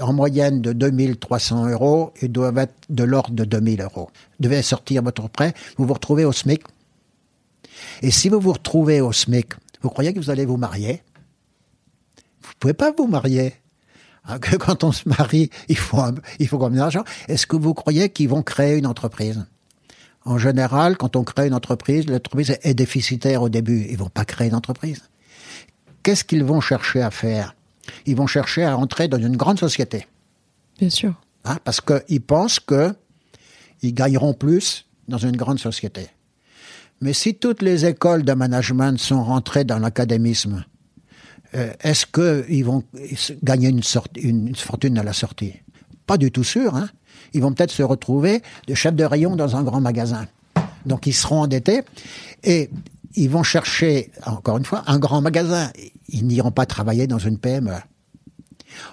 en 0.01 0.11
moyenne 0.11 0.61
de 0.61 0.73
2300 0.73 1.69
euros, 1.69 2.11
ils 2.21 2.29
doivent 2.31 2.57
être 2.57 2.75
de 2.89 3.03
l'ordre 3.03 3.31
de 3.33 3.45
2000 3.45 3.81
euros. 3.81 4.09
Vous 4.13 4.43
devez 4.43 4.61
sortir 4.61 5.01
votre 5.03 5.29
prêt, 5.29 5.53
vous 5.77 5.85
vous 5.85 5.93
retrouvez 5.93 6.25
au 6.25 6.33
SMIC. 6.33 6.63
Et 8.01 8.11
si 8.11 8.27
vous 8.27 8.41
vous 8.41 8.51
retrouvez 8.53 8.99
au 8.99 9.13
SMIC, 9.13 9.53
vous 9.81 9.89
croyez 9.89 10.13
que 10.13 10.19
vous 10.19 10.29
allez 10.29 10.45
vous 10.45 10.57
marier? 10.57 11.01
Pouvez 12.59 12.73
pas 12.73 12.91
vous 12.97 13.07
marier. 13.07 13.53
Hein, 14.25 14.39
que 14.39 14.55
quand 14.57 14.83
on 14.83 14.91
se 14.91 15.07
marie, 15.07 15.49
il 15.67 15.77
faut, 15.77 15.99
un- 15.99 16.15
il 16.39 16.47
faut 16.47 16.57
combien 16.57 16.81
d'argent 16.81 17.03
Est-ce 17.27 17.47
que 17.47 17.55
vous 17.55 17.73
croyez 17.73 18.09
qu'ils 18.09 18.29
vont 18.29 18.43
créer 18.43 18.77
une 18.77 18.85
entreprise? 18.87 19.45
En 20.25 20.37
général, 20.37 20.97
quand 20.97 21.15
on 21.15 21.23
crée 21.23 21.47
une 21.47 21.53
entreprise, 21.53 22.05
l'entreprise 22.07 22.57
est 22.61 22.73
déficitaire 22.73 23.41
au 23.41 23.49
début. 23.49 23.87
Ils 23.89 23.97
vont 23.97 24.09
pas 24.09 24.25
créer 24.25 24.49
une 24.49 24.55
entreprise. 24.55 25.01
Qu'est-ce 26.03 26.23
qu'ils 26.23 26.43
vont 26.43 26.61
chercher 26.61 27.01
à 27.01 27.09
faire? 27.09 27.55
Ils 28.05 28.15
vont 28.15 28.27
chercher 28.27 28.63
à 28.63 28.77
entrer 28.77 29.07
dans 29.07 29.17
une 29.17 29.37
grande 29.37 29.57
société. 29.59 30.05
Bien 30.77 30.89
sûr. 30.89 31.13
Hein, 31.45 31.57
parce 31.63 31.81
qu'ils 31.81 32.21
pensent 32.21 32.59
que 32.59 32.93
ils 33.81 33.93
gagneront 33.93 34.33
plus 34.33 34.85
dans 35.07 35.17
une 35.17 35.37
grande 35.37 35.57
société. 35.59 36.09
Mais 37.01 37.13
si 37.13 37.35
toutes 37.35 37.61
les 37.61 37.85
écoles 37.85 38.23
de 38.23 38.33
management 38.33 38.99
sont 38.99 39.23
rentrées 39.23 39.63
dans 39.63 39.79
l'académisme, 39.79 40.65
euh, 41.55 41.73
est-ce 41.81 42.05
qu'ils 42.05 42.65
vont 42.65 42.83
gagner 43.43 43.69
une, 43.69 44.55
fortune 44.55 44.97
à 44.97 45.03
la 45.03 45.13
sortie? 45.13 45.53
Pas 46.05 46.17
du 46.17 46.31
tout 46.31 46.43
sûr. 46.43 46.75
Hein 46.75 46.89
ils 47.33 47.41
vont 47.41 47.53
peut-être 47.53 47.71
se 47.71 47.83
retrouver 47.83 48.41
de 48.67 48.73
chef 48.73 48.95
de 48.95 49.03
rayon 49.03 49.35
dans 49.35 49.55
un 49.55 49.63
grand 49.63 49.81
magasin. 49.81 50.27
Donc 50.85 51.07
ils 51.07 51.13
seront 51.13 51.41
endettés 51.41 51.81
et 52.43 52.69
ils 53.15 53.29
vont 53.29 53.43
chercher, 53.43 54.11
encore 54.25 54.57
une 54.57 54.65
fois, 54.65 54.83
un 54.87 54.99
grand 54.99 55.21
magasin. 55.21 55.71
Ils 56.07 56.25
n'iront 56.25 56.51
pas 56.51 56.65
travailler 56.65 57.07
dans 57.07 57.17
une 57.17 57.37
PME. 57.37 57.73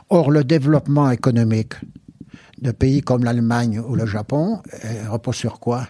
Or, 0.08 0.30
le 0.30 0.42
développement 0.42 1.10
économique 1.10 1.74
de 2.60 2.70
pays 2.70 3.02
comme 3.02 3.24
l'Allemagne 3.24 3.78
ou 3.80 3.94
le 3.94 4.06
Japon 4.06 4.62
euh, 4.84 5.10
repose 5.10 5.36
sur 5.36 5.60
quoi? 5.60 5.86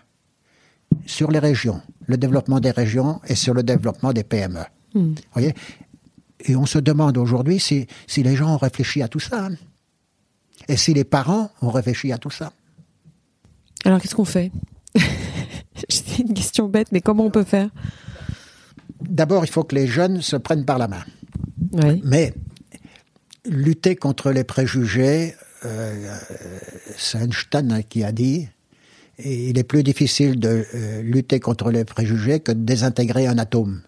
Sur 1.06 1.30
les 1.30 1.38
régions, 1.38 1.80
le 2.06 2.16
développement 2.16 2.58
des 2.58 2.72
régions 2.72 3.20
et 3.28 3.36
sur 3.36 3.54
le 3.54 3.62
développement 3.62 4.12
des 4.12 4.24
PME. 4.24 4.64
voyez? 5.32 5.54
Et 6.46 6.56
on 6.56 6.66
se 6.66 6.78
demande 6.78 7.18
aujourd'hui 7.18 7.60
si, 7.60 7.86
si 8.06 8.22
les 8.22 8.36
gens 8.36 8.54
ont 8.54 8.58
réfléchi 8.58 9.02
à 9.02 9.08
tout 9.08 9.20
ça. 9.20 9.46
hein. 9.46 9.56
Et 10.68 10.76
si 10.76 10.94
les 10.94 11.04
parents 11.04 11.50
ont 11.62 11.70
réfléchi 11.70 12.12
à 12.12 12.18
tout 12.18 12.30
ça 12.30 12.52
Alors 13.84 14.00
qu'est-ce 14.00 14.14
qu'on 14.14 14.24
fait? 14.24 14.50
C'est 15.88 16.18
une 16.18 16.32
question 16.34 16.68
bête, 16.68 16.88
mais 16.92 17.00
comment 17.00 17.24
on 17.26 17.30
peut 17.30 17.44
faire? 17.44 17.68
D'abord, 19.02 19.44
il 19.44 19.50
faut 19.50 19.62
que 19.64 19.74
les 19.74 19.86
jeunes 19.86 20.22
se 20.22 20.36
prennent 20.36 20.64
par 20.64 20.78
la 20.78 20.88
main. 20.88 21.04
Oui. 21.72 22.00
Mais 22.04 22.32
lutter 23.44 23.94
contre 23.94 24.30
les 24.32 24.44
préjugés, 24.44 25.34
euh, 25.64 26.16
c'est 26.96 27.18
Einstein 27.18 27.82
qui 27.88 28.04
a 28.04 28.12
dit, 28.12 28.48
il 29.22 29.58
est 29.58 29.64
plus 29.64 29.82
difficile 29.82 30.40
de 30.40 30.64
euh, 30.74 31.02
lutter 31.02 31.40
contre 31.40 31.70
les 31.70 31.84
préjugés 31.84 32.40
que 32.40 32.52
de 32.52 32.64
désintégrer 32.64 33.26
un 33.26 33.38
atome. 33.38 33.82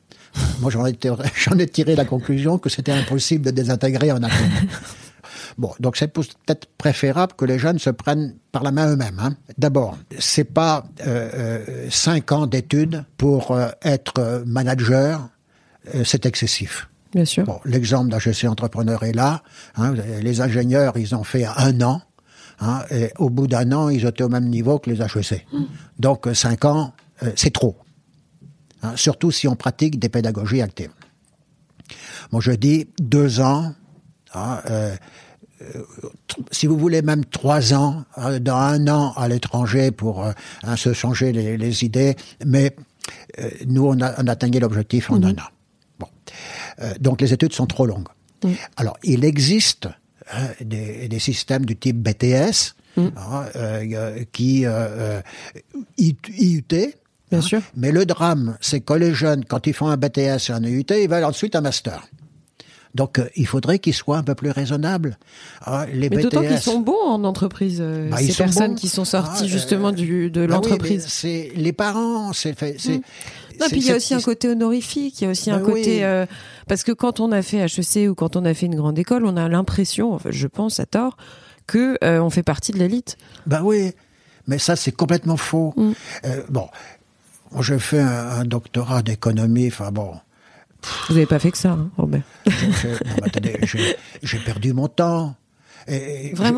Moi, 0.61 0.71
j'en 0.71 0.85
ai, 0.87 0.93
tiré- 0.93 1.25
j'en 1.37 1.59
ai 1.59 1.67
tiré 1.67 1.95
la 1.97 2.05
conclusion 2.05 2.59
que 2.59 2.69
c'était 2.69 2.93
impossible 2.93 3.45
de 3.47 3.51
désintégrer 3.51 4.11
un 4.11 4.23
atome. 4.23 4.31
Bon, 5.57 5.73
donc 5.81 5.97
c'est 5.97 6.07
peut-être 6.09 6.69
préférable 6.79 7.33
que 7.37 7.45
les 7.45 7.59
jeunes 7.59 7.81
se 7.81 7.91
prennent 7.91 8.37
par 8.53 8.63
la 8.63 8.71
main 8.71 8.93
eux-mêmes. 8.93 9.19
Hein. 9.21 9.35
D'abord, 9.59 9.99
c'est 10.19 10.45
pas 10.45 10.85
euh, 11.05 11.31
euh, 11.35 11.87
cinq 11.91 12.31
ans 12.31 12.47
d'études 12.47 13.05
pour 13.17 13.51
euh, 13.51 13.69
être 13.83 14.45
manager, 14.47 15.29
euh, 15.97 16.05
c'est 16.05 16.27
excessif. 16.27 16.89
Bien 17.13 17.25
sûr. 17.25 17.45
Bon, 17.45 17.59
l'exemple 17.65 18.11
d'HEC 18.11 18.45
Entrepreneur 18.45 19.03
est 19.03 19.13
là. 19.13 19.43
hein. 19.77 19.95
les 20.23 20.41
ingénieurs, 20.41 20.97
ils 20.97 21.13
ont 21.17 21.25
fait 21.25 21.45
un 21.45 21.81
an. 21.81 22.03
hein, 22.61 22.83
et 22.93 23.11
au 23.19 23.29
bout 23.29 23.49
d'un 23.49 23.73
an, 23.73 23.89
ils 23.89 24.07
étaient 24.07 24.23
au 24.23 24.29
même 24.29 24.49
niveau 24.49 24.79
que 24.79 24.91
les 24.91 25.03
HEC. 25.03 25.45
Donc, 25.99 26.29
euh, 26.29 26.35
cinq 26.35 26.65
ans, 26.67 26.93
c'est 27.35 27.53
trop. 27.53 27.77
Hein, 28.83 28.93
surtout 28.97 29.31
si 29.31 29.49
on 29.49 29.57
pratique 29.57 29.99
des 29.99 30.09
pédagogies 30.09 30.63
actives. 30.63 30.93
Moi, 32.31 32.41
je 32.41 32.53
dis 32.53 32.89
deux 33.01 33.41
ans. 33.41 33.75
hein, 34.35 34.61
euh, 34.71 34.95
euh, 35.63 35.83
si 36.53 36.67
vous 36.69 36.79
voulez 36.79 37.03
même 37.03 37.25
trois 37.25 37.75
ans, 37.75 38.05
euh, 38.19 38.39
dans 38.39 38.57
un 38.57 38.87
an 38.87 39.13
à 39.17 39.27
l'étranger 39.27 39.91
pour 39.91 40.25
euh, 40.25 40.33
hein, 40.63 40.77
se 40.77 40.93
changer 40.93 41.33
les, 41.33 41.57
les 41.57 41.85
idées, 41.85 42.15
mais 42.47 42.77
nous, 43.67 43.87
on 43.87 44.01
a, 44.01 44.23
on 44.23 44.27
a 44.27 44.33
atteint 44.33 44.51
l'objectif 44.51 45.11
en 45.11 45.23
un 45.23 45.33
an. 45.33 45.51
Bon. 45.99 46.09
Donc 47.01 47.21
les 47.21 47.33
études 47.33 47.53
sont 47.55 47.67
trop 47.67 47.87
longues. 47.87 48.09
Alors, 48.77 48.97
il 49.03 49.25
existe 49.25 49.89
hein, 50.31 50.49
des, 50.61 51.09
des 51.09 51.19
systèmes 51.19 51.65
du 51.65 51.77
type 51.77 51.97
BTS 51.97 52.75
hein, 52.97 53.11
euh, 53.57 53.85
euh, 53.93 54.25
qui 54.33 54.67
euh, 54.67 55.21
IUT. 55.97 56.93
Bien 57.31 57.41
hein, 57.41 57.43
sûr. 57.43 57.61
Mais 57.77 57.93
le 57.93 58.07
drame, 58.07 58.57
c'est 58.61 58.81
que 58.81 58.95
les 58.95 59.15
jeunes, 59.15 59.45
quand 59.45 59.67
ils 59.67 59.75
font 59.75 59.89
un 59.89 59.97
BTS 59.97 60.49
et 60.49 60.53
un 60.53 60.63
IUT, 60.63 60.85
ils 60.91 61.09
veulent 61.09 61.25
ensuite 61.25 61.55
un 61.57 61.61
master. 61.61 62.07
Donc, 62.95 63.19
euh, 63.19 63.29
il 63.37 63.47
faudrait 63.47 63.79
qu'ils 63.79 63.95
soient 63.95 64.17
un 64.17 64.23
peu 64.23 64.35
plus 64.35 64.51
raisonnables. 64.51 65.19
Hein, 65.67 65.85
les 65.93 66.09
Mais 66.09 66.23
d'autant 66.23 66.41
qu'ils 66.41 66.59
sont 66.59 66.81
bons 66.81 67.01
en 67.07 67.23
entreprise, 67.25 67.79
euh, 67.81 68.09
bah, 68.11 68.17
ces 68.17 68.33
personnes 68.33 68.71
bons. 68.73 68.77
qui 68.77 68.89
sont 68.89 69.05
sorties 69.05 69.43
Ah, 69.43 69.45
euh, 69.45 69.49
justement 69.49 69.93
du, 69.93 70.31
de 70.31 70.41
bah 70.41 70.47
oui, 70.47 70.69
l'entreprise. 70.71 71.07
c'est 71.07 71.53
les 71.55 71.73
parents, 71.73 72.33
c'est 72.33 72.59
c'est- 72.79 73.03
Non, 73.61 73.67
puis 73.69 73.81
il 73.81 73.87
y 73.87 73.91
a 73.91 73.97
aussi 73.97 74.15
un 74.15 74.21
côté 74.21 74.49
honorifique, 74.49 75.21
il 75.21 75.25
y 75.25 75.27
a 75.27 75.31
aussi 75.31 75.51
un 75.51 75.59
Ben 75.59 75.67
côté 75.67 75.97
oui. 75.99 76.03
euh, 76.03 76.27
parce 76.67 76.83
que 76.83 76.93
quand 76.93 77.21
on 77.21 77.31
a 77.31 77.43
fait 77.43 77.59
HEC 77.59 78.09
ou 78.09 78.15
quand 78.15 78.37
on 78.37 78.45
a 78.45 78.55
fait 78.55 78.67
une 78.67 78.77
grande 78.77 78.99
école, 78.99 79.27
on 79.27 79.37
a 79.37 79.49
l'impression, 79.49 80.15
enfin, 80.15 80.31
je 80.33 80.47
pense 80.47 80.81
à 80.81 80.87
tort, 80.87 81.17
que 81.67 81.99
euh, 82.03 82.21
on 82.21 82.31
fait 82.31 82.43
partie 82.43 82.73
de 82.73 82.79
l'élite. 82.79 83.17
Ben 83.47 83.61
oui, 83.63 83.93
mais 84.47 84.59
ça 84.59 84.77
c'est 84.77 84.93
complètement 84.93 85.37
faux. 85.37 85.75
Mm. 85.77 85.93
Euh, 86.25 86.43
bon, 86.49 86.69
j'ai 87.61 87.79
fait 87.79 88.01
un, 88.01 88.29
un 88.41 88.45
doctorat 88.45 89.03
d'économie, 89.03 89.69
enfin 89.69 89.91
bon, 89.91 90.13
Vous 91.09 91.15
n'avez 91.15 91.27
pas 91.27 91.39
fait 91.39 91.51
que 91.51 91.59
ça, 91.59 91.73
hein, 91.73 91.91
Robert. 91.97 92.23
j'ai- 94.23 94.39
perdu 94.45 94.73
mon 94.73 94.89
temps. 94.89 95.35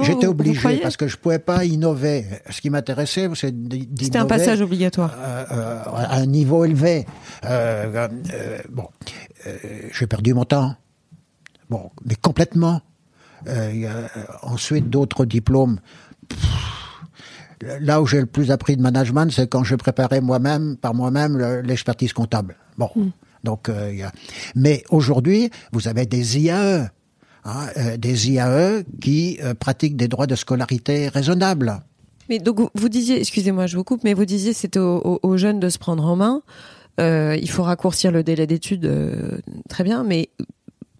J'étais 0.03 0.27
obligé 0.27 0.79
parce 0.79 0.97
que 0.97 1.07
je 1.07 1.17
pouvais 1.17 1.39
pas 1.39 1.65
innover. 1.65 2.25
Ce 2.51 2.61
qui 2.61 2.69
m'intéressait, 2.69 3.29
c'est 3.35 3.53
d'innover. 3.69 3.89
C'était 4.05 4.19
un 4.19 4.27
passage 4.27 4.61
obligatoire. 4.61 5.15
euh, 5.19 5.45
euh, 5.53 5.83
à 5.95 6.17
un 6.17 6.27
niveau 6.27 6.65
élevé. 6.65 7.07
Euh, 7.45 8.09
bon, 8.69 8.89
j'ai 9.93 10.07
perdu 10.09 10.35
mon 10.35 10.45
temps. 10.45 10.75
Bon, 11.69 11.91
mais 12.05 12.17
complètement. 12.17 12.81
Ensuite, 14.43 14.91
d'autres 14.91 15.25
diplômes. 15.25 15.79
Pff, 16.29 16.41
Là 17.81 18.01
où 18.01 18.07
j'ai 18.07 18.21
le 18.21 18.27
plus 18.27 18.51
appris 18.51 18.77
de 18.77 18.83
management, 18.83 19.31
c'est 19.31 19.47
quand 19.49 19.65
je 19.65 19.75
préparais 19.77 20.21
moi-même, 20.21 20.77
par 20.77 20.95
moi-même, 20.95 21.37
le- 21.37 21.61
l'expertise 21.61 22.13
comptable. 22.15 22.57
Bon, 22.79 22.89
donc, 23.45 23.69
euh, 23.69 23.93
y 23.93 24.03
a- 24.03 24.13
mais 24.55 24.83
aujourd'hui, 24.91 25.51
vous 25.73 25.87
avez 25.87 26.07
des 26.07 26.39
IAE, 26.39 26.89
hein, 27.45 27.67
euh, 27.77 27.97
des 27.99 28.31
IAE 28.31 28.85
qui 29.03 29.39
euh, 29.43 29.53
pratiquent 29.55 29.97
des 29.97 30.09
droits 30.09 30.27
de 30.27 30.35
scolarité 30.37 31.09
raisonnables. 31.09 31.81
Mais 32.31 32.39
donc 32.39 32.71
vous- 32.75 32.89
disiez, 32.89 33.19
excusez-moi, 33.21 33.67
je 33.67 33.77
vous 33.77 33.85
coupe, 33.85 34.05
mais 34.05 34.15
vous 34.15 34.25
disiez 34.25 34.53
c'était 34.55 34.79
aux, 34.79 35.19
aux- 35.23 35.37
jeunes 35.37 35.61
de 35.61 35.69
se 35.69 35.79
prendre 35.79 36.05
en 36.07 36.17
main. 36.17 36.43
Il 36.99 37.49
faut 37.51 37.63
raccourcir 37.63 38.13
le 38.13 38.23
délai 38.23 38.47
d'études, 38.47 38.91
très 39.71 39.85
bien, 39.85 40.05
mais 40.05 40.29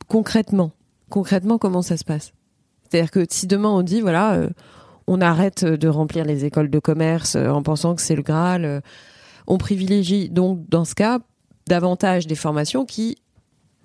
concrètement, 0.09 0.73
concrètement, 1.11 1.59
comment 1.59 1.83
ça 1.83 1.97
se 1.97 2.05
passe? 2.05 2.33
C'est-à-dire 2.91 3.11
que 3.11 3.25
si 3.31 3.47
demain 3.47 3.69
on 3.69 3.83
dit 3.83 4.01
voilà, 4.01 4.41
on 5.13 5.21
arrête 5.21 5.65
de 5.65 5.89
remplir 5.89 6.25
les 6.25 6.45
écoles 6.45 6.71
de 6.71 6.79
commerce 6.79 7.35
euh, 7.37 7.49
en 7.51 7.63
pensant 7.63 7.95
que 7.97 8.03
c'est 8.03 8.15
le 8.15 8.23
Graal, 8.23 8.65
euh, 8.65 8.81
on 9.47 9.59
privilégie 9.59 10.29
donc 10.31 10.61
dans 10.69 10.85
ce 10.85 10.95
cas 10.95 11.19
davantage 11.69 12.27
des 12.27 12.37
formations 12.37 12.85
qui 12.87 13.17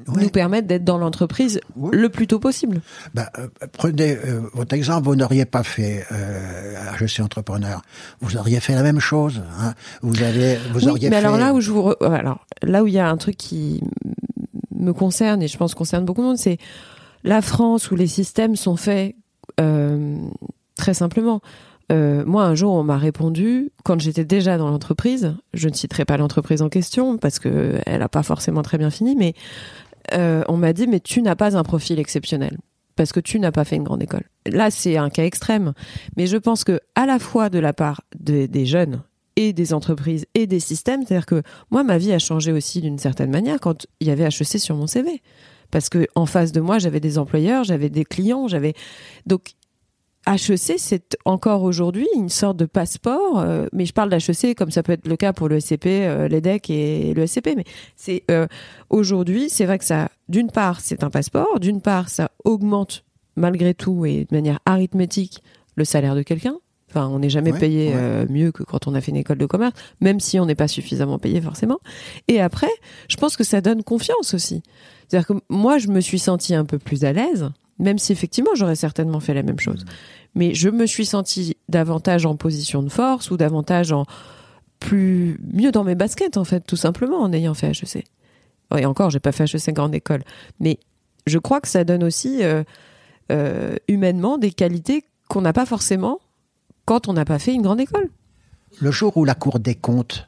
Ouais. 0.10 0.24
nous 0.24 0.30
permettent 0.30 0.68
d'être 0.68 0.84
dans 0.84 0.98
l'entreprise 0.98 1.62
Ouais. 1.78 1.96
le 1.96 2.10
plus 2.10 2.28
tôt 2.28 2.38
possible. 2.38 2.82
Ben, 3.14 3.28
euh, 3.40 3.48
prenez 3.72 4.18
euh, 4.18 4.42
votre 4.54 4.76
exemple, 4.76 5.06
vous 5.08 5.16
n'auriez 5.16 5.46
pas 5.46 5.64
fait 5.64 6.06
euh, 6.12 6.76
je 6.98 7.06
suis 7.06 7.24
entrepreneur, 7.24 7.82
vous 8.20 8.36
auriez 8.36 8.60
fait 8.60 8.76
la 8.76 8.84
même 8.84 9.00
chose. 9.00 9.42
Hein. 9.58 9.74
Vous 10.02 10.22
avez, 10.22 10.58
vous 10.74 10.82
oui, 10.84 10.90
auriez 10.90 11.10
mais 11.10 11.22
fait. 11.22 11.26
alors 11.26 11.38
là 11.38 11.54
où 11.54 11.62
je 11.62 11.72
vous 11.72 11.82
re- 11.92 12.14
alors 12.14 12.46
là 12.62 12.84
où 12.84 12.88
il 12.88 12.94
y 12.94 13.00
a 13.00 13.08
un 13.10 13.16
truc 13.16 13.38
qui 13.38 13.82
me 14.78 14.92
concerne 14.92 15.42
et 15.42 15.48
je 15.48 15.58
pense 15.58 15.74
concerne 15.76 16.04
beaucoup 16.04 16.22
de 16.22 16.28
monde, 16.28 16.38
c'est 16.38 16.58
la 17.24 17.42
France 17.42 17.90
où 17.90 17.96
les 17.96 18.08
systèmes 18.08 18.58
sont 18.58 18.76
faits 18.76 19.16
très 20.76 20.94
simplement. 20.94 21.42
Euh, 21.92 22.24
moi, 22.26 22.44
un 22.46 22.56
jour, 22.56 22.74
on 22.74 22.84
m'a 22.84 22.98
répondu 22.98 23.72
quand 23.84 24.00
j'étais 24.02 24.26
déjà 24.26 24.58
dans 24.58 24.70
l'entreprise. 24.70 25.36
Je 25.54 25.70
ne 25.70 25.74
citerai 25.74 26.04
pas 26.06 26.18
l'entreprise 26.18 26.62
en 26.62 26.70
question 26.70 27.18
parce 27.18 27.38
que 27.40 27.80
elle 27.86 28.02
a 28.02 28.10
pas 28.10 28.24
forcément 28.24 28.64
très 28.64 28.78
bien 28.78 28.90
fini, 28.90 29.16
mais 29.16 29.34
euh, 30.14 30.44
on 30.48 30.58
m'a 30.58 30.74
dit 30.74 30.88
mais 30.88 31.00
tu 31.00 31.22
n'as 31.22 31.36
pas 31.36 31.56
un 31.58 31.64
profil 31.64 32.00
exceptionnel 32.00 32.58
parce 32.96 33.12
que 33.12 33.20
tu 33.20 33.40
n'as 33.40 33.52
pas 33.52 33.66
fait 33.66 33.76
une 33.76 33.84
grande 33.84 34.02
école. 34.02 34.24
Là, 34.48 34.72
c'est 34.72 34.98
un 34.98 35.10
cas 35.10 35.26
extrême, 35.26 35.74
mais 36.18 36.28
je 36.28 36.38
pense 36.38 36.64
que 36.64 36.80
à 36.96 37.06
la 37.06 37.20
fois 37.20 37.50
de 37.50 37.60
la 37.60 37.74
part 37.74 38.02
des- 38.18 38.48
des 38.48 38.66
jeunes 38.66 39.02
et 39.36 39.52
des 39.54 39.74
entreprises 39.74 40.26
et 40.34 40.48
des 40.48 40.62
systèmes, 40.62 41.04
c'est-à-dire 41.06 41.26
que 41.26 41.44
moi, 41.70 41.84
ma 41.84 41.98
vie 41.98 42.14
a 42.14 42.20
changé 42.20 42.52
aussi 42.52 42.82
d'une 42.82 42.98
certaine 42.98 43.30
manière 43.32 43.60
quand 43.60 43.86
il 44.00 44.08
y 44.08 44.12
avait 44.12 44.24
HEC 44.24 44.60
sur 44.60 44.76
mon 44.76 44.88
CV, 44.88 45.22
parce 45.72 45.90
que 45.90 46.08
en 46.16 46.26
face 46.26 46.52
de 46.54 46.62
moi, 46.62 46.80
j'avais 46.80 47.02
des 47.02 47.18
employeurs, 47.18 47.64
j'avais 47.66 47.90
des 47.90 48.06
clients, 48.06 48.48
j'avais 48.48 48.74
donc 49.26 49.52
HEC, 50.28 50.76
c'est 50.80 51.18
encore 51.26 51.64
aujourd'hui 51.64 52.08
une 52.16 52.30
sorte 52.30 52.58
de 52.58 52.66
passeport, 52.66 53.40
euh, 53.40 53.68
mais 53.74 53.86
je 53.86 53.94
parle 53.94 54.10
d'HEC 54.10 54.56
comme 54.58 54.72
ça 54.72 54.82
peut 54.84 54.94
être 54.94 55.08
le 55.08 55.16
cas 55.18 55.34
pour 55.34 55.48
le 55.50 55.60
SCP, 55.60 55.86
euh, 55.88 56.28
l'EDEC 56.28 56.70
et 56.70 57.14
le 57.14 57.28
SCP, 57.28 57.54
mais 57.56 57.64
c'est 57.96 58.24
euh, 58.32 58.48
aujourd'hui, 58.90 59.50
c'est 59.50 59.66
vrai 59.66 59.78
que 59.78 59.86
ça, 59.86 60.10
d'une 60.30 60.50
part, 60.52 60.80
c'est 60.82 61.04
un 61.04 61.10
passeport, 61.10 61.60
d'une 61.60 61.82
part, 61.82 62.10
ça 62.10 62.32
augmente 62.44 63.04
malgré 63.36 63.74
tout 63.74 64.06
et 64.06 64.26
de 64.30 64.36
manière 64.36 64.60
arithmétique 64.66 65.44
le 65.76 65.86
salaire 65.86 66.16
de 66.16 66.24
quelqu'un. 66.24 66.56
Enfin, 66.90 67.08
on 67.10 67.20
n'est 67.20 67.30
jamais 67.30 67.52
Ouais, 67.52 67.60
payé 67.60 67.88
ouais. 67.90 67.94
euh, 67.96 68.26
mieux 68.30 68.52
que 68.54 68.64
quand 68.64 68.88
on 68.88 68.96
a 68.96 69.02
fait 69.02 69.12
une 69.12 69.18
école 69.18 69.38
de 69.38 69.46
commerce, 69.46 69.74
même 70.00 70.22
si 70.22 70.40
on 70.40 70.46
n'est 70.46 70.56
pas 70.56 70.70
suffisamment 70.70 71.20
payé 71.20 71.42
forcément. 71.42 71.80
Et 72.30 72.40
après, 72.40 72.70
je 73.10 73.18
pense 73.18 73.36
que 73.36 73.44
ça 73.44 73.60
donne 73.60 73.84
confiance 73.84 74.34
aussi. 74.34 74.64
C'est-à-dire 75.08 75.28
que 75.28 75.34
moi, 75.50 75.78
je 75.78 75.90
me 75.90 76.00
suis 76.00 76.20
sentie 76.20 76.56
un 76.56 76.64
peu 76.64 76.80
plus 76.80 77.04
à 77.04 77.12
l'aise, 77.12 77.50
même 77.80 77.98
si 77.98 78.12
effectivement 78.12 78.52
j'aurais 78.56 78.76
certainement 78.76 79.20
fait 79.20 79.34
la 79.34 79.44
même 79.44 79.60
chose. 79.60 79.86
Mais 80.34 80.54
je 80.54 80.70
me 80.70 80.86
suis 80.86 81.06
sentie 81.06 81.58
davantage 81.70 82.26
en 82.26 82.36
position 82.36 82.84
de 82.84 82.90
force 82.90 83.32
ou 83.32 83.38
davantage 83.38 83.92
en 83.92 84.06
plus 84.80 85.40
mieux 85.54 85.72
dans 85.72 85.84
mes 85.84 85.96
baskets 85.96 86.38
en 86.38 86.44
fait, 86.44 86.62
tout 86.62 86.76
simplement 86.76 87.22
en 87.22 87.32
ayant 87.34 87.54
fait 87.54 87.72
HEC. 87.72 88.06
Et 88.78 88.86
encore, 88.86 89.10
j'ai 89.10 89.20
pas 89.20 89.32
fait 89.32 89.46
HEC 89.46 89.74
grande 89.74 89.96
école, 89.96 90.24
mais 90.60 90.80
je 91.28 91.38
crois 91.38 91.62
que 91.62 91.68
ça 91.68 91.84
donne 91.84 92.04
aussi 92.04 92.44
euh, 92.44 92.64
euh, 93.32 93.76
humainement 93.88 94.38
des 94.38 94.52
qualités 94.52 95.06
qu'on 95.30 95.42
n'a 95.42 95.54
pas 95.54 95.66
forcément 95.66 96.20
quand 96.86 97.08
on 97.08 97.14
n'a 97.14 97.26
pas 97.26 97.40
fait 97.40 97.54
une 97.54 97.62
grande 97.62 97.80
école. 97.80 98.10
Le 98.80 98.92
jour 98.92 99.16
où 99.18 99.26
la 99.26 99.36
Cour 99.36 99.60
des 99.60 99.76
comptes 99.76 100.28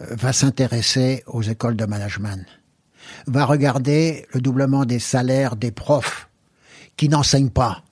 euh, 0.00 0.06
va 0.10 0.32
s'intéresser 0.32 1.24
aux 1.26 1.42
écoles 1.42 1.76
de 1.76 1.84
management, 1.84 2.44
va 3.26 3.44
regarder 3.44 4.26
le 4.32 4.40
doublement 4.40 4.84
des 4.84 4.98
salaires 4.98 5.56
des 5.56 5.70
profs 5.70 6.27
qui 6.98 7.08
n'enseignent 7.08 7.48
pas, 7.48 7.82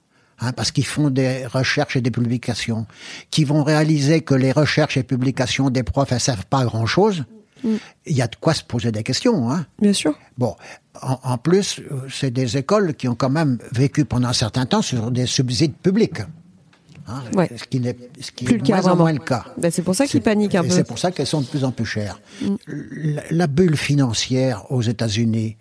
hein, 0.41 0.53
parce 0.53 0.71
qu'ils 0.71 0.85
font 0.85 1.09
des 1.09 1.47
recherches 1.47 1.97
et 1.97 2.03
des 2.03 2.11
publications, 2.11 2.87
qui 3.31 3.45
vont 3.45 3.65
réaliser 3.65 4.21
que 4.21 4.35
les 4.35 4.53
recherches 4.53 4.99
et 4.99 5.03
publications 5.03 5.71
des 5.71 5.83
profs, 5.83 6.13
elles 6.13 6.21
servent 6.21 6.45
pas 6.45 6.59
à 6.61 6.65
grand-chose, 6.67 7.25
il 7.65 8.17
y 8.17 8.21
a 8.23 8.27
de 8.29 8.37
quoi 8.37 8.53
se 8.53 8.63
poser 8.63 8.93
des 8.93 9.03
questions. 9.03 9.51
Hein. 9.51 9.65
Bien 9.81 9.95
sûr. 9.95 10.15
Bon, 10.37 10.55
en, 11.01 11.19
en 11.25 11.39
plus, 11.39 11.81
euh, 11.81 12.03
c'est 12.13 12.31
des 12.31 12.57
écoles 12.59 12.95
qui 12.95 13.09
ont 13.09 13.15
quand 13.17 13.31
même 13.31 13.59
vécu 13.73 14.05
pendant 14.05 14.29
un 14.29 14.33
certain 14.35 14.67
temps 14.67 14.83
sur 14.83 15.11
des 15.11 15.27
subsides 15.27 15.75
publics. 15.75 16.21
hein, 17.09 17.23
Ouais. 17.35 17.51
ce 17.57 17.65
qui 17.65 17.81
n'est 17.81 17.97
ce 18.21 18.31
qui 18.31 18.45
Plus 18.45 18.57
est 18.57 18.59
le 18.59 18.63
cas, 18.65 18.73
moins 18.75 18.79
en 18.79 18.83
vraiment. 18.83 19.03
moins 19.05 19.13
le 19.15 19.19
cas. 19.21 19.47
Ben, 19.57 19.71
c'est 19.73 19.83
pour 19.83 19.95
ça 19.97 20.07
qu'ils 20.07 20.21
paniquent 20.23 20.55
un 20.55 20.63
peu. 20.65 20.71
C'est 20.71 20.85
pour 20.87 20.99
ça 20.99 21.11
qu'elles 21.11 21.27
sont 21.27 21.41
de 21.41 21.47
plus 21.47 21.65
en 21.65 21.71
plus 21.73 21.87
chères. 21.87 22.21
La, 22.69 23.23
la 23.31 23.47
bulle 23.47 23.77
financière 23.77 24.71
aux 24.71 24.83
États-Unis 24.83 25.57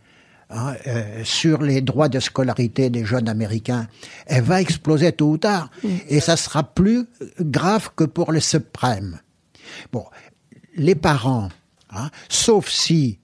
hein, 0.50 0.74
euh, 0.88 1.24
sur 1.24 1.62
les 1.62 1.82
droits 1.82 2.10
de 2.10 2.20
scolarité 2.20 2.90
des 2.90 3.06
jeunes 3.06 3.28
Américains, 3.30 3.88
elle 4.28 4.44
va 4.44 4.62
exploser 4.62 5.12
tôt 5.12 5.32
ou 5.32 5.38
tard. 5.38 5.70
Et 6.10 6.20
ça 6.20 6.38
sera 6.38 6.64
plus 6.64 7.06
grave 7.40 7.90
que 7.96 8.04
pour 8.04 8.32
les 8.32 8.40
subprimes. 8.42 9.20
Bon, 9.92 10.06
les 10.76 10.96
parents, 10.96 11.50
hein, 11.92 12.10
sauf 12.30 12.70
si 12.70 13.20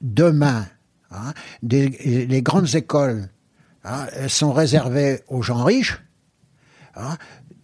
demain, 0.00 0.66
hein, 1.10 1.32
des- 1.62 2.26
les 2.28 2.42
grandes 2.42 2.74
écoles 2.74 3.28
sont 4.28 4.52
réservées 4.52 5.20
aux 5.28 5.42
gens 5.42 5.62
riches, 5.62 5.98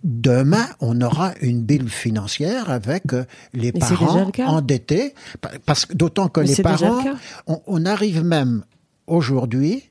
demain, 0.04 0.66
on 0.80 1.00
aura 1.00 1.32
une 1.40 1.62
bille 1.62 1.88
financière 1.88 2.70
avec 2.70 3.12
euh, 3.12 3.24
les 3.52 3.72
Mais 3.72 3.80
parents 3.80 3.96
le 4.44 4.44
endettés, 4.48 5.14
pa- 5.40 5.50
parce 5.64 5.86
d'autant 5.88 6.28
que 6.28 6.40
Mais 6.40 6.46
les 6.46 6.54
le 6.56 6.62
parents, 6.62 7.02
on 7.66 7.84
arrive 7.86 8.24
même 8.24 8.64
aujourd'hui, 9.06 9.90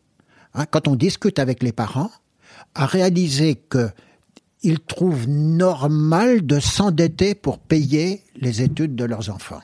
hein, 0.54 0.66
quand 0.66 0.88
on 0.88 0.96
discute 0.96 1.40
avec 1.40 1.64
les 1.64 1.72
parents, 1.72 2.12
à 2.76 2.86
réaliser 2.86 3.56
que 3.56 3.90
ils 4.64 4.80
trouvent 4.80 5.28
normal 5.28 6.46
de 6.46 6.60
s'endetter 6.60 7.34
pour 7.34 7.58
payer 7.58 8.24
les 8.36 8.62
études 8.62 8.96
de 8.96 9.06
leurs 9.06 9.30
enfants. 9.32 9.62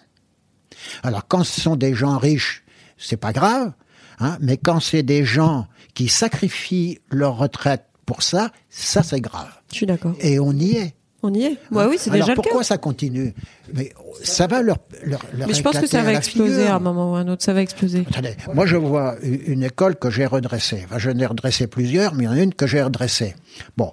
Alors 1.03 1.27
quand 1.27 1.43
ce 1.43 1.61
sont 1.61 1.75
des 1.75 1.93
gens 1.93 2.17
riches, 2.17 2.63
c'est 2.97 3.17
pas 3.17 3.33
grave, 3.33 3.73
hein, 4.19 4.37
mais 4.41 4.57
quand 4.57 4.79
c'est 4.79 5.03
des 5.03 5.23
gens 5.23 5.67
qui 5.93 6.07
sacrifient 6.07 6.99
leur 7.09 7.37
retraite 7.37 7.85
pour 8.05 8.23
ça, 8.23 8.51
ça 8.69 9.03
c'est 9.03 9.21
grave. 9.21 9.51
Je 9.71 9.75
suis 9.75 9.85
d'accord. 9.85 10.15
Et 10.19 10.39
on 10.39 10.53
y 10.53 10.77
est. 10.77 10.96
On 11.30 11.34
y 11.34 11.43
est. 11.43 11.57
Ouais, 11.71 11.86
oui, 11.89 11.97
c'est 11.99 12.09
déjà 12.09 12.28
le 12.28 12.36
pourquoi 12.36 12.63
ça 12.63 12.78
continue? 12.78 13.34
Mais 13.73 13.91
ça 14.23 14.47
va 14.47 14.61
leur, 14.61 14.78
leur, 15.03 15.19
leur 15.34 15.49
Mais 15.49 15.53
je 15.53 15.61
pense 15.61 15.78
que 15.78 15.86
ça 15.88 16.01
va 16.01 16.13
exploser 16.13 16.53
figure. 16.53 16.71
à 16.71 16.75
un 16.75 16.80
moment 16.80 17.11
ou 17.11 17.15
à 17.15 17.19
un 17.19 17.28
autre. 17.28 17.43
Ça 17.43 17.51
va 17.51 17.61
exploser. 17.61 18.05
Attendez, 18.09 18.36
moi 18.53 18.65
je 18.65 18.78
vois 18.78 19.17
une 19.21 19.63
école 19.63 19.97
que 19.97 20.09
j'ai 20.09 20.25
redressée. 20.25 20.84
Enfin, 20.86 20.99
je 20.99 21.09
n'ai 21.09 21.25
redressé 21.25 21.67
plusieurs, 21.67 22.13
mais 22.15 22.23
il 22.23 22.28
y 22.28 22.30
en 22.30 22.32
a 22.32 22.39
une 22.41 22.53
que 22.53 22.65
j'ai 22.65 22.82
redressée. 22.82 23.36
Bon, 23.75 23.91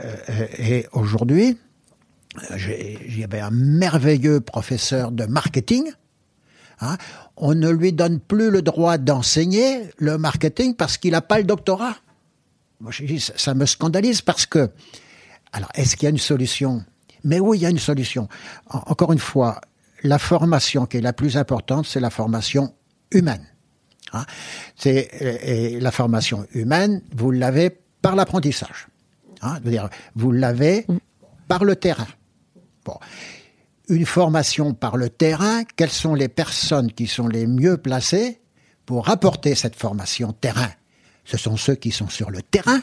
euh, 0.00 0.46
et 0.58 0.86
aujourd'hui, 0.92 1.58
euh, 2.50 3.24
avait 3.24 3.40
un 3.40 3.50
merveilleux 3.52 4.40
professeur 4.40 5.12
de 5.12 5.26
marketing. 5.26 5.84
hein. 6.80 6.96
On 7.36 7.54
ne 7.54 7.70
lui 7.70 7.92
donne 7.92 8.18
plus 8.18 8.50
le 8.50 8.62
droit 8.62 8.98
d'enseigner 8.98 9.82
le 9.98 10.18
marketing 10.18 10.74
parce 10.74 10.98
qu'il 10.98 11.12
n'a 11.12 11.20
pas 11.20 11.38
le 11.38 11.44
doctorat. 11.44 11.96
Moi, 12.80 12.90
je 12.92 13.04
dis, 13.04 13.20
ça, 13.20 13.32
ça 13.36 13.54
me 13.54 13.66
scandalise 13.66 14.20
parce 14.22 14.46
que, 14.46 14.70
alors, 15.54 15.70
est-ce 15.74 15.96
qu'il 15.96 16.04
y 16.04 16.08
a 16.08 16.10
une 16.10 16.18
solution? 16.18 16.84
Mais 17.22 17.40
oui, 17.40 17.58
il 17.58 17.62
y 17.62 17.66
a 17.66 17.70
une 17.70 17.78
solution. 17.78 18.28
En- 18.68 18.82
encore 18.86 19.12
une 19.12 19.18
fois, 19.18 19.60
la 20.02 20.18
formation 20.18 20.84
qui 20.84 20.98
est 20.98 21.00
la 21.00 21.12
plus 21.14 21.36
importante, 21.36 21.86
c'est 21.86 22.00
la 22.00 22.10
formation 22.10 22.74
humaine. 23.10 23.46
Hein? 24.12 24.26
C'est 24.76 25.08
et- 25.20 25.76
et 25.76 25.80
la 25.80 25.90
formation 25.90 26.46
humaine, 26.52 27.00
vous 27.16 27.30
l'avez 27.30 27.70
par 28.02 28.16
l'apprentissage. 28.16 28.88
Hein, 29.42 29.60
dire, 29.64 29.88
vous 30.16 30.32
l'avez 30.32 30.86
par 31.48 31.64
le 31.64 31.76
terrain. 31.76 32.06
Bon. 32.84 32.98
Une 33.88 34.06
formation 34.06 34.74
par 34.74 34.96
le 34.96 35.08
terrain, 35.08 35.62
quelles 35.76 35.90
sont 35.90 36.14
les 36.14 36.28
personnes 36.28 36.90
qui 36.92 37.06
sont 37.06 37.28
les 37.28 37.46
mieux 37.46 37.76
placées 37.76 38.40
pour 38.86 39.08
apporter 39.08 39.54
cette 39.54 39.76
formation 39.76 40.32
terrain? 40.32 40.70
Ce 41.24 41.36
sont 41.38 41.56
ceux 41.56 41.74
qui 41.74 41.90
sont 41.90 42.08
sur 42.08 42.30
le 42.30 42.42
terrain. 42.42 42.80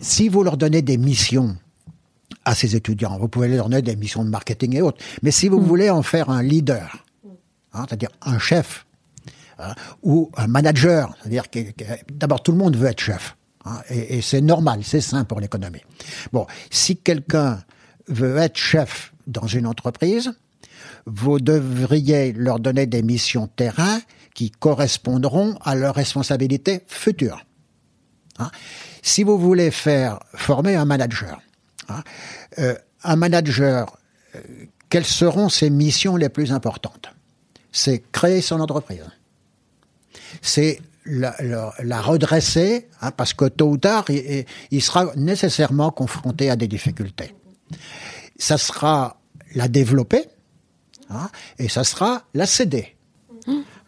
Si 0.00 0.28
vous 0.28 0.42
leur 0.42 0.56
donnez 0.56 0.82
des 0.82 0.96
missions 0.98 1.56
à 2.48 2.54
ces 2.54 2.74
étudiants, 2.74 3.18
vous 3.18 3.28
pouvez 3.28 3.48
leur 3.48 3.68
donner 3.68 3.82
des 3.82 3.94
missions 3.94 4.24
de 4.24 4.30
marketing 4.30 4.74
et 4.74 4.80
autres, 4.82 5.04
mais 5.22 5.30
si 5.30 5.48
vous 5.48 5.60
voulez 5.60 5.90
en 5.90 6.02
faire 6.02 6.30
un 6.30 6.42
leader, 6.42 7.04
hein, 7.74 7.84
c'est-à-dire 7.86 8.08
un 8.22 8.38
chef, 8.38 8.86
hein, 9.58 9.74
ou 10.02 10.30
un 10.36 10.46
manager, 10.46 11.14
c'est-à-dire 11.20 11.50
que, 11.50 11.58
que- 11.72 11.84
d'abord 12.10 12.42
tout 12.42 12.52
le 12.52 12.58
monde 12.58 12.74
veut 12.74 12.88
être 12.88 13.00
chef, 13.00 13.36
hein, 13.66 13.80
et, 13.90 14.16
et 14.16 14.22
c'est 14.22 14.40
normal, 14.40 14.80
c'est 14.82 15.02
sain 15.02 15.24
pour 15.24 15.40
l'économie. 15.40 15.82
Bon, 16.32 16.46
si 16.70 16.96
quelqu'un 16.96 17.60
veut 18.08 18.38
être 18.38 18.56
chef 18.56 19.12
dans 19.26 19.46
une 19.46 19.66
entreprise, 19.66 20.32
vous 21.04 21.40
devriez 21.40 22.32
leur 22.32 22.60
donner 22.60 22.86
des 22.86 23.02
missions 23.02 23.46
terrain 23.46 24.00
qui 24.34 24.50
correspondront 24.50 25.58
à 25.64 25.74
leurs 25.74 25.94
responsabilités 25.96 26.80
futures. 26.86 27.44
Hein. 28.38 28.50
Si 29.02 29.22
vous 29.22 29.38
voulez 29.38 29.70
faire 29.70 30.20
former 30.34 30.76
un 30.76 30.86
manager, 30.86 31.42
hein, 31.88 32.02
euh, 32.58 32.74
un 33.04 33.16
manager, 33.16 33.96
euh, 34.34 34.40
quelles 34.88 35.04
seront 35.04 35.48
ses 35.48 35.70
missions 35.70 36.16
les 36.16 36.28
plus 36.28 36.52
importantes? 36.52 37.12
C'est 37.72 38.02
créer 38.12 38.40
son 38.40 38.60
entreprise. 38.60 39.04
C'est 40.42 40.80
la, 41.04 42.02
redresser, 42.02 42.88
hein, 43.00 43.10
parce 43.12 43.32
que 43.32 43.46
tôt 43.46 43.70
ou 43.70 43.78
tard, 43.78 44.04
il, 44.10 44.44
il 44.70 44.82
sera 44.82 45.12
nécessairement 45.16 45.90
confronté 45.90 46.50
à 46.50 46.56
des 46.56 46.68
difficultés. 46.68 47.34
Ça 48.38 48.58
sera 48.58 49.20
la 49.54 49.68
développer, 49.68 50.26
hein, 51.10 51.30
et 51.58 51.68
ça 51.68 51.84
sera 51.84 52.24
la 52.34 52.46
céder. 52.46 52.97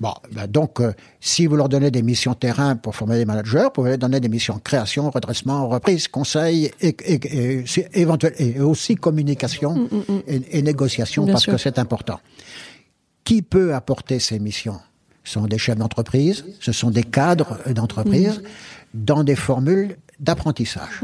Bon, 0.01 0.15
ben 0.33 0.47
donc, 0.47 0.81
euh, 0.81 0.93
si 1.21 1.47
vous 1.47 1.57
leur 1.57 1.69
donnez 1.69 1.91
des 1.91 2.03
missions 2.03 2.35
terrain 2.35 2.75
pour 2.75 2.97
former 2.97 3.19
des 3.19 3.27
managers, 3.27 3.65
vous 3.65 3.71
pouvez 3.71 3.91
leur 3.91 3.99
donner 3.99 4.19
des 4.19 4.31
missions 4.31 4.59
création, 4.59 5.11
redressement, 5.11 5.69
reprise, 5.69 6.09
conseil, 6.09 6.71
et, 6.81 6.97
et, 7.05 7.21
et, 7.61 8.55
et 8.57 8.61
aussi 8.61 8.95
communication 8.97 9.89
et, 10.27 10.59
et 10.59 10.63
négociation, 10.63 11.25
Bien 11.25 11.35
parce 11.35 11.45
sûr. 11.45 11.53
que 11.53 11.59
c'est 11.59 11.79
important. 11.79 12.19
Qui 13.25 13.43
peut 13.43 13.75
apporter 13.75 14.19
ces 14.21 14.39
missions? 14.39 14.81
Ce 15.23 15.35
sont 15.35 15.47
des 15.47 15.59
chefs 15.59 15.77
d'entreprise, 15.77 16.47
ce 16.61 16.73
sont 16.73 16.91
des 16.91 17.03
cadres 17.05 17.59
d'entreprise, 17.71 18.43
dans 18.95 19.23
des 19.23 19.37
formules 19.37 19.97
d'apprentissage. 20.19 21.03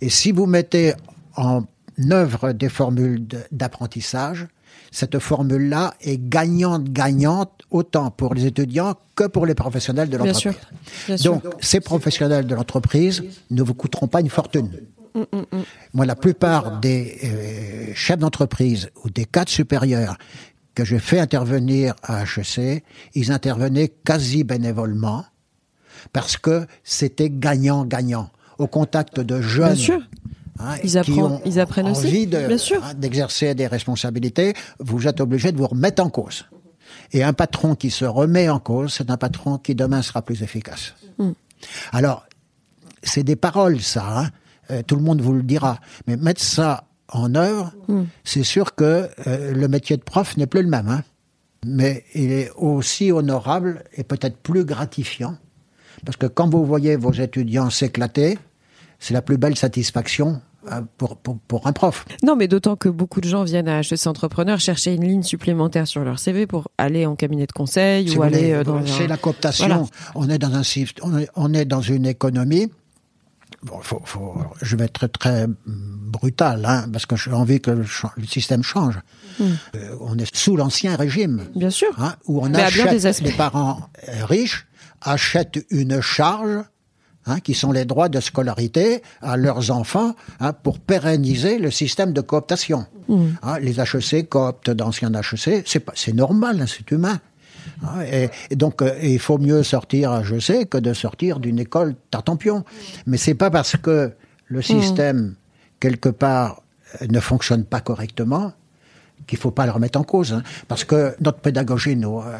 Et 0.00 0.10
si 0.10 0.32
vous 0.32 0.46
mettez 0.46 0.92
en 1.36 1.62
œuvre 2.10 2.50
des 2.52 2.68
formules 2.68 3.24
d'apprentissage, 3.52 4.48
cette 4.94 5.18
formule-là 5.18 5.94
est 6.02 6.18
gagnante-gagnante 6.18 7.62
autant 7.72 8.12
pour 8.12 8.32
les 8.32 8.46
étudiants 8.46 8.94
que 9.16 9.24
pour 9.24 9.44
les 9.44 9.56
professionnels 9.56 10.08
de 10.08 10.16
Bien 10.16 10.26
l'entreprise. 10.26 10.52
sûr. 10.52 10.70
Bien 11.08 11.16
sûr. 11.16 11.32
Donc, 11.32 11.42
ces 11.60 11.80
professionnels 11.80 12.46
de 12.46 12.54
l'entreprise 12.54 13.24
ne 13.50 13.62
vous 13.64 13.74
coûteront 13.74 14.06
pas 14.06 14.20
une 14.20 14.30
fortune. 14.30 14.70
Moi, 15.94 16.06
la 16.06 16.14
plupart 16.14 16.78
des 16.78 17.18
euh, 17.24 17.92
chefs 17.94 18.18
d'entreprise 18.20 18.88
ou 19.02 19.10
des 19.10 19.24
cadres 19.24 19.50
supérieurs 19.50 20.16
que 20.76 20.84
j'ai 20.84 21.00
fait 21.00 21.18
intervenir 21.18 21.94
à 22.04 22.22
HEC, 22.22 22.84
ils 23.14 23.32
intervenaient 23.32 23.88
quasi 23.88 24.44
bénévolement 24.44 25.24
parce 26.12 26.36
que 26.36 26.68
c'était 26.84 27.30
gagnant-gagnant. 27.30 28.30
Au 28.58 28.68
contact 28.68 29.18
de 29.18 29.40
jeunes 29.40 29.74
sûr. 29.74 30.00
Hein, 30.58 30.76
Ils 30.84 30.98
apprennent- 30.98 31.40
ils 31.44 31.60
apprennent 31.60 31.88
aussi, 31.88 32.06
envie 32.06 32.26
de- 32.26 32.46
bien 32.46 32.58
sûr. 32.58 32.82
hein, 32.84 32.94
d'exercer 32.94 33.54
des 33.54 33.66
responsabilités, 33.66 34.54
vous 34.78 35.06
êtes 35.06 35.20
obligé 35.20 35.52
de 35.52 35.56
vous 35.58 35.66
remettre 35.66 36.02
en 36.02 36.10
cause. 36.10 36.46
Et 37.12 37.22
un 37.22 37.32
patron 37.32 37.74
qui 37.74 37.90
se 37.90 38.04
remet 38.04 38.48
en 38.48 38.58
cause, 38.60 38.92
c'est 38.94 39.10
un 39.10 39.16
patron 39.16 39.58
qui 39.58 39.74
demain 39.74 40.02
sera 40.02 40.22
plus 40.22 40.42
efficace. 40.42 40.94
Hmm. 41.18 41.32
Alors, 41.92 42.26
c'est 43.02 43.22
des 43.22 43.36
paroles, 43.36 43.80
ça. 43.80 44.20
hein. 44.20 44.30
Euh, 44.70 44.82
tout 44.86 44.96
le 44.96 45.02
monde 45.02 45.20
vous 45.20 45.34
le 45.34 45.42
dira. 45.42 45.78
Mais 46.06 46.16
mettre 46.16 46.40
ça 46.42 46.84
en 47.08 47.34
œuvre, 47.34 47.72
Hmm. 47.88 48.04
c'est 48.24 48.42
sûr 48.44 48.74
que 48.74 49.08
euh, 49.26 49.52
le 49.52 49.68
métier 49.68 49.96
de 49.96 50.02
prof 50.02 50.36
n'est 50.36 50.46
plus 50.46 50.62
le 50.62 50.68
même. 50.68 50.88
hein. 50.88 51.02
Mais 51.66 52.04
il 52.14 52.30
est 52.32 52.50
aussi 52.56 53.10
honorable 53.12 53.84
et 53.94 54.04
peut-être 54.04 54.36
plus 54.38 54.64
gratifiant. 54.64 55.36
Parce 56.04 56.16
que 56.16 56.26
quand 56.26 56.48
vous 56.50 56.64
voyez 56.66 56.96
vos 56.96 57.12
étudiants 57.12 57.70
s'éclater, 57.70 58.38
c'est 58.98 59.14
la 59.14 59.22
plus 59.22 59.36
belle 59.38 59.56
satisfaction 59.56 60.40
euh, 60.72 60.80
pour, 60.96 61.16
pour, 61.16 61.38
pour 61.38 61.66
un 61.66 61.72
prof. 61.72 62.04
Non, 62.22 62.36
mais 62.36 62.48
d'autant 62.48 62.76
que 62.76 62.88
beaucoup 62.88 63.20
de 63.20 63.28
gens 63.28 63.44
viennent 63.44 63.68
à 63.68 63.80
HEC 63.80 64.06
Entrepreneur 64.06 64.58
chercher 64.60 64.94
une 64.94 65.04
ligne 65.06 65.22
supplémentaire 65.22 65.86
sur 65.86 66.02
leur 66.04 66.18
CV 66.18 66.46
pour 66.46 66.68
aller 66.78 67.04
en 67.06 67.16
cabinet 67.16 67.46
de 67.46 67.52
conseil 67.52 68.08
Si 68.08 68.16
ou 68.16 68.22
aller 68.22 68.36
voulez, 68.38 68.52
euh, 68.52 68.64
dans 68.64 68.86
c'est 68.86 69.04
un- 69.04 69.08
la 69.08 69.16
cooptation. 69.18 69.66
Voilà. 69.66 69.84
On 70.14 70.28
est 70.30 70.38
dans 70.38 70.54
un 70.54 70.62
on 71.02 71.18
est, 71.18 71.28
on 71.36 71.52
est 71.54 71.64
dans 71.66 71.82
une 71.82 72.06
économie. 72.06 72.70
Bon, 73.62 73.78
faut, 73.82 74.00
faut, 74.04 74.34
je 74.60 74.76
vais 74.76 74.84
être 74.86 74.92
très, 74.94 75.08
très 75.08 75.46
brutal, 75.66 76.64
hein, 76.66 76.86
parce 76.92 77.06
que 77.06 77.16
j'ai 77.16 77.32
envie 77.32 77.60
que 77.60 77.70
le, 77.70 77.84
système 78.26 78.62
change. 78.62 78.98
Hmm. 79.38 79.44
Euh, 79.74 79.96
on 80.00 80.16
est 80.18 80.34
sous 80.34 80.56
l'ancien 80.56 80.96
régime. 80.96 81.42
Bien 81.54 81.70
sûr. 81.70 81.88
hein, 81.98 82.14
où 82.26 82.40
on 82.44 82.48
Mais 82.50 82.60
achète, 82.62 83.20
les 83.20 83.32
parents 83.32 83.88
riches 84.28 84.66
achètent 85.00 85.64
une 85.70 86.00
charge, 86.00 86.62
hein, 87.26 87.40
qui 87.40 87.54
sont 87.54 87.72
les 87.72 87.84
droits 87.84 88.08
de 88.08 88.20
scolarité 88.20 89.02
à 89.22 89.36
leurs 89.36 89.70
enfants, 89.70 90.14
hein, 90.40 90.52
pour 90.52 90.78
pérenniser 90.78 91.58
le 91.58 91.70
système 91.70 92.12
de 92.12 92.20
cooptation. 92.20 92.86
Hmm. 93.08 93.28
Hein, 93.42 93.58
les 93.60 93.80
HEC 93.80 94.28
cooptent 94.28 94.70
d'anciens 94.70 95.12
HEC, 95.12 95.64
c'est 95.66 95.84
c'est 95.94 96.14
normal, 96.14 96.60
hein, 96.60 96.66
c'est 96.66 96.90
humain. 96.90 97.20
Hein, 97.82 98.02
et, 98.10 98.30
et 98.50 98.56
donc, 98.56 98.82
euh, 98.82 98.94
il 99.02 99.18
faut 99.18 99.38
mieux 99.38 99.62
sortir 99.62 100.14
HEC 100.14 100.68
que 100.68 100.78
de 100.78 100.92
sortir 100.92 101.40
d'une 101.40 101.58
école 101.58 101.94
tartampion. 102.10 102.64
Mais 103.06 103.16
c'est 103.16 103.34
pas 103.34 103.50
parce 103.50 103.76
que 103.76 104.12
le 104.46 104.62
système 104.62 105.34
quelque 105.80 106.08
part 106.08 106.62
ne 107.08 107.20
fonctionnent 107.20 107.64
pas 107.64 107.80
correctement, 107.80 108.52
qu'il 109.26 109.38
faut 109.38 109.50
pas 109.50 109.66
le 109.66 109.72
remettre 109.72 109.98
en 109.98 110.04
cause, 110.04 110.32
hein. 110.32 110.42
parce 110.68 110.84
que 110.84 111.14
notre 111.20 111.38
pédagogie, 111.38 111.96
nous, 111.96 112.20
euh, 112.20 112.38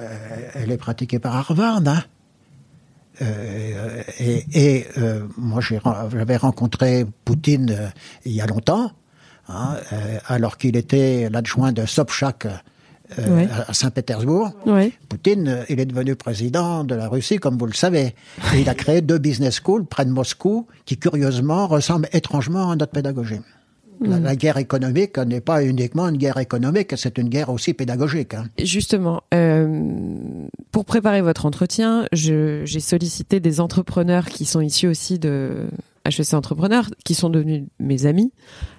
elle 0.55 0.71
est 0.71 0.77
pratiquée 0.77 1.19
par 1.19 1.37
Harvard. 1.37 1.83
Hein. 1.87 2.05
Euh, 3.23 4.03
et, 4.19 4.45
et 4.55 4.87
euh, 4.99 5.21
moi, 5.37 5.61
j'avais 5.61 6.37
rencontré 6.37 7.07
Poutine 7.25 7.71
euh, 7.71 7.89
il 8.25 8.33
y 8.33 8.41
a 8.41 8.47
longtemps, 8.47 8.91
hein, 9.49 9.77
euh, 9.93 10.19
alors 10.27 10.57
qu'il 10.57 10.77
était 10.77 11.29
l'adjoint 11.31 11.73
de 11.73 11.87
Sobchak 11.87 12.47
euh, 12.47 12.51
Ouais. 13.29 13.49
à 13.69 13.73
Saint-Pétersbourg. 13.75 14.51
Ouais. 14.67 14.91
Poutine, 15.09 15.65
il 15.69 15.79
est 15.79 15.85
devenu 15.87 16.17
président 16.17 16.83
de 16.85 16.95
la 16.95 17.09
Russie, 17.09 17.37
comme 17.37 17.57
vous 17.59 17.67
le 17.67 17.75
savez. 17.75 18.15
Et 18.55 18.61
il 18.63 18.69
a 18.69 18.75
créé 18.75 19.03
deux 19.03 19.19
business 19.19 19.61
schools 19.63 19.85
près 19.85 20.05
de 20.07 20.11
Moscou, 20.11 20.67
qui 20.85 20.97
curieusement 20.99 21.67
ressemblent 21.69 22.09
étrangement 22.13 22.71
à 22.71 22.77
notre 22.77 22.93
pédagogie. 22.93 23.41
La, 24.01 24.19
la 24.19 24.37
guerre 24.37 24.57
économique 24.59 25.19
n'est 25.19 25.41
pas 25.41 25.65
uniquement 25.65 26.09
une 26.09 26.17
guerre 26.17 26.39
économique, 26.39 26.95
c'est 26.97 27.19
une 27.19 27.29
guerre 27.29 27.51
aussi 27.51 27.75
pédagogique. 27.75 28.35
hein. 28.35 28.45
Justement, 28.59 29.23
euh, 29.33 30.47
pour 30.73 30.85
préparer 30.85 31.23
votre 31.23 31.47
entretien, 31.47 32.07
j'ai 32.13 32.65
sollicité 32.81 33.41
des 33.41 33.61
entrepreneurs 33.61 34.27
qui 34.27 34.45
sont 34.45 34.61
issus 34.61 34.89
aussi 34.89 35.19
de 35.19 35.69
HEC 36.07 36.35
Entrepreneurs, 36.35 36.91
qui 37.05 37.15
sont 37.15 37.31
devenus 37.31 37.65
mes 37.79 38.07
amis, 38.07 38.33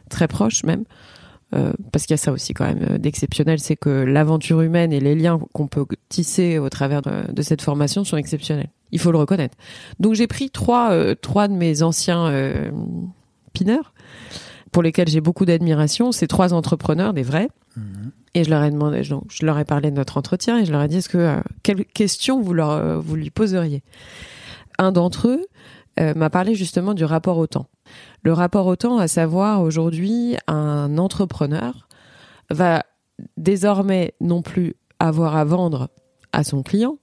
très 0.09 0.27
proches 0.27 0.63
même. 0.63 0.83
Euh, 1.53 1.71
parce 1.91 2.05
qu'il 2.05 2.13
y 2.13 2.15
a 2.15 2.17
ça 2.17 2.31
aussi 2.31 2.53
quand 2.53 2.65
même 2.65 2.85
euh, 2.89 2.97
d'exceptionnel, 2.97 3.59
c'est 3.59 3.75
que 3.75 3.89
l'aventure 3.89 4.61
humaine 4.61 4.91
et 4.91 4.99
les 4.99 5.15
liens 5.15 5.39
qu'on 5.53 5.67
peut 5.67 5.85
tisser 6.09 6.57
au 6.57 6.69
travers 6.69 7.01
de, 7.03 7.31
de 7.31 7.41
cette 7.43 7.61
formation 7.61 8.03
sont 8.03 8.17
exceptionnels. 8.17 8.69
Il 8.91 8.99
faut 8.99 9.11
le 9.11 9.19
reconnaître. 9.19 9.55
Donc 9.99 10.15
j'ai 10.15 10.25
pris 10.27 10.49
trois, 10.49 10.91
euh, 10.91 11.13
trois 11.15 11.47
de 11.47 11.53
mes 11.53 11.83
anciens 11.83 12.31
pineurs, 13.53 13.93
pour 14.75 14.83
lesquels 14.83 15.07
j'ai 15.07 15.21
beaucoup 15.21 15.45
d'admiration. 15.45 16.11
Ces 16.11 16.27
trois 16.27 16.53
entrepreneurs, 16.53 17.13
des 17.13 17.23
vrais. 17.23 17.47
Et 18.33 18.43
je 18.43 18.49
leur 18.49 18.61
ai 18.61 18.69
demandé, 18.69 19.03
donc, 19.03 19.23
je 19.29 19.45
leur 19.45 19.57
ai 19.57 19.63
parlé 19.63 19.89
de 19.89 19.95
notre 19.95 20.17
entretien 20.17 20.59
et 20.59 20.65
je 20.65 20.73
leur 20.73 20.81
ai 20.81 20.89
dit 20.89 20.97
est-ce 20.97 21.07
que 21.07 21.17
euh, 21.17 21.39
quelles 21.63 21.85
questions 21.85 22.41
vous 22.41 22.53
leur 22.53 22.71
euh, 22.71 22.97
vous 22.97 23.15
lui 23.15 23.29
poseriez? 23.29 23.83
Un 24.77 24.91
d'entre 24.91 25.29
eux 25.29 25.45
euh, 26.01 26.13
m'a 26.13 26.29
parlé 26.29 26.55
justement 26.55 26.93
du 26.93 27.05
rapport 27.05 27.37
au 27.37 27.47
temps. 27.47 27.69
Le 28.23 28.33
rapport 28.33 28.67
au 28.67 28.75
temps, 28.75 28.97
à 28.97 29.07
savoir 29.07 29.61
aujourd'hui, 29.61 30.35
un 30.47 30.97
entrepreneur 30.97 31.87
va 32.49 32.83
désormais 33.37 34.13
non 34.19 34.41
plus 34.41 34.75
avoir 34.99 35.37
à 35.37 35.45
vendre 35.45 35.87
à 36.33 36.43
son 36.43 36.63
client, 36.63 36.97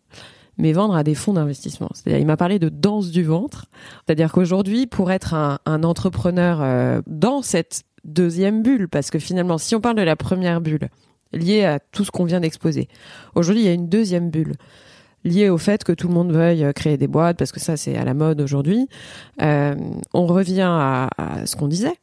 mais 0.59 0.73
vendre 0.73 0.95
à 0.95 1.03
des 1.03 1.15
fonds 1.15 1.33
d'investissement. 1.33 1.89
C'est-à-dire, 1.95 2.21
il 2.21 2.27
m'a 2.27 2.37
parlé 2.37 2.59
de 2.59 2.69
danse 2.69 3.11
du 3.11 3.23
ventre. 3.23 3.67
C'est-à-dire 4.05 4.33
qu'aujourd'hui, 4.33 4.87
pour 4.87 5.11
être 5.11 5.35
un, 5.35 5.83
entrepreneur 5.83 6.61
euh, 6.61 7.03
dans 7.07 7.43
cette 7.43 7.85
deuxième 8.05 8.63
bulle, 8.63 8.89
parce 8.89 9.11
que 9.11 9.19
finalement, 9.19 9.59
si 9.59 9.75
on 9.75 9.81
parle 9.81 9.97
de 9.97 10.03
la 10.03 10.17
première 10.17 10.61
bulle, 10.61 10.89
liée 11.33 11.65
à 11.65 11.79
tout 11.79 12.05
ce 12.05 12.11
qu'on 12.11 12.25
vient 12.25 12.41
d'exposer, 12.41 12.89
aujourd'hui, 13.35 13.63
il 13.63 13.67
y 13.67 13.71
a 13.71 13.75
une 13.75 13.89
deuxième 13.89 14.31
bulle 14.31 14.55
liée 15.25 15.49
au 15.49 15.59
fait 15.59 15.85
que 15.85 15.93
tout 15.93 16.09
le 16.09 16.15
monde 16.15 16.33
veuille 16.33 16.65
euh, 16.65 16.73
créer 16.73 16.97
des 16.97 17.09
boîtes, 17.09 17.39
parce 17.39 17.53
que 17.53 17.61
ça, 17.61 17.77
c'est 17.77 17.97
à 17.97 18.05
la 18.05 18.15
mode 18.15 18.41
aujourd'hui. 18.41 18.89
Euh, 19.41 19.75
on 20.13 20.27
revient 20.27 20.69
à, 20.69 21.09
ce 21.47 21.57
qu'on 21.57 21.69
disait. 21.69 21.95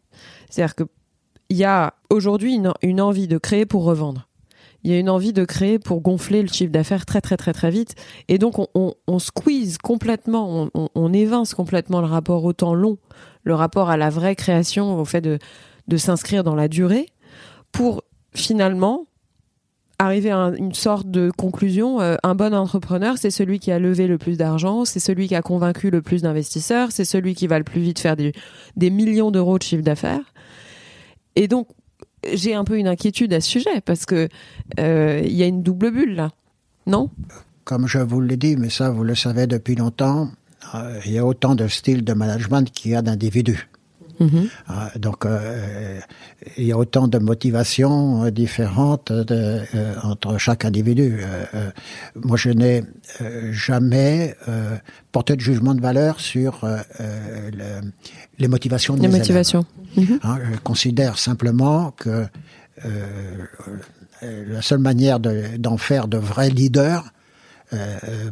C'est-à-dire 0.50 0.76
que 0.76 0.84
il 1.52 1.58
y 1.58 1.64
a 1.64 1.96
aujourd'hui 2.12 2.62
une 2.84 3.02
envie 3.02 3.28
de 3.28 3.40
créer 3.40 3.66
pour 3.66 3.84
revendre. 3.84 4.29
Il 4.84 4.92
y 4.92 4.94
a 4.94 5.00
une 5.00 5.10
envie 5.10 5.34
de 5.34 5.44
créer 5.44 5.78
pour 5.80 6.02
gonfler 6.02 6.42
le 6.42 6.48
chiffre 6.48 6.72
d'affaires 6.72 7.06
très 7.06 7.22
très 7.22 7.38
très 7.38 7.54
très 7.54 7.70
vite. 7.70 7.96
Et 8.28 8.38
donc 8.38 8.56
on, 8.58 9.20
squeeze 9.20 9.78
complètement, 9.78 10.70
on, 10.74 11.14
évince 11.14 11.54
complètement 11.54 12.00
le 12.00 12.08
rapport 12.08 12.46
au 12.46 12.54
temps 12.54 12.74
long, 12.74 12.98
le 13.44 13.56
rapport 13.56 13.90
à 13.90 13.98
la 13.98 14.10
vraie 14.10 14.36
création, 14.36 14.98
au 14.98 15.06
fait 15.06 15.22
de, 15.22 15.38
de 15.88 15.98
s'inscrire 15.98 16.44
dans 16.44 16.56
la 16.56 16.68
durée, 16.68 17.08
pour 17.72 18.04
finalement 18.34 19.06
arriver 20.02 20.30
à 20.30 20.38
un- 20.38 20.56
une 20.56 20.74
sorte 20.74 21.12
de 21.12 21.30
conclusion. 21.30 22.00
euh, 22.00 22.16
un 22.24 22.34
bon 22.34 22.54
entrepreneur, 22.54 23.18
c'est 23.18 23.32
celui 23.32 23.60
qui 23.60 23.72
a 23.72 23.80
levé 23.80 24.08
le 24.08 24.18
plus 24.18 24.38
d'argent, 24.38 24.86
c'est 24.86 25.02
celui 25.02 25.28
qui 25.28 25.36
a 25.36 25.42
convaincu 25.42 25.90
le 25.90 26.02
plus 26.02 26.22
d'investisseurs, 26.22 26.94
c'est 26.94 27.04
celui 27.04 27.36
qui 27.36 27.48
va 27.48 27.58
le 27.58 27.66
plus 27.66 27.82
vite 27.82 28.00
faire 28.00 28.16
des, 28.16 28.32
des 28.78 28.90
millions 28.92 29.30
d'euros 29.30 29.58
de 29.58 29.64
chiffre 29.64 29.84
d'affaires. 29.84 30.34
Et 31.36 31.50
donc, 31.50 31.68
j'ai 32.34 32.54
un 32.54 32.64
peu 32.64 32.78
une 32.78 32.88
inquiétude 32.88 33.34
à 33.34 33.42
ce 33.42 33.50
sujet 33.50 33.82
parce 33.82 34.06
que 34.06 34.30
euh, 34.80 35.22
il 35.24 35.34
y 35.34 35.44
a 35.44 35.46
une 35.46 35.64
double 35.64 35.92
bulle 35.92 36.16
là, 36.16 36.32
non? 36.86 37.10
Comme 37.64 37.88
je 37.88 38.00
vous 38.00 38.22
l'ai 38.22 38.38
dit, 38.38 38.56
mais 38.58 38.70
ça 38.70 38.90
vous 38.90 39.04
le 39.04 39.16
savez 39.16 39.48
depuis 39.48 39.76
longtemps, 39.76 40.30
euh, 40.76 41.00
il 41.06 41.14
y 41.14 41.18
a 41.18 41.26
autant 41.26 41.56
de 41.56 41.68
styles 41.68 42.04
de 42.04 42.14
management 42.14 42.70
qu'il 42.72 42.92
y 42.92 42.96
a 42.96 43.02
d'individus. 43.02 43.69
Ah, 44.68 44.92
donc, 44.98 45.26
euh, 45.26 46.00
il 46.58 46.66
y 46.66 46.72
a 46.72 46.78
autant 46.78 47.08
de 47.08 47.18
motivations 47.20 48.26
euh, 48.26 48.32
différentes 48.32 49.12
de- 49.12 49.62
euh, 49.76 49.94
entre 50.04 50.38
chaque 50.38 50.66
individu. 50.66 51.20
Moi, 52.16 52.36
je 52.38 52.50
n'ai 52.50 52.84
jamais 53.52 54.36
porté 55.12 55.36
de 55.36 55.42
jugement 55.42 55.74
de 55.76 55.82
valeur 55.82 56.20
sur 56.20 56.60
le- 56.64 57.82
les 58.38 58.48
motivations 58.48 58.96
de 58.96 59.02
Les 59.02 59.08
motivations. 59.20 59.66
Hein, 60.24 60.38
je 60.54 60.58
considère 60.60 61.18
simplement 61.18 61.92
que 61.92 62.26
la 64.22 64.62
seule 64.62 64.80
manière 64.80 65.20
de- 65.20 65.58
d'en 65.58 65.78
faire 65.78 66.08
de 66.08 66.18
vrais 66.18 66.50
leaders 66.50 67.06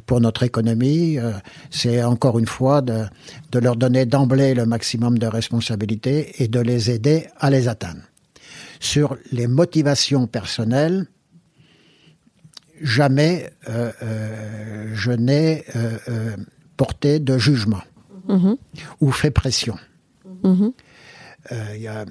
pour 0.06 0.20
notre 0.22 0.44
économie, 0.44 1.20
euh, 1.20 1.32
c'est 1.70 2.04
encore 2.04 2.40
une 2.40 2.48
fois 2.48 2.82
de, 2.82 3.06
de 3.52 3.60
leur 3.60 3.76
donner 3.76 4.06
d'emblée 4.06 4.54
le 4.56 4.66
maximum 4.66 5.20
de 5.20 5.28
responsabilités 5.28 6.42
et 6.44 6.48
de 6.48 6.60
les 6.60 6.90
aider 6.92 7.28
à 7.40 7.50
les 7.50 7.68
atteindre. 7.68 8.02
Sur 8.80 9.18
les 9.32 9.48
motivations 9.48 10.28
personnelles, 10.28 11.08
jamais 12.82 13.52
euh, 13.70 13.92
euh, 14.04 14.92
je 14.94 15.12
n'ai 15.12 15.64
euh, 15.76 15.98
euh, 16.10 16.36
porté 16.76 17.20
de 17.20 17.38
jugement 17.38 17.82
ou 19.02 19.12
fait 19.12 19.32
pression. 19.32 19.78
Euh, 21.52 21.88
a- 21.88 22.06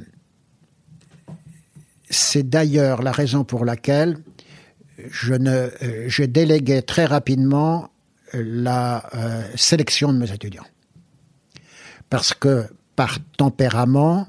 C'est 2.09 2.49
d'ailleurs 2.49 3.03
la 3.03 3.13
raison 3.13 3.45
pour 3.45 3.65
laquelle 3.65 4.19
je 4.99 5.35
ne, 5.35 6.81
très 6.81 7.05
rapidement 7.05 7.91
la 8.33 9.09
euh, 9.15 9.43
sélection 9.55 10.13
de 10.13 10.19
mes 10.19 10.33
étudiants. 10.33 10.67
Parce 12.11 12.35
que 12.35 12.65
par 12.95 13.19
tempérament, 13.37 14.27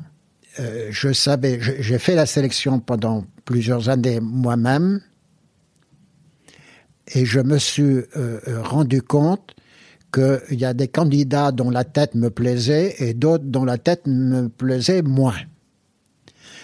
euh, 0.59 0.89
j'ai 0.91 1.99
fait 1.99 2.15
la 2.15 2.25
sélection 2.25 2.79
pendant 2.79 3.25
plusieurs 3.45 3.89
années 3.89 4.19
moi-même, 4.19 5.01
et 7.13 7.25
je 7.25 7.39
me 7.39 7.57
suis 7.57 8.01
euh, 8.17 8.39
rendu 8.63 9.01
compte 9.01 9.55
qu'il 10.11 10.59
y 10.59 10.65
a 10.65 10.73
des 10.73 10.87
candidats 10.87 11.51
dont 11.51 11.69
la 11.69 11.83
tête 11.83 12.15
me 12.15 12.29
plaisait 12.29 12.95
et 12.99 13.13
d'autres 13.13 13.45
dont 13.45 13.63
la 13.63 13.77
tête 13.77 14.07
me 14.07 14.49
plaisait 14.49 15.01
moins. 15.01 15.35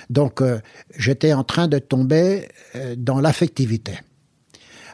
Donc, 0.09 0.41
euh, 0.41 0.59
j'étais 0.97 1.33
en 1.33 1.43
train 1.43 1.67
de 1.67 1.79
tomber 1.79 2.49
euh, 2.75 2.95
dans 2.97 3.19
l'affectivité. 3.19 3.99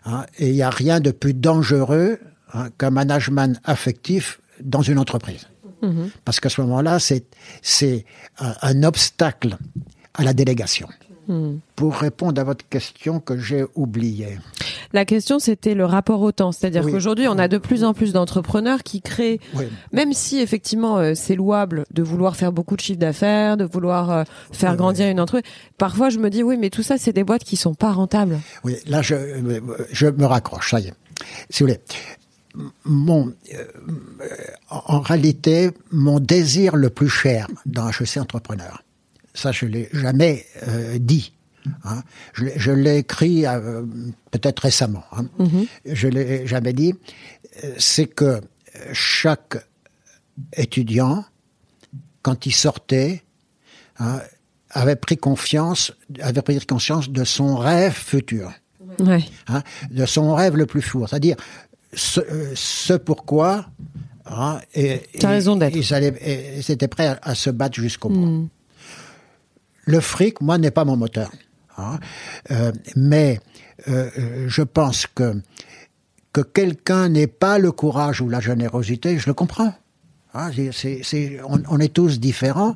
Hein, 0.06 0.26
et 0.38 0.50
il 0.50 0.54
n'y 0.54 0.62
a 0.62 0.70
rien 0.70 1.00
de 1.00 1.12
plus 1.12 1.34
dangereux 1.34 2.20
hein, 2.54 2.70
qu'un 2.78 2.92
management 2.92 3.60
affectif 3.64 4.40
dans 4.62 4.82
une 4.82 5.00
entreprise. 5.00 5.48
Parce 6.26 6.42
qu'à 6.42 6.50
ce 6.50 6.60
moment-là, 6.62 7.00
c'est 7.00 7.24
c'est 7.62 8.06
un, 8.38 8.54
un 8.62 8.84
obstacle 8.84 9.58
à 10.14 10.24
la 10.24 10.34
délégation. 10.34 10.90
Pour 11.76 11.96
répondre 11.96 12.42
à 12.42 12.44
votre 12.44 12.68
question 12.68 13.20
que 13.20 13.38
j'ai 13.38 13.64
oubliée. 13.76 14.40
La 14.94 15.06
question, 15.06 15.38
c'était 15.40 15.76
le 15.76 15.86
rapport 15.86 16.22
au 16.22 16.32
temps. 16.32 16.52
C'est-à-dire 16.52 16.84
Oui. 16.86 16.92
qu'aujourd'hui, 16.92 17.28
on 17.28 17.38
a 17.38 17.48
de 17.48 17.58
plus 17.58 17.84
en 17.84 17.94
plus 17.94 18.12
d'entrepreneurs 18.14 18.84
qui 18.84 19.02
créent, 19.02 19.40
Oui. 19.56 19.66
même 19.92 20.14
si 20.14 20.40
effectivement 20.40 20.98
euh, 20.98 21.14
c'est 21.16 21.36
louable 21.36 21.86
de 21.94 22.02
vouloir 22.02 22.36
faire 22.36 22.52
beaucoup 22.52 22.76
de 22.76 22.82
chiffre 22.82 23.00
d'affaires, 23.00 23.56
de 23.58 23.66
vouloir 23.66 24.10
euh, 24.12 24.24
faire 24.52 24.76
grandir 24.76 25.08
une 25.10 25.20
entreprise, 25.20 25.50
parfois 25.78 26.10
je 26.10 26.18
me 26.20 26.30
dis 26.30 26.42
oui, 26.44 26.58
mais 26.58 26.70
tout 26.70 26.84
ça, 26.84 26.98
c'est 26.98 27.14
des 27.14 27.24
boîtes 27.24 27.44
qui 27.44 27.56
sont 27.56 27.76
pas 27.76 27.92
rentables. 27.92 28.40
Oui, 28.64 28.78
là, 28.88 29.02
je, 29.02 29.16
je 29.92 30.08
me 30.08 30.26
raccroche, 30.26 30.72
ça 30.72 30.80
y 30.80 30.88
est. 30.88 30.94
Si 31.50 31.64
vous 31.64 31.70
voulez, 31.70 31.80
mon, 32.86 33.32
euh, 33.54 33.64
en 34.70 35.00
réalité, 35.02 35.72
mon 35.92 36.20
désir 36.20 36.76
le 36.76 36.90
plus 36.90 37.10
cher 37.10 37.48
dans 37.66 37.90
HEC 37.90 38.18
Entrepreneur, 38.18 38.84
ça, 39.36 39.52
je 39.52 39.66
l'ai 39.68 39.88
jamais 39.94 40.46
euh, 40.68 40.98
dit. 41.00 41.34
Hein. 41.84 42.04
Je, 42.34 42.46
l'ai- 42.46 42.54
je 42.58 42.72
l'ai 42.72 42.98
écrit 42.98 43.46
euh, 43.46 43.84
peut-être 44.32 44.60
récemment. 44.62 45.04
hein. 45.12 45.26
Je 45.86 46.08
l'ai 46.08 46.46
jamais 46.48 46.74
dit. 46.74 46.94
C'est 47.78 48.08
que 48.08 48.42
chaque 48.94 49.58
étudiant, 50.54 51.26
quand 52.22 52.46
il 52.46 52.54
sortait, 52.54 53.24
hein, 54.00 54.22
avait 54.72 54.96
pris 54.96 55.18
confiance, 55.18 55.92
avait 56.22 56.42
pris 56.42 56.60
conscience 56.66 57.10
de 57.10 57.24
son 57.24 57.58
rêve 57.58 57.94
futur, 57.94 58.52
Ouais. 59.00 59.24
hein, 59.48 59.64
de 59.92 60.06
son 60.06 60.34
rêve 60.36 60.56
le 60.56 60.66
plus 60.66 60.82
fou, 60.82 61.06
c'est-à-dire 61.08 61.36
ce, 61.94 62.20
euh, 62.20 62.52
ce 62.56 62.94
pourquoi. 62.94 63.66
Hein, 64.26 64.60
et, 64.76 65.02
T'as 65.20 65.30
et- 65.32 65.34
raison 65.34 65.56
d'être. 65.56 65.76
Ils, 65.76 66.72
étaient 66.72 66.88
prêts 66.88 67.08
à, 67.08 67.20
à 67.24 67.34
se 67.36 67.50
battre 67.50 67.76
jusqu'au 67.82 68.10
bout. 68.10 68.48
le 69.86 70.00
fric, 70.00 70.40
moi, 70.42 70.58
n'est 70.60 70.70
pas 70.72 70.86
mon 70.86 70.96
moteur. 70.96 71.32
Hein. 71.80 72.00
Euh, 72.52 72.72
mais 72.96 73.40
euh, 73.88 74.10
je 74.48 74.62
pense 74.62 75.08
que 75.08 75.42
que 76.32 76.42
quelqu'un 76.42 77.10
n'ait 77.10 77.28
pas 77.28 77.58
le 77.58 77.72
courage 77.72 78.22
ou 78.22 78.30
la 78.30 78.40
générosité, 78.40 79.18
je 79.18 79.26
le 79.26 79.34
comprends. 79.34 79.74
Hein, 80.36 80.52
on, 81.70 81.80
est 81.80 81.92
tous 81.92 82.20
différents. 82.20 82.76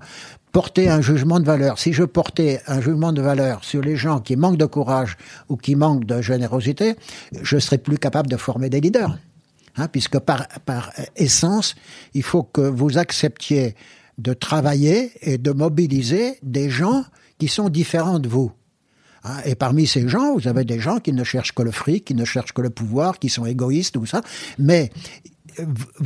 Porter 0.52 0.90
un 0.90 1.02
jugement 1.02 1.40
de 1.40 1.46
valeur. 1.46 1.78
Si 1.78 1.94
je 1.94 2.04
portais 2.04 2.62
un 2.66 2.82
jugement 2.82 3.14
de 3.14 3.22
valeur 3.22 3.64
sur 3.64 3.82
les 3.82 3.96
gens 3.96 4.20
qui 4.20 4.36
manquent 4.38 4.58
de 4.58 4.66
courage 4.66 5.18
ou 5.50 5.58
qui 5.58 5.76
manquent 5.76 6.06
de 6.06 6.20
générosité, 6.20 6.96
je 7.44 7.60
serais 7.60 7.78
plus 7.78 8.00
capable 8.00 8.28
de 8.28 8.38
former 8.38 8.70
des 8.70 8.82
leaders. 8.82 9.16
Hein, 9.76 9.88
puisque 9.88 10.18
par 10.18 10.48
essence, 11.16 11.76
il 12.16 12.24
faut 12.24 12.44
que 12.44 12.62
vous 12.62 12.98
acceptiez 12.98 13.76
de 14.18 14.34
travailler 14.34 15.12
et 15.22 15.38
de 15.38 15.52
mobiliser 15.52 16.38
des 16.44 16.70
gens 16.70 17.06
qui 17.40 17.48
sont 17.48 17.70
différents 17.70 18.20
de 18.20 18.30
vous. 18.30 18.52
Hein, 19.24 19.38
et 19.46 19.56
parmi 19.56 19.88
ces 19.88 20.08
gens, 20.08 20.36
vous 20.36 20.48
avez 20.48 20.66
des 20.66 20.80
gens 20.80 21.00
qui 21.00 21.14
ne 21.14 21.24
cherchent 21.24 21.54
que 21.54 21.64
le 21.64 21.72
fric, 21.72 22.06
qui 22.06 22.16
ne 22.16 22.26
cherchent 22.26 22.54
que 22.54 22.62
le 22.62 22.70
pouvoir, 22.70 23.20
qui 23.20 23.30
sont 23.30 23.46
égoïstes, 23.46 23.94
tout 23.94 24.06
ça. 24.06 24.22
Mais 24.60 24.92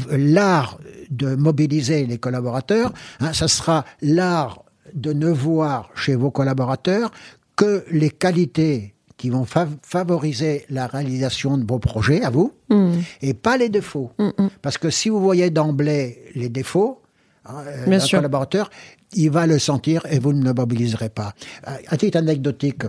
l'art 0.10 0.80
de 1.10 1.36
mobiliser 1.36 2.06
les 2.06 2.18
collaborateurs, 2.18 2.94
hein, 3.20 3.34
ça 3.34 3.48
sera 3.48 3.86
l'art 4.02 4.64
de 4.94 5.14
ne 5.14 5.30
voir 5.30 5.90
chez 5.96 6.16
vos 6.16 6.32
collaborateurs 6.32 7.12
que 7.56 7.86
les 7.92 8.10
qualités 8.10 8.94
qui 9.18 9.32
vont 9.32 9.46
favoriser 9.46 10.66
la 10.70 10.86
réalisation 10.86 11.58
de 11.58 11.66
vos 11.68 11.80
projets 11.80 12.24
à 12.24 12.30
vous 12.30 12.54
mm. 12.70 12.92
et 13.24 13.34
pas 13.34 13.58
les 13.58 13.70
défauts. 13.70 14.12
Mm, 14.20 14.30
mm. 14.38 14.50
Parce 14.62 14.78
que 14.78 14.92
si 14.92 15.10
vous 15.10 15.20
voyez 15.20 15.50
d'emblée 15.50 16.24
les 16.36 16.50
défauts, 16.50 17.02
hein, 17.46 17.64
euh, 17.66 18.00
un 18.00 18.08
collaborateur, 18.08 18.70
il 19.14 19.32
va 19.32 19.48
le 19.48 19.58
sentir 19.58 20.06
et 20.10 20.20
vous 20.20 20.34
ne 20.34 20.44
le 20.44 20.54
mobiliserez 20.54 21.10
pas. 21.10 21.34
À 21.64 21.98
titre 21.98 22.18
anecdotique, 22.20 22.84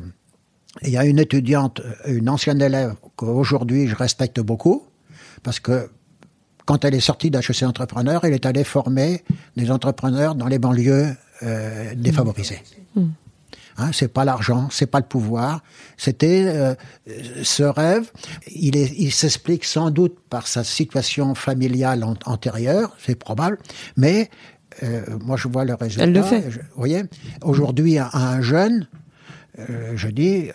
il 0.83 0.91
y 0.91 0.97
a 0.97 1.05
une 1.05 1.19
étudiante, 1.19 1.81
une 2.07 2.29
ancienne 2.29 2.61
élève 2.61 2.95
qu'aujourd'hui 3.17 3.89
je 3.89 3.97
respecte 3.97 4.41
beaucoup 4.41 4.85
parce 5.43 5.61
que 5.61 5.91
quand 6.67 6.85
elle 6.85 6.95
est 6.95 7.01
sortie 7.01 7.31
d'HEC 7.31 7.63
Entrepreneur, 7.63 8.23
elle 8.25 8.35
est 8.35 8.45
allée 8.45 8.65
former 8.65 9.25
des 9.57 9.71
entrepreneurs 9.71 10.35
dans 10.35 10.47
les 10.47 10.59
banlieues 10.59 11.15
euh, 11.43 11.95
défavorisées. 11.97 12.61
Mmh. 12.95 13.07
Hein, 13.79 13.91
c'est 13.93 14.13
pas 14.13 14.25
l'argent, 14.25 14.69
c'est 14.71 14.87
pas 14.87 14.99
le 14.99 15.07
pouvoir. 15.07 15.63
C'était 15.97 16.45
euh, 16.47 16.75
ce 17.43 17.63
rêve. 17.63 18.11
Il, 18.49 18.77
il 18.77 19.13
s'explique 19.13 19.65
sans 19.65 19.91
doute 19.91 20.19
par 20.29 20.47
sa 20.47 20.65
situation 20.65 21.35
familiale 21.35 22.05
antérieure, 22.27 22.95
c'est 22.99 23.15
probable, 23.15 23.59
mais 23.97 24.31
euh, 24.83 25.03
moi 25.25 25.37
je 25.37 25.49
vois 25.49 25.65
le 25.65 25.75
résultat. 25.75 26.05
Elle 26.05 26.13
le 26.13 26.23
fait. 26.23 26.41
vous 26.41 26.61
voyez, 26.77 27.05
aujourd'hui 27.43 27.99
un 27.99 28.41
jeune, 28.43 28.89
euh, 28.95 28.98
je 29.95 30.09
dis, 30.09 30.51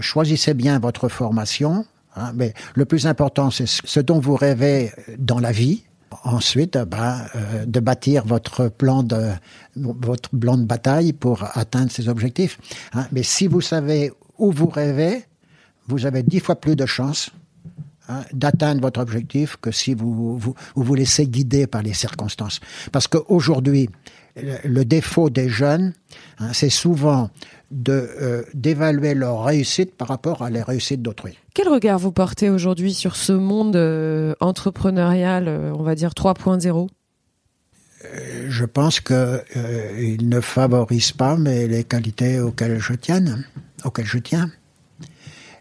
choisissez 0.00 0.54
bien 0.54 0.78
votre 0.78 1.08
formation, 1.08 1.84
Hein, 2.16 2.32
mais 2.34 2.54
le 2.74 2.84
plus 2.84 3.06
important, 3.06 3.50
c'est 3.50 3.66
ce 3.66 4.00
dont 4.00 4.18
vous 4.18 4.36
rêvez 4.36 4.90
dans 5.18 5.38
la 5.38 5.52
vie. 5.52 5.84
Ensuite, 6.24 6.78
ben, 6.78 7.26
euh, 7.34 7.66
de 7.66 7.80
bâtir 7.80 8.24
votre 8.24 8.68
plan 8.68 9.02
de 9.02 9.32
votre 9.74 10.30
plan 10.30 10.56
de 10.56 10.64
bataille 10.64 11.12
pour 11.12 11.44
atteindre 11.56 11.90
ces 11.90 12.08
objectifs. 12.08 12.58
Hein. 12.94 13.06
Mais 13.12 13.22
si 13.22 13.46
vous 13.46 13.60
savez 13.60 14.12
où 14.38 14.50
vous 14.50 14.68
rêvez, 14.68 15.24
vous 15.88 16.06
avez 16.06 16.22
dix 16.22 16.40
fois 16.40 16.56
plus 16.56 16.74
de 16.74 16.86
chances 16.86 17.30
hein, 18.08 18.22
d'atteindre 18.32 18.80
votre 18.80 19.00
objectif 19.00 19.56
que 19.60 19.70
si 19.70 19.94
vous, 19.94 20.38
vous, 20.38 20.94
laissez 20.94 21.26
guider 21.26 21.66
par 21.66 21.82
les 21.82 21.92
circonstances. 21.92 22.60
Parce 22.92 23.08
qu'aujourd'hui, 23.08 23.90
le 24.36 24.84
défaut 24.84 25.28
des 25.28 25.48
jeunes, 25.48 25.92
c'est 26.52 26.70
souvent 26.70 27.30
de 27.70 28.08
euh, 28.20 28.42
d'évaluer 28.54 29.14
leur 29.14 29.44
réussite 29.44 29.96
par 29.96 30.08
rapport 30.08 30.42
à 30.42 30.50
les 30.50 30.62
réussites 30.62 31.02
d'autrui. 31.02 31.36
Quel 31.54 31.68
regard 31.68 31.98
vous 31.98 32.12
portez 32.12 32.48
aujourd'hui 32.48 32.94
sur 32.94 33.16
ce 33.16 33.32
monde 33.32 33.76
euh, 33.76 34.34
entrepreneurial, 34.40 35.48
euh, 35.48 35.72
on 35.74 35.82
va 35.82 35.94
dire 35.94 36.10
3.0 36.10 36.88
Je 38.48 38.64
pense 38.64 39.00
que 39.00 39.42
il 39.98 40.28
ne 40.28 40.40
favorise 40.40 41.12
pas 41.12 41.36
mais 41.36 41.66
les 41.66 41.82
qualités 41.82 42.38
auxquelles 42.38 42.78
je 42.78 42.94
tiens, 42.94 43.24
auxquelles 43.84 44.06
je 44.06 44.18
tiens, 44.18 44.50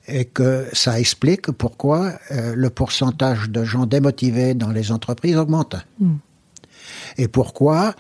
et 0.08 0.26
que 0.26 0.68
ça 0.74 0.99
explique 0.99 1.51
pourquoi 1.51 2.20
le 2.30 2.70
pourcentage 2.70 3.49
de 3.49 3.64
gens 3.64 3.88
démotivés 3.88 4.53
dans 4.53 4.70
les 4.70 4.91
entreprises 4.91 5.38
augmente. 5.38 5.76
Hmm. 5.99 6.18
Et 7.18 7.28
pourquoi 7.28 7.95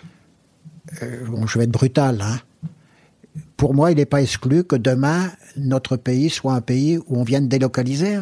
bon, 1.27 1.47
je 1.47 1.57
vais 1.57 1.63
être 1.63 1.71
brutal, 1.71 2.21
hein, 2.21 2.37
pour 3.57 3.73
moi, 3.73 3.91
il 3.91 3.97
n'est 3.97 4.05
pas 4.05 4.21
exclu 4.21 4.63
que 4.63 4.75
demain, 4.75 5.31
notre 5.55 5.95
pays 5.95 6.29
soit 6.29 6.53
un 6.53 6.61
pays 6.61 6.97
où 6.97 7.19
on 7.19 7.23
vienne 7.23 7.47
délocaliser. 7.47 8.19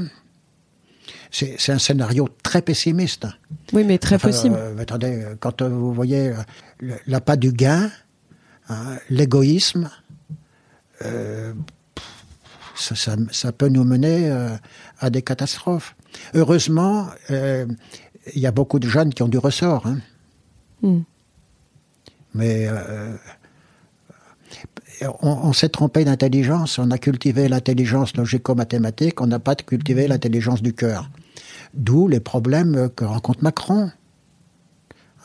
C'est 1.31 1.71
un 1.71 1.79
scénario 1.79 2.29
très 2.43 2.61
pessimiste. 2.61 3.25
Oui, 3.73 3.83
mais 3.83 3.97
très 3.97 4.19
possible. 4.19 4.55
Euh, 4.55 4.77
attendez, 4.77 5.25
quand 5.39 5.63
vous 5.63 5.91
voyez 5.91 6.31
l'appât 7.07 7.37
du 7.37 7.51
gain, 7.51 7.89
hein, 8.69 8.97
l'égoïsme, 9.09 9.89
euh, 11.01 11.53
ça, 12.75 13.51
peut 13.51 13.69
nous 13.69 13.83
mener 13.83 14.29
euh, 14.29 14.55
à 14.99 15.09
des 15.09 15.23
catastrophes. 15.23 15.95
Heureusement, 16.35 17.07
il 17.29 17.75
y 18.35 18.45
a 18.45 18.51
beaucoup 18.51 18.77
de 18.77 18.87
jeunes 18.87 19.11
qui 19.11 19.23
ont 19.23 19.27
du 19.27 19.39
ressort. 19.39 19.87
Hein. 19.87 19.97
Hmm. 20.83 21.01
Mais 22.35 22.67
on, 25.21 25.53
s'est 25.53 25.69
trompé 25.69 26.05
d'intelligence. 26.05 26.79
On 26.79 26.91
a 26.91 26.97
cultivé 26.97 27.47
l'intelligence 27.47 28.15
logico-mathématique, 28.15 29.21
on 29.21 29.27
n'a 29.27 29.39
pas 29.39 29.55
cultivé 29.55 30.07
l'intelligence 30.07 30.61
du 30.61 30.73
cœur. 30.73 31.09
D'où 31.73 32.07
les 32.07 32.19
problèmes 32.19 32.89
que 32.95 33.05
rencontre 33.05 33.43
Macron. 33.43 33.91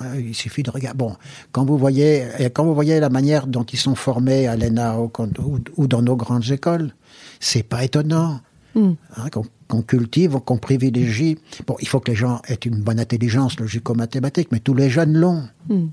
Hein, 0.01 0.15
il 0.17 0.35
suffit 0.35 0.63
de 0.63 0.71
regarder. 0.71 0.97
Bon, 0.97 1.17
quand 1.53 1.65
vous 1.65 1.77
voyez, 1.77 2.27
quand 2.55 2.65
vous 2.65 2.75
voyez 2.75 3.01
la 3.01 3.11
manière 3.11 3.47
dont 3.47 3.65
ils 3.65 3.79
sont 3.79 3.95
formés 3.95 4.47
à 4.47 4.57
l'ENA 4.57 4.99
ou, 4.99 5.87
dans 5.87 6.03
nos 6.03 6.17
grandes 6.17 6.51
écoles, 6.51 6.95
c'est 7.41 7.63
pas 7.63 7.85
étonnant. 7.85 8.41
Hmm. 8.75 8.93
Hein, 9.17 9.29
qu'on 9.67 9.83
cultive, 9.83 10.39
qu'on 10.45 10.59
privilégie. 10.59 11.39
Bon, 11.67 11.77
il 11.81 11.89
faut 11.89 12.01
que 12.01 12.11
les 12.11 12.17
gens 12.17 12.41
aient 12.49 12.55
une 12.55 12.83
bonne 12.83 13.01
intelligence 13.01 13.59
logico-mathématique, 13.59 14.49
mais 14.53 14.61
tous 14.61 14.75
les 14.75 14.89
jeunes 14.89 15.15
l'ont. 15.15 15.49
Hmm. 15.69 15.89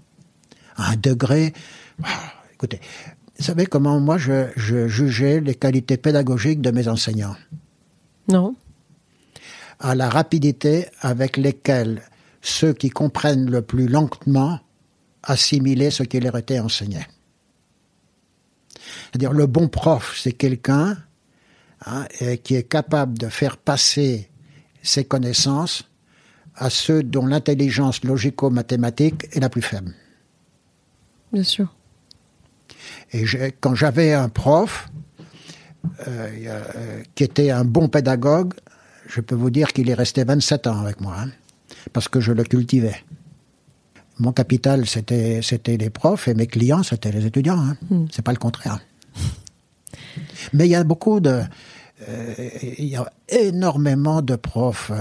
À 0.78 0.92
un 0.92 0.96
degré. 0.98 1.54
Ah, 2.04 2.10
écoutez, 2.54 2.82
vous 3.38 3.44
savez 3.44 3.66
comment 3.66 4.00
moi 4.00 4.18
je, 4.18 4.88
jugeais 4.88 5.42
les 5.42 5.56
qualités 5.56 5.98
pédagogiques 5.98 6.62
de 6.62 6.72
mes 6.72 6.88
enseignants? 6.88 7.36
Non. 8.30 8.56
À 9.80 9.94
la 9.94 10.10
rapidité 10.10 10.88
avec 11.02 11.36
lesquelles 11.38 12.02
ceux 12.42 12.74
qui 12.74 12.90
comprennent 12.90 13.50
le 13.50 13.62
plus 13.62 13.88
lentement 13.88 14.60
assimilaient 15.24 15.92
ce 15.92 16.04
qui 16.04 16.20
leur 16.20 16.38
était 16.38 16.60
enseigné. 16.60 17.06
C'est-à-dire 19.10 19.34
le 19.34 19.48
bon 19.48 19.68
prof, 19.68 20.18
c'est 20.22 20.32
quelqu'un 20.32 20.98
hein, 21.86 22.06
qui 22.44 22.56
est 22.56 22.64
capable 22.64 23.18
de 23.18 23.28
faire 23.28 23.58
passer 23.58 24.30
ses 24.82 25.04
connaissances 25.04 25.90
à 26.56 26.70
ceux 26.70 27.04
dont 27.04 27.26
l'intelligence 27.26 28.04
logico-mathématique 28.04 29.28
est 29.34 29.40
la 29.40 29.50
plus 29.50 29.62
faible. 29.62 29.94
Bien 31.34 31.44
sûr. 31.44 31.76
Et 33.14 33.26
quand 33.60 33.76
j'avais 33.76 34.14
un 34.14 34.30
prof 34.30 34.90
euh, 36.08 36.30
euh, 36.48 37.04
qui 37.14 37.24
était 37.24 37.52
un 37.52 37.64
bon 37.64 37.88
pédagogue, 37.88 38.54
je 39.08 39.22
peux 39.22 39.36
vous 39.36 39.50
dire 39.50 39.72
qu'il 39.72 39.90
est 39.90 39.94
resté 39.94 40.24
27 40.24 40.68
ans 40.68 40.80
avec 40.80 41.00
moi, 41.00 41.16
hein, 41.18 41.30
parce 41.94 42.08
que 42.08 42.20
je 42.20 42.32
le 42.32 42.44
cultivais. 42.44 42.96
Mon 44.20 44.32
capital, 44.32 44.86
c'était 44.88 45.42
les 45.78 45.90
profs 45.90 46.28
et 46.28 46.34
mes 46.34 46.48
clients, 46.48 46.84
c'était 46.84 47.12
les 47.12 47.26
étudiants. 47.26 47.60
Hein. 47.60 47.78
Hmm. 47.90 48.06
C'est 48.12 48.22
pas 48.22 48.32
le 48.32 48.38
contraire. 48.38 48.80
Mais 50.54 50.68
il 50.68 50.72
y 50.72 50.76
a 50.76 50.84
beaucoup 50.84 51.20
de 51.20 51.42
euh, 52.10 52.34
il 52.78 52.86
y 52.86 52.96
a 52.96 53.10
énormément 53.30 54.22
de 54.22 54.36
profs. 54.36 54.92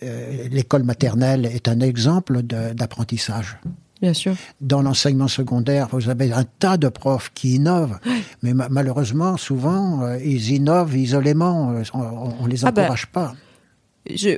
L'école 0.00 0.84
maternelle 0.84 1.46
est 1.46 1.68
un 1.68 1.80
exemple 1.80 2.42
d'apprentissage. 2.42 3.58
Bien 4.00 4.12
sûr. 4.12 4.34
Dans 4.60 4.82
l'enseignement 4.82 5.28
secondaire, 5.28 5.88
vous 5.90 6.08
avez 6.08 6.32
un 6.32 6.44
tas 6.44 6.76
de 6.76 6.88
profs 6.88 7.32
qui 7.32 7.54
innovent, 7.54 7.98
mais 8.42 8.52
malheureusement, 8.52 9.36
souvent, 9.36 10.02
euh, 10.02 10.18
ils 10.22 10.50
innovent 10.50 10.96
isolément. 10.96 11.70
Euh, 11.70 11.82
on, 11.94 12.44
ne 12.44 12.48
les 12.48 12.64
ah 12.64 12.72
bah, 12.72 12.82
encourage 12.82 13.06
pas. 13.06 13.34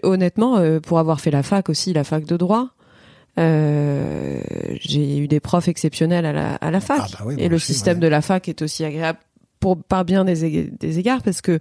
honnêtement, 0.02 0.58
euh, 0.58 0.78
pour 0.78 1.00
avoir 1.00 1.20
fait 1.20 1.32
la 1.32 1.42
fac 1.42 1.68
aussi, 1.68 1.92
la 1.92 2.04
fac 2.04 2.24
de 2.24 2.36
droit, 2.36 2.68
j'ai 3.36 5.18
eu 5.18 5.28
des 5.28 5.40
profs 5.40 5.68
exceptionnels 5.68 6.26
à 6.26 6.32
la, 6.32 6.54
à 6.56 6.70
la 6.70 6.80
fac. 6.80 7.00
Ah 7.20 7.24
bah 7.24 7.32
et 7.38 7.48
le 7.48 7.58
système 7.58 8.00
de 8.00 8.08
la 8.08 8.20
fac 8.20 8.48
est 8.48 8.62
aussi 8.62 8.84
agréable 8.84 9.20
pour, 9.60 9.80
par 9.80 10.04
bien 10.04 10.24
des, 10.24 10.64
des 10.64 10.98
égards, 10.98 11.22
parce 11.22 11.40
que 11.40 11.60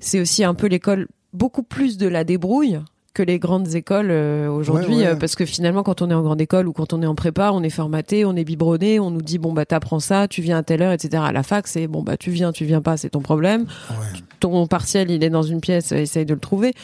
c'est 0.00 0.20
aussi 0.20 0.42
un 0.42 0.54
peu 0.54 0.66
l'école 0.66 1.06
beaucoup 1.32 1.62
plus 1.62 1.98
de 1.98 2.08
la 2.08 2.24
débrouille 2.24 2.80
que 3.14 3.22
les 3.22 3.38
grandes 3.38 3.74
écoles 3.74 4.10
euh, 4.10 4.48
aujourd'hui, 4.50 4.96
Ouais, 4.96 5.00
ouais. 5.02 5.06
euh, 5.06 5.16
parce 5.16 5.36
que 5.36 5.44
finalement, 5.46 5.82
quand 5.82 6.02
on 6.02 6.10
est 6.10 6.14
en 6.14 6.22
grande 6.22 6.40
école 6.40 6.68
ou 6.68 6.72
quand 6.72 6.92
on 6.92 7.00
est 7.00 7.06
en 7.06 7.14
prépa, 7.14 7.50
on 7.52 7.62
est 7.62 7.70
formaté, 7.70 8.24
on 8.24 8.34
est 8.36 8.44
biberonné, 8.44 8.98
on 9.00 9.10
nous 9.10 9.22
dit 9.22 9.38
bon 9.38 9.52
bah 9.52 9.64
t'apprends 9.64 10.00
ça, 10.00 10.28
tu 10.28 10.42
viens 10.42 10.58
à 10.58 10.62
telle 10.62 10.82
heure, 10.82 10.92
etc. 10.92 11.22
À 11.26 11.32
la 11.32 11.42
fac, 11.42 11.66
c'est 11.68 11.86
bon 11.86 12.02
bah 12.02 12.16
tu 12.16 12.30
viens, 12.30 12.52
tu 12.52 12.64
viens 12.64 12.82
pas, 12.82 12.96
c'est 12.96 13.10
ton 13.10 13.20
problème. 13.20 13.66
Ton 14.40 14.66
partiel, 14.66 15.10
il 15.10 15.22
est 15.24 15.30
dans 15.30 15.42
une 15.42 15.60
pièce, 15.60 15.92
euh, 15.92 15.96
essaye 15.96 16.26
de 16.26 16.34
le 16.34 16.40
trouver. 16.40 16.74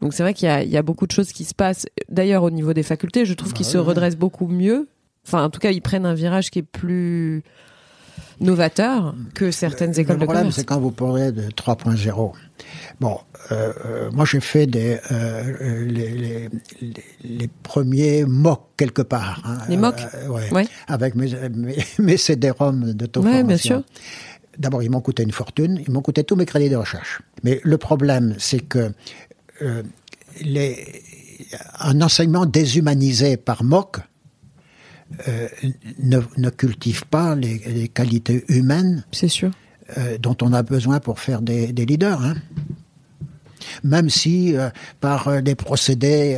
Donc 0.00 0.14
c'est 0.14 0.22
vrai 0.22 0.32
qu'il 0.32 0.46
y 0.46 0.50
a, 0.50 0.62
il 0.62 0.70
y 0.70 0.76
a 0.78 0.82
beaucoup 0.82 1.06
de 1.06 1.12
choses 1.12 1.32
qui 1.32 1.44
se 1.44 1.54
passent. 1.54 1.86
D'ailleurs, 2.08 2.42
au 2.44 2.50
niveau 2.50 2.72
des 2.72 2.82
facultés, 2.82 3.24
je 3.26 3.34
trouve 3.34 3.52
qu'ils 3.52 3.66
se 3.66 3.76
redressent 3.76 4.16
beaucoup 4.16 4.46
mieux. 4.46 4.88
Enfin, 5.26 5.44
en 5.44 5.50
tout 5.50 5.60
cas, 5.60 5.72
ils 5.72 5.82
prennent 5.82 6.06
un 6.06 6.14
virage 6.14 6.50
qui 6.50 6.60
est 6.60 6.62
plus 6.62 7.42
novateur 8.40 9.14
que 9.34 9.50
certaines 9.50 9.98
écoles 9.98 10.16
Le 10.16 10.20
de 10.20 10.24
problème, 10.24 10.42
commerce. 10.44 10.56
c'est 10.56 10.64
quand 10.64 10.80
vous 10.80 10.90
parlez 10.90 11.32
de 11.32 11.48
3.0. 11.50 12.32
Bon, 13.00 13.18
euh, 13.52 13.72
euh, 13.86 14.10
moi 14.12 14.24
j'ai 14.24 14.40
fait 14.40 14.66
des, 14.66 14.98
euh, 15.10 15.84
les, 15.86 16.08
les, 16.10 16.48
les, 16.80 16.92
les 17.24 17.48
premiers 17.62 18.24
mocs 18.24 18.62
quelque 18.76 19.02
part. 19.02 19.42
hein. 19.46 19.58
Les 19.68 19.76
mocks 19.76 20.00
Euh, 20.14 20.28
ouais. 20.28 20.52
Ouais. 20.52 20.66
Avec 20.88 21.14
mes, 21.14 21.30
mes, 21.50 21.76
mes 21.98 22.16
CD-ROM 22.16 22.92
d'auto-formation. 22.92 23.38
Ouais, 23.40 23.44
bien 23.44 23.56
sûr. 23.56 23.82
D'abord, 24.58 24.82
ils 24.82 24.90
m'ont 24.90 25.00
coûté 25.00 25.22
une 25.22 25.32
fortune, 25.32 25.80
ils 25.86 25.90
m'ont 25.92 26.02
coûté 26.02 26.22
tous 26.24 26.36
mes 26.36 26.44
crédits 26.44 26.68
de 26.68 26.76
recherche. 26.76 27.22
Mais 27.44 27.60
le 27.62 27.78
problème, 27.78 28.34
c'est 28.38 28.60
que 28.60 28.92
euh, 29.62 29.82
les, 30.42 31.02
un 31.78 32.00
enseignement 32.02 32.44
déshumanisé 32.46 33.36
par 33.38 33.64
MOOC 33.64 33.96
euh, 35.28 35.48
ne, 35.98 36.18
ne 36.36 36.50
cultive 36.50 37.04
pas 37.06 37.34
les, 37.34 37.58
les 37.66 37.88
qualités 37.88 38.44
humaines 38.48 39.04
C'est 39.12 39.28
sûr. 39.28 39.50
euh, 39.98 40.18
dont 40.18 40.36
on 40.42 40.52
a 40.52 40.62
besoin 40.62 41.00
pour 41.00 41.18
faire 41.20 41.42
des, 41.42 41.72
des 41.72 41.84
leaders. 41.86 42.22
Hein. 42.24 42.34
Même 43.84 44.08
si 44.10 44.56
euh, 44.56 44.70
par 45.00 45.42
des 45.42 45.54
procédés 45.54 46.36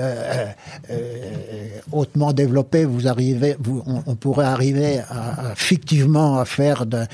hautement 1.92 2.32
développés, 2.32 2.84
vous 2.84 3.06
arrivez, 3.08 3.56
vous, 3.58 3.82
on, 3.86 4.02
on 4.06 4.14
pourrait 4.16 4.46
arriver 4.46 5.00
à, 5.08 5.50
à 5.50 5.54
fictivement 5.54 6.38
à 6.38 6.44
faire 6.44 6.86
de- 6.86 7.06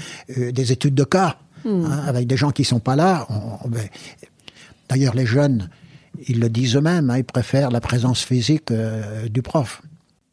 des 0.51 0.73
études 0.73 0.95
de 0.95 1.05
cas 1.05 1.37
hein, 1.67 2.03
avec 2.07 2.27
des 2.27 2.37
gens 2.37 2.51
qui 2.51 2.65
sont 2.65 2.81
pas 2.81 2.97
là. 2.97 3.27
On- 3.31 3.67
on- 3.67 3.69
ben, 3.69 3.87
D'ailleurs, 4.89 5.15
les 5.15 5.27
jeunes, 5.27 5.69
ils 6.29 6.41
le 6.41 6.49
disent 6.49 6.77
eux-mêmes, 6.77 7.11
hein, 7.11 7.19
ils 7.19 7.25
préfèrent 7.25 7.71
la 7.71 7.81
présence 7.83 8.23
physique 8.25 8.71
euh, 8.71 9.29
du 9.29 9.43
prof. 9.43 9.83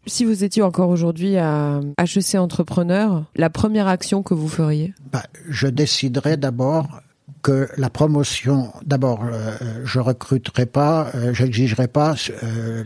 Si 0.07 0.23
vous 0.23 0.43
étiez 0.43 0.61
encore 0.61 0.89
aujourd'hui 0.89 1.37
à 1.37 1.81
HEC 1.99 2.35
Entrepreneur, 2.35 3.25
la 3.35 3.49
première 3.49 3.87
action 3.87 4.21
que 4.21 4.33
vous 4.33 4.47
feriez 4.47 4.93
Bah, 5.11 5.23
je 5.49 5.67
déciderai 5.67 6.37
d'abord 6.37 7.01
que 7.41 7.67
la 7.77 7.89
promotion, 7.89 8.71
d'abord, 8.85 9.23
euh, 9.23 9.55
je 9.83 9.99
recruterai 9.99 10.65
pas, 10.65 11.11
euh, 11.13 11.33
j'exigerai 11.33 11.87
pas 11.87 12.15
euh, 12.43 12.83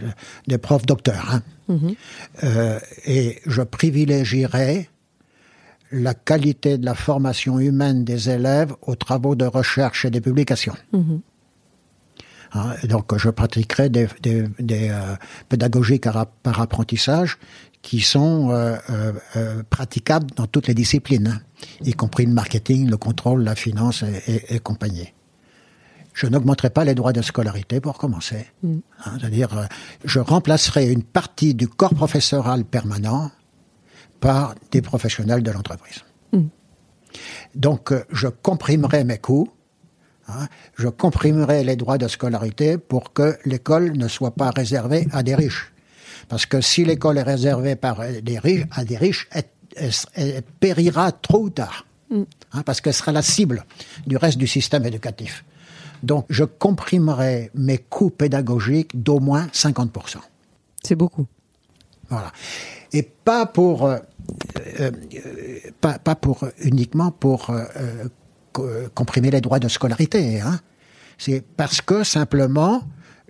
des 0.47 0.57
profs 0.57 0.86
docteurs, 0.86 1.30
hein. 1.32 1.41
Euh, 2.43 2.80
et 3.05 3.39
je 3.45 3.61
privilégierai 3.61 4.89
la 5.91 6.13
qualité 6.15 6.80
de 6.80 6.86
la 6.86 6.95
formation 6.95 7.59
humaine 7.59 8.03
des 8.03 8.30
élèves 8.30 8.74
aux 8.82 8.95
travaux 8.95 9.36
de 9.36 9.45
recherche 9.45 10.03
et 10.03 10.09
des 10.09 10.20
publications. 10.20 10.74
Hein, 12.54 12.74
donc, 12.86 13.16
je 13.18 13.30
pratiquerai 13.30 13.89
des, 13.89 14.08
des, 14.22 14.47
des 14.60 14.89
euh, 14.89 15.16
pédagogies 15.50 16.00
par, 16.00 16.60
apprentissage 16.60 17.38
qui 17.82 18.02
sont 18.02 18.50
euh, 18.52 18.76
euh, 19.36 19.64
praticables 19.70 20.28
dans 20.36 20.47
toutes 20.47 20.68
les 20.68 20.74
disciplines, 20.74 21.28
hein, 21.28 21.41
y 21.86 21.93
compris 21.93 22.26
le 22.26 22.34
marketing, 22.34 22.89
le 22.89 22.97
contrôle, 22.97 23.43
la 23.43 23.56
finance 23.56 24.04
et, 24.04 24.22
et- 24.28 24.56
et 24.56 24.60
compagnie. 24.60 25.14
Je 26.14 26.28
n'augmenterai 26.28 26.70
pas 26.72 26.84
les 26.84 26.95
droits 26.95 27.14
de 27.14 27.22
scolarité 27.22 27.80
pour 27.80 27.97
commencer. 27.97 28.47
Hein, 28.66 29.18
C'est-à-dire, 29.20 29.68
je 30.04 30.20
remplacerai 30.20 30.91
une 30.91 31.04
partie 31.04 31.54
du 31.54 31.68
corps 31.70 31.93
professoral 31.93 32.66
permanent 32.66 33.32
par 34.20 34.56
des 34.72 34.82
professionnels 34.82 35.43
de 35.43 35.52
l'entreprise. 35.52 36.04
Donc, 37.56 37.91
euh, 37.91 38.04
je 38.12 38.28
comprimerai 38.28 39.04
mes 39.04 39.18
coûts 39.18 39.50
je 40.76 40.88
comprimerai 40.88 41.64
les 41.64 41.76
droits 41.76 41.98
de 41.98 42.08
scolarité 42.08 42.78
pour 42.78 43.14
que 43.14 43.38
l'école 43.46 43.98
ne 43.98 44.08
soit 44.08 44.32
pas 44.36 44.50
réservée 44.52 45.08
à 45.12 45.24
des 45.24 45.36
riches. 45.36 45.72
Parce 46.28 46.46
que 46.46 46.62
si 46.62 46.86
l'école 46.86 47.18
est 47.18 47.24
réservée 47.24 47.76
par 47.76 48.02
des 48.22 48.40
riches, 48.40 48.66
à 48.72 48.86
des 48.86 48.98
riches, 48.98 49.28
elle, 49.32 49.44
elle- 49.76 49.92
elle 50.16 50.42
périra 50.60 51.12
trop 51.12 51.44
ou 51.44 51.50
tard. 51.50 51.86
Hein, 52.12 52.64
parce 52.66 52.82
qu'elle 52.82 52.94
sera 52.94 53.12
la 53.12 53.22
cible 53.22 53.66
du 54.08 54.18
reste 54.18 54.38
du 54.40 54.48
système 54.48 54.84
éducatif. 54.86 55.46
Donc, 56.02 56.26
je 56.30 56.44
comprimerai 56.44 57.52
mes 57.54 57.78
coûts 57.78 58.10
pédagogiques 58.10 59.02
d'au 59.04 59.20
moins 59.20 59.48
50%. 59.54 60.18
C'est 60.84 60.96
beaucoup. 60.96 61.28
Voilà. 62.10 62.32
Et 62.94 63.04
pas 63.04 63.46
pour, 63.46 63.86
euh, 63.86 64.00
euh, 64.80 64.92
euh, 65.14 65.60
pas, 65.82 66.00
pas 66.00 66.16
pour 66.16 66.46
uniquement 66.60 67.12
pour 67.12 67.52
euh, 67.52 67.64
comprimer 68.93 69.32
les 69.32 69.41
droits 69.41 69.60
de 69.60 69.68
scolarité. 69.68 70.41
Hein. 70.41 70.60
C'est 71.18 71.43
parce 71.57 71.82
que 71.82 72.03
simplement, 72.03 72.82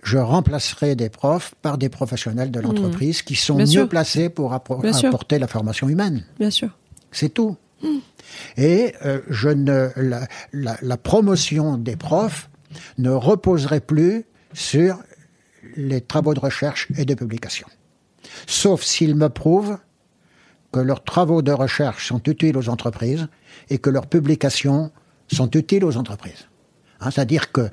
je 0.02 0.18
remplacerai 0.18 0.94
des 0.96 1.08
profs 1.10 1.54
par 1.62 1.76
des 1.78 1.88
professionnels 1.88 2.50
de 2.50 2.60
l'entreprise 2.60 3.22
qui 3.22 3.34
sont 3.36 3.54
Mmh. 3.54 3.56
Bien 3.58 3.66
mieux 3.66 3.70
sûr. 3.72 3.88
placés 3.88 4.28
pour 4.28 4.50
sûr. 4.92 5.08
apporter 5.08 5.38
la 5.38 5.46
formation 5.48 5.88
humaine. 5.88 6.24
Bien 6.38 6.50
sûr. 6.50 6.70
C'est 7.12 7.30
tout. 7.30 7.56
Et 8.56 8.94
euh, 9.04 9.20
je 9.28 9.48
ne 9.48 9.90
la, 9.96 10.26
la- 10.52 10.76
la 10.80 10.96
promotion 10.96 11.76
des 11.78 11.96
profs 11.96 12.48
ne 12.98 13.10
reposerait 13.10 13.80
plus 13.80 14.24
sur 14.52 14.98
les 15.76 16.00
travaux 16.00 16.34
de 16.34 16.40
recherche 16.40 16.88
et 16.96 17.04
de 17.04 17.14
publication. 17.14 17.66
Sauf 18.46 18.82
s'ils 18.82 19.14
me 19.16 19.28
prouvent 19.28 19.78
que 20.72 20.80
leurs 20.80 21.02
travaux 21.02 21.42
de 21.42 21.52
recherche 21.52 22.06
sont 22.08 22.22
utiles 22.28 22.56
aux 22.56 22.68
entreprises 22.68 23.26
et 23.70 23.78
que 23.78 23.90
leurs 23.90 24.06
publications 24.06 24.92
sont 25.36 25.50
utiles 25.52 25.84
aux 25.84 25.96
entreprises. 25.96 26.48
Hein, 27.00 27.10
C'est-à-dire 27.10 27.52
que, 27.52 27.68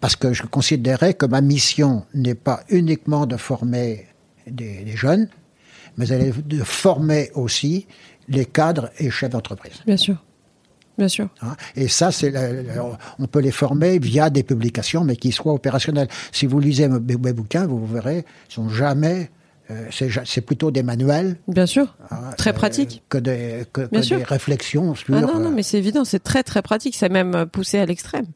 parce 0.00 0.16
que 0.16 0.32
je 0.32 0.42
considérais 0.44 1.14
que 1.14 1.26
ma 1.26 1.40
mission 1.40 2.04
n'est 2.14 2.34
pas 2.34 2.60
uniquement 2.68 3.26
de 3.26 3.36
former 3.36 4.06
des, 4.46 4.84
des 4.84 4.96
jeunes, 4.96 5.28
mais 5.96 6.08
elle 6.08 6.22
est 6.22 6.46
de 6.46 6.62
former 6.64 7.30
aussi 7.34 7.86
les 8.28 8.46
cadres 8.46 8.90
et 8.98 9.10
chefs 9.10 9.30
d'entreprise. 9.30 9.82
Bien 9.86 9.96
sûr. 9.96 10.16
Bien 10.98 11.08
sûr. 11.08 11.28
Hein. 11.40 11.56
Et 11.76 11.88
ça, 11.88 12.12
c'est 12.12 12.32
on 13.18 13.26
peut 13.26 13.40
les 13.40 13.50
former 13.50 13.98
via 13.98 14.28
des 14.28 14.42
publications, 14.42 15.02
mais 15.02 15.16
qui 15.16 15.32
soient 15.32 15.54
opérationnelles. 15.54 16.08
Si 16.30 16.46
vous 16.46 16.60
lisez 16.60 16.88
mes, 16.88 17.16
mes 17.16 17.32
bouquins, 17.32 17.66
vous 17.66 17.86
verrez, 17.86 18.24
ils 18.48 18.52
sont 18.52 18.68
jamais, 18.68 19.30
c'est 19.90 20.08
ja- 20.08 20.22
c'est 20.24 20.40
plutôt 20.40 20.70
des 20.70 20.82
manuels 20.82 21.36
Bien 21.48 21.66
sûr. 21.66 21.96
hein, 22.10 22.30
Très 22.36 22.50
euh, 22.50 22.52
pratique. 22.54 23.02
que 23.08 23.18
des, 23.18 23.64
que, 23.72 23.82
Bien 23.88 24.00
que 24.00 24.06
sûr. 24.06 24.18
des 24.18 24.24
réflexions 24.24 24.94
sur. 24.94 25.14
Ah 25.14 25.20
non, 25.20 25.38
non, 25.40 25.46
euh, 25.50 25.54
mais 25.54 25.62
c'est 25.62 25.78
évident, 25.78 26.04
c'est 26.04 26.22
très 26.22 26.42
très 26.42 26.62
pratique, 26.62 26.94
c'est 26.96 27.08
même 27.08 27.34
euh, 27.34 27.46
poussé 27.46 27.78
à 27.78 27.86
l'extrême. 27.86 28.26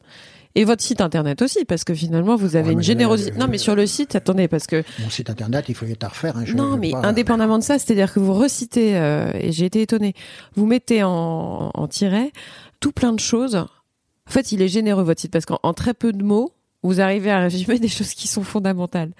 Et 0.57 0.63
votre 0.63 0.81
site 0.81 1.01
internet 1.01 1.41
aussi, 1.41 1.65
parce 1.65 1.83
que 1.83 1.93
finalement 1.93 2.37
vous 2.37 2.55
avez 2.55 2.67
Ouais, 2.67 2.73
une 2.75 2.81
générosité. 2.81 3.33
euh, 3.33 3.39
Non, 3.39 3.47
mais 3.49 3.57
sur 3.57 3.75
le 3.75 3.85
site, 3.85 4.15
attendez, 4.15 4.47
parce 4.47 4.67
que 4.67 4.83
Mon 5.03 5.09
site 5.09 5.29
internet, 5.29 5.65
il 5.67 5.75
faut 5.75 5.85
y 5.85 5.93
à 6.01 6.07
refaire. 6.07 6.37
Hein, 6.37 6.43
je- 6.45 6.53
non, 6.55 6.75
je 6.75 6.79
mais 6.79 6.91
pas- 6.91 7.01
indépendamment 7.05 7.57
de 7.59 7.63
ça, 7.63 7.77
c'est-à-dire 7.77 8.13
que 8.13 8.21
vous 8.21 8.33
recitez, 8.33 8.95
euh, 8.97 9.31
et 9.37 9.51
j'ai 9.51 9.65
été 9.65 9.81
étonnée, 9.81 10.13
vous 10.55 10.65
mettez 10.65 11.03
en, 11.03 11.71
en 11.73 11.87
tiret 11.89 12.31
tout 12.79 12.93
plein 12.93 13.11
de 13.11 13.19
choses. 13.19 13.55
En 13.55 14.31
fait, 14.31 14.53
il 14.53 14.61
est 14.61 14.69
généreux 14.69 15.03
votre 15.03 15.19
site 15.19 15.31
parce 15.31 15.45
qu'en 15.45 15.59
en 15.61 15.73
très 15.73 15.93
peu 15.93 16.13
de 16.13 16.23
mots, 16.23 16.53
vous 16.85 17.01
arrivez 17.01 17.31
à 17.31 17.39
résumer 17.39 17.79
des 17.79 17.87
choses 17.87 18.13
qui 18.13 18.27
sont 18.27 18.43
fondamentales. 18.43 19.11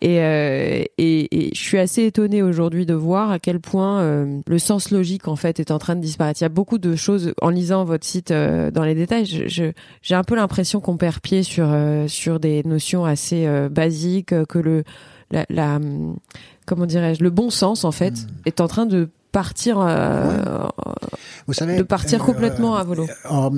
Et, 0.00 0.20
euh, 0.20 0.82
et, 0.98 1.48
et 1.48 1.54
je 1.54 1.60
suis 1.60 1.78
assez 1.78 2.04
étonnée 2.04 2.42
aujourd'hui 2.42 2.86
de 2.86 2.94
voir 2.94 3.30
à 3.30 3.38
quel 3.38 3.60
point 3.60 4.00
euh, 4.00 4.40
le 4.46 4.58
sens 4.58 4.90
logique 4.90 5.28
en 5.28 5.36
fait 5.36 5.60
est 5.60 5.70
en 5.70 5.78
train 5.78 5.96
de 5.96 6.00
disparaître. 6.00 6.40
Il 6.40 6.44
y 6.44 6.46
a 6.46 6.50
beaucoup 6.50 6.78
de 6.78 6.94
choses 6.96 7.32
en 7.42 7.50
lisant 7.50 7.84
votre 7.84 8.06
site 8.06 8.30
euh, 8.30 8.70
dans 8.70 8.84
les 8.84 8.94
détails. 8.94 9.26
je- 9.26 9.72
J'ai 10.02 10.14
un 10.14 10.24
peu 10.24 10.36
l'impression 10.36 10.80
qu'on 10.80 10.96
perd 10.96 11.18
pied 11.20 11.42
sur 11.42 11.68
sur 12.06 12.40
des 12.40 12.62
notions 12.64 13.04
assez 13.04 13.46
basiques 13.70 14.34
que 14.46 14.58
le 14.58 14.84
la, 15.30 15.44
la 15.50 15.76
hum, 15.76 16.16
comment 16.66 16.86
dirais-je 16.86 17.22
le 17.22 17.30
bon 17.30 17.50
sens 17.50 17.84
en 17.84 17.92
fait 17.92 18.14
est 18.46 18.60
en 18.60 18.68
train 18.68 18.86
de 18.86 19.08
partir 19.32 19.78
Vous 21.46 21.52
savez, 21.52 21.76
de 21.76 21.82
partir 21.82 22.18
complètement 22.24 22.76
à 22.76 22.84
volo. 22.84 23.06
en- 23.28 23.50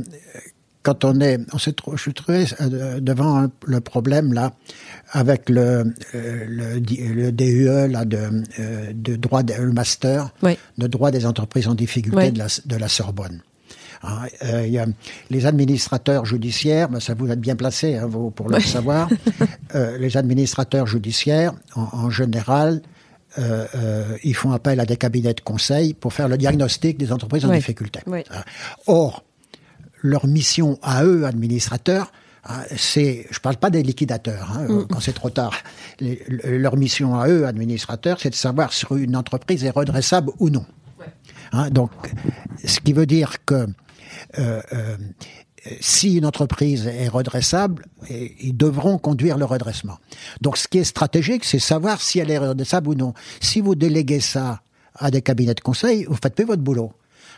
quand 0.82 1.04
on 1.04 1.20
est, 1.20 1.38
on 1.52 1.58
s'est 1.58 1.72
trou- 1.72 1.96
je 1.96 2.02
suis 2.02 2.14
trouvé 2.14 2.44
euh, 2.60 3.00
devant 3.00 3.36
un- 3.44 3.50
le 3.66 3.80
problème 3.80 4.32
là 4.32 4.52
avec 5.12 5.48
le 5.50 5.92
euh, 6.14 6.44
le, 6.48 6.80
di- 6.80 7.06
le 7.08 7.32
DUE 7.32 7.88
là 7.88 8.04
de 8.04 8.18
euh, 8.58 8.92
de 8.94 9.16
droit 9.16 9.42
de, 9.42 9.54
le 9.54 9.72
master 9.72 10.32
Oui. 10.42 10.56
de 10.78 10.86
droit 10.86 11.10
des 11.10 11.26
entreprises 11.26 11.68
en 11.68 11.74
difficulté 11.74 12.16
Oui. 12.16 12.32
de 12.32 12.38
la 12.38 12.46
de 12.64 12.76
la 12.76 12.88
Sorbonne. 12.88 13.42
Hein, 14.02 14.20
euh, 14.44 14.66
il 14.66 14.72
y 14.72 14.78
a 14.78 14.86
les 15.28 15.44
administrateurs 15.44 16.24
judiciaires, 16.24 16.88
ben, 16.88 17.00
ça 17.00 17.12
vous 17.12 17.28
êtes 17.30 17.40
bien 17.40 17.54
placé 17.56 17.96
hein, 17.96 18.06
vous, 18.06 18.30
pour 18.30 18.48
le 18.48 18.56
Oui. 18.56 18.62
savoir. 18.62 19.08
Euh, 19.76 19.98
les 19.98 20.16
administrateurs 20.16 20.88
judiciaires, 20.88 21.52
en, 21.76 21.86
en 21.92 22.10
général, 22.10 22.82
euh, 23.38 23.64
euh, 23.76 24.16
ils 24.24 24.34
font 24.34 24.50
appel 24.50 24.80
à 24.80 24.84
des 24.84 24.96
cabinets 24.96 25.32
de 25.34 25.40
conseil 25.42 25.94
pour 25.94 26.12
faire 26.12 26.26
le 26.28 26.36
diagnostic 26.36 26.98
des 26.98 27.12
entreprises 27.12 27.44
en 27.44 27.50
Oui. 27.50 27.56
difficulté. 27.58 28.00
Oui. 28.08 28.24
Or, 28.88 29.22
leur 30.03 30.26
mission 30.26 30.78
à 30.82 31.05
eux, 31.05 31.24
administrateurs, 31.24 32.12
Hein, 32.44 32.62
c'est, 32.76 33.26
je 33.30 33.38
parle 33.38 33.57
pas 33.57 33.70
des 33.70 33.82
liquidateurs, 33.82 34.51
hein, 34.57 34.66
mm. 34.66 34.86
quand 34.90 35.01
c'est 35.01 35.12
trop 35.12 35.30
tard. 35.30 35.55
leur 36.01 36.76
mission 36.76 37.18
à 37.18 37.28
eux, 37.28 37.46
administrateurs, 37.46 38.18
c'est 38.20 38.30
de 38.30 38.34
savoir 38.34 38.72
si 38.72 38.86
une 38.96 39.16
entreprise 39.16 39.64
est 39.64 39.70
redressable 39.70 40.32
ou 40.38 40.48
non. 40.48 40.64
Hein, 41.53 41.70
donc, 41.70 41.90
ce 42.64 42.80
qui 42.80 42.92
veut 42.92 43.07
dire 43.07 43.44
que 43.44 43.66
euh, 44.38 44.62
euh, 44.72 44.96
si 45.80 46.16
une 46.16 46.24
entreprise 46.24 46.86
est 46.86 47.09
redressable, 47.09 47.84
ils 48.09 48.57
devront 48.57 48.96
conduire 48.96 49.36
le 49.36 49.44
redressement. 49.44 49.98
Donc, 50.40 50.57
ce 50.57 50.66
qui 50.66 50.78
est 50.78 50.84
stratégique, 50.84 51.44
c'est 51.44 51.59
savoir 51.59 52.01
si 52.01 52.18
elle 52.18 52.30
est 52.30 52.38
redressable 52.38 52.88
ou 52.88 52.94
non. 52.94 53.12
Si 53.40 53.61
vous 53.61 53.74
déléguez 53.74 54.20
ça 54.20 54.62
à 54.94 55.11
des 55.11 55.20
cabinets 55.20 55.55
de 55.55 55.61
conseil, 55.61 56.07
vous 56.09 56.16
faites 56.20 56.34
plus 56.34 56.46
votre 56.46 56.62
boulot. 56.62 56.92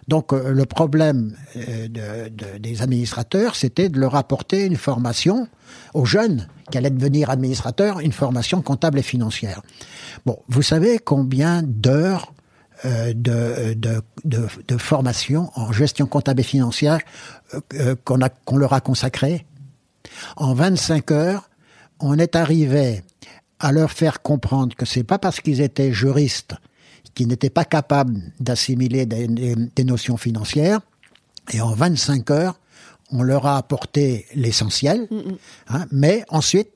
Donc 0.09 0.33
euh, 0.33 0.53
le 0.53 0.67
problème 0.67 1.37
euh, 1.57 1.89
de, 1.89 2.59
des 2.59 2.83
administrateurs, 2.83 3.55
c'était 3.55 3.89
de 3.89 4.01
leur 4.01 4.15
apporter 4.17 4.67
une 4.67 4.77
formation 4.77 5.49
aux 5.95 6.05
jeunes 6.05 6.49
qui 6.71 6.79
allaient 6.79 6.91
devenir 6.91 7.31
administrateurs, 7.31 8.01
une 8.01 8.13
formation 8.13 8.63
comptable 8.63 8.99
et 8.99 9.03
financière. 9.03 9.63
Bon, 10.27 10.39
vous 10.49 10.63
savez 10.63 10.99
combien 10.99 11.63
d'heures 11.63 12.33
euh, 12.85 13.13
de, 13.15 14.77
formation 14.79 15.51
en 15.55 15.71
gestion 15.71 16.07
comptable 16.07 16.41
et 16.41 16.45
financière 16.45 16.99
qu'on 18.05 18.19
qu'on 18.45 18.57
leur 18.57 18.73
a 18.73 18.81
consacré 18.81 19.47
En 20.37 20.53
25 20.55 21.11
heures, 21.13 21.49
on 22.01 22.19
est 22.19 22.35
arrivé 22.35 23.05
à 23.61 23.71
leur 23.71 23.93
faire 23.93 24.23
comprendre 24.23 24.75
que 24.75 24.85
c'est 24.85 25.05
pas 25.05 25.19
parce 25.19 25.41
qu'ils 25.41 25.61
étaient 25.61 25.93
juristes 25.93 26.57
qui 27.15 27.27
n'étaient 27.27 27.51
pas 27.51 27.65
capables 27.65 28.21
d'assimiler 28.41 29.07
des, 29.07 29.85
notions 29.85 30.17
financières. 30.17 30.81
Et 31.53 31.61
en 31.61 31.73
25 31.73 32.31
heures, 32.31 32.59
on 33.11 33.23
leur 33.23 33.47
a 33.47 33.59
apporté 33.59 34.27
l'essentiel, 34.35 35.07
mm, 35.11 35.17
mm. 35.17 35.39
hein, 35.69 35.87
mais 35.91 36.25
ensuite, 36.29 36.71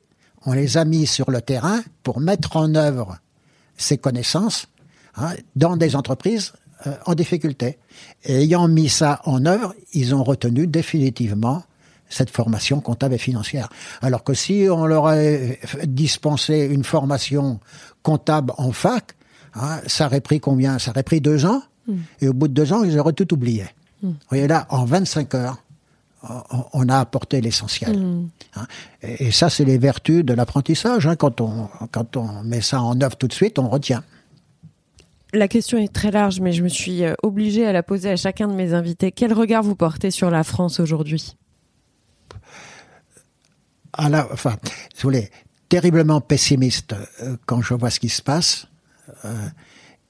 on 0.44 0.52
les 0.52 0.76
a 0.76 0.84
mis 0.84 1.06
sur 1.06 1.30
le 1.30 1.40
terrain 1.40 1.82
pour 2.02 2.20
mettre 2.20 2.56
en 2.56 2.74
œuvre 2.74 3.18
ces 3.76 3.98
connaissances 3.98 4.68
hein, 5.16 5.34
dans 5.56 5.76
des 5.76 5.96
entreprises 5.96 6.52
euh, 6.86 6.94
en 7.06 7.14
difficulté. 7.14 7.78
Et 8.24 8.42
ayant 8.42 8.68
mis 8.68 8.88
ça 8.88 9.20
en 9.24 9.46
œuvre, 9.46 9.74
ils 9.92 10.14
ont 10.14 10.22
retenu 10.22 10.66
définitivement 10.66 11.64
cette 12.08 12.30
formation 12.30 12.80
comptable 12.80 13.14
et 13.14 13.18
financière. 13.18 13.68
Alors 14.02 14.22
que 14.22 14.34
si 14.34 14.66
on 14.70 14.86
leur 14.86 15.06
avait 15.06 15.58
dispensé 15.84 16.60
une 16.60 16.84
formation 16.84 17.60
comptable 18.02 18.52
en 18.58 18.72
fac, 18.72 19.14
Hein, 19.56 19.80
ça 19.86 20.06
aurait 20.06 20.20
pris 20.20 20.40
combien? 20.40 20.78
Ça 20.78 20.90
aurait 20.90 21.02
pris 21.02 21.20
deux 21.20 21.46
ans. 21.46 21.62
Hmm. 21.86 21.98
Et 22.20 22.28
au 22.28 22.32
bout 22.32 22.48
de 22.48 22.52
deux 22.52 22.72
ans, 22.72 22.84
ils 22.84 22.98
auraient 22.98 23.12
tout 23.12 23.32
oublié. 23.32 23.64
Hmm. 24.02 24.08
Vous 24.08 24.16
voyez 24.28 24.48
là, 24.48 24.66
en 24.70 24.84
25 24.84 25.34
heures, 25.34 25.62
on 26.72 26.88
a 26.88 26.98
apporté 26.98 27.40
l'essentiel. 27.40 27.98
Hmm. 27.98 28.28
Hein, 28.56 28.66
et, 29.02 29.30
ça, 29.30 29.50
c'est 29.50 29.64
les 29.64 29.78
vertus 29.78 30.24
de 30.24 30.34
l'apprentissage. 30.34 31.06
Hein. 31.06 31.16
Quand, 31.16 31.40
on, 31.40 31.68
quand 31.92 32.16
on 32.16 32.42
met 32.42 32.60
ça 32.60 32.80
en 32.80 33.00
œuvre 33.00 33.16
tout 33.16 33.28
de 33.28 33.32
suite, 33.32 33.58
on 33.58 33.68
retient. 33.68 34.02
La 35.32 35.48
question 35.48 35.78
est 35.78 35.92
très 35.92 36.10
large, 36.10 36.40
mais 36.40 36.52
je 36.52 36.62
me 36.62 36.68
suis 36.68 37.04
euh, 37.04 37.14
obligée 37.22 37.66
à 37.66 37.72
la 37.72 37.82
poser 37.82 38.10
à 38.10 38.16
chacun 38.16 38.48
de 38.48 38.54
mes 38.54 38.74
invités. 38.74 39.12
Quel 39.12 39.32
regard 39.32 39.62
vous 39.62 39.74
portez 39.74 40.10
sur 40.10 40.30
la 40.30 40.44
France 40.44 40.80
aujourd'hui? 40.80 41.36
À 43.92 44.08
la, 44.08 44.28
enfin, 44.32 44.50
vous 44.50 45.02
voulez, 45.02 45.30
terriblement 45.68 46.20
pessimiste 46.20 46.94
euh, 47.22 47.36
quand 47.46 47.60
je 47.60 47.74
vois 47.74 47.90
ce 47.90 48.00
qui 48.00 48.08
se 48.08 48.22
passe. 48.22 48.68
Euh, 49.24 49.48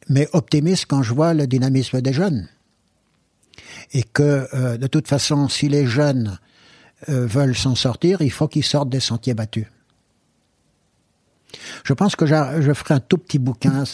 mais 0.08 0.28
optimiste 0.32 0.86
quand 0.88 1.02
je 1.02 1.12
vois 1.12 1.34
le 1.34 1.46
dynamisme 1.46 2.00
des 2.00 2.12
jeunes. 2.12 2.48
Et 3.92 4.02
que, 4.02 4.46
euh, 4.54 4.76
de 4.76 4.86
toute 4.86 5.08
façon, 5.08 5.48
si 5.48 5.68
les 5.68 5.86
jeunes 5.86 6.38
euh, 7.08 7.26
veulent 7.26 7.56
s'en 7.56 7.74
sortir, 7.74 8.22
il 8.22 8.30
faut 8.30 8.48
qu'ils 8.48 8.64
sortent 8.64 8.88
des 8.88 9.00
sentiers 9.00 9.34
battus. 9.34 9.66
Je 11.84 11.92
pense 11.94 12.16
que 12.16 12.26
je 12.26 12.72
ferai 12.74 12.94
un 12.94 13.00
tout 13.00 13.18
petit 13.18 13.38
bouquin, 13.38 13.84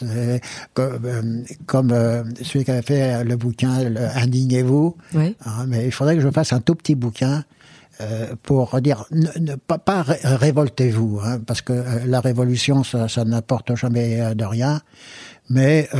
comme, 0.74 2.24
celui 2.42 2.64
qui 2.64 2.70
avait 2.70 2.82
fait 2.82 3.22
le 3.24 3.36
bouquin 3.36 3.70
Indignez-vous. 4.16 4.96
Hein, 5.14 5.66
mais 5.68 5.86
il 5.86 5.92
faudrait 5.92 6.16
que 6.16 6.22
je 6.22 6.30
fasse 6.30 6.52
un 6.52 6.60
tout 6.60 6.74
petit 6.74 6.94
bouquin 6.94 7.44
euh, 8.00 8.34
pour 8.42 8.80
dire 8.80 9.04
ne, 9.10 9.54
pas, 9.54 9.76
pas 9.76 10.02
révoltez-vous, 10.02 11.20
hein, 11.22 11.40
parce 11.46 11.60
que 11.60 11.74
euh, 11.74 12.06
la 12.06 12.20
révolution 12.20 12.84
ça, 12.84 13.06
ça 13.06 13.24
n'apporte 13.26 13.74
jamais 13.76 14.18
euh, 14.18 14.34
de 14.34 14.44
rien, 14.44 14.80
mais 15.50 15.90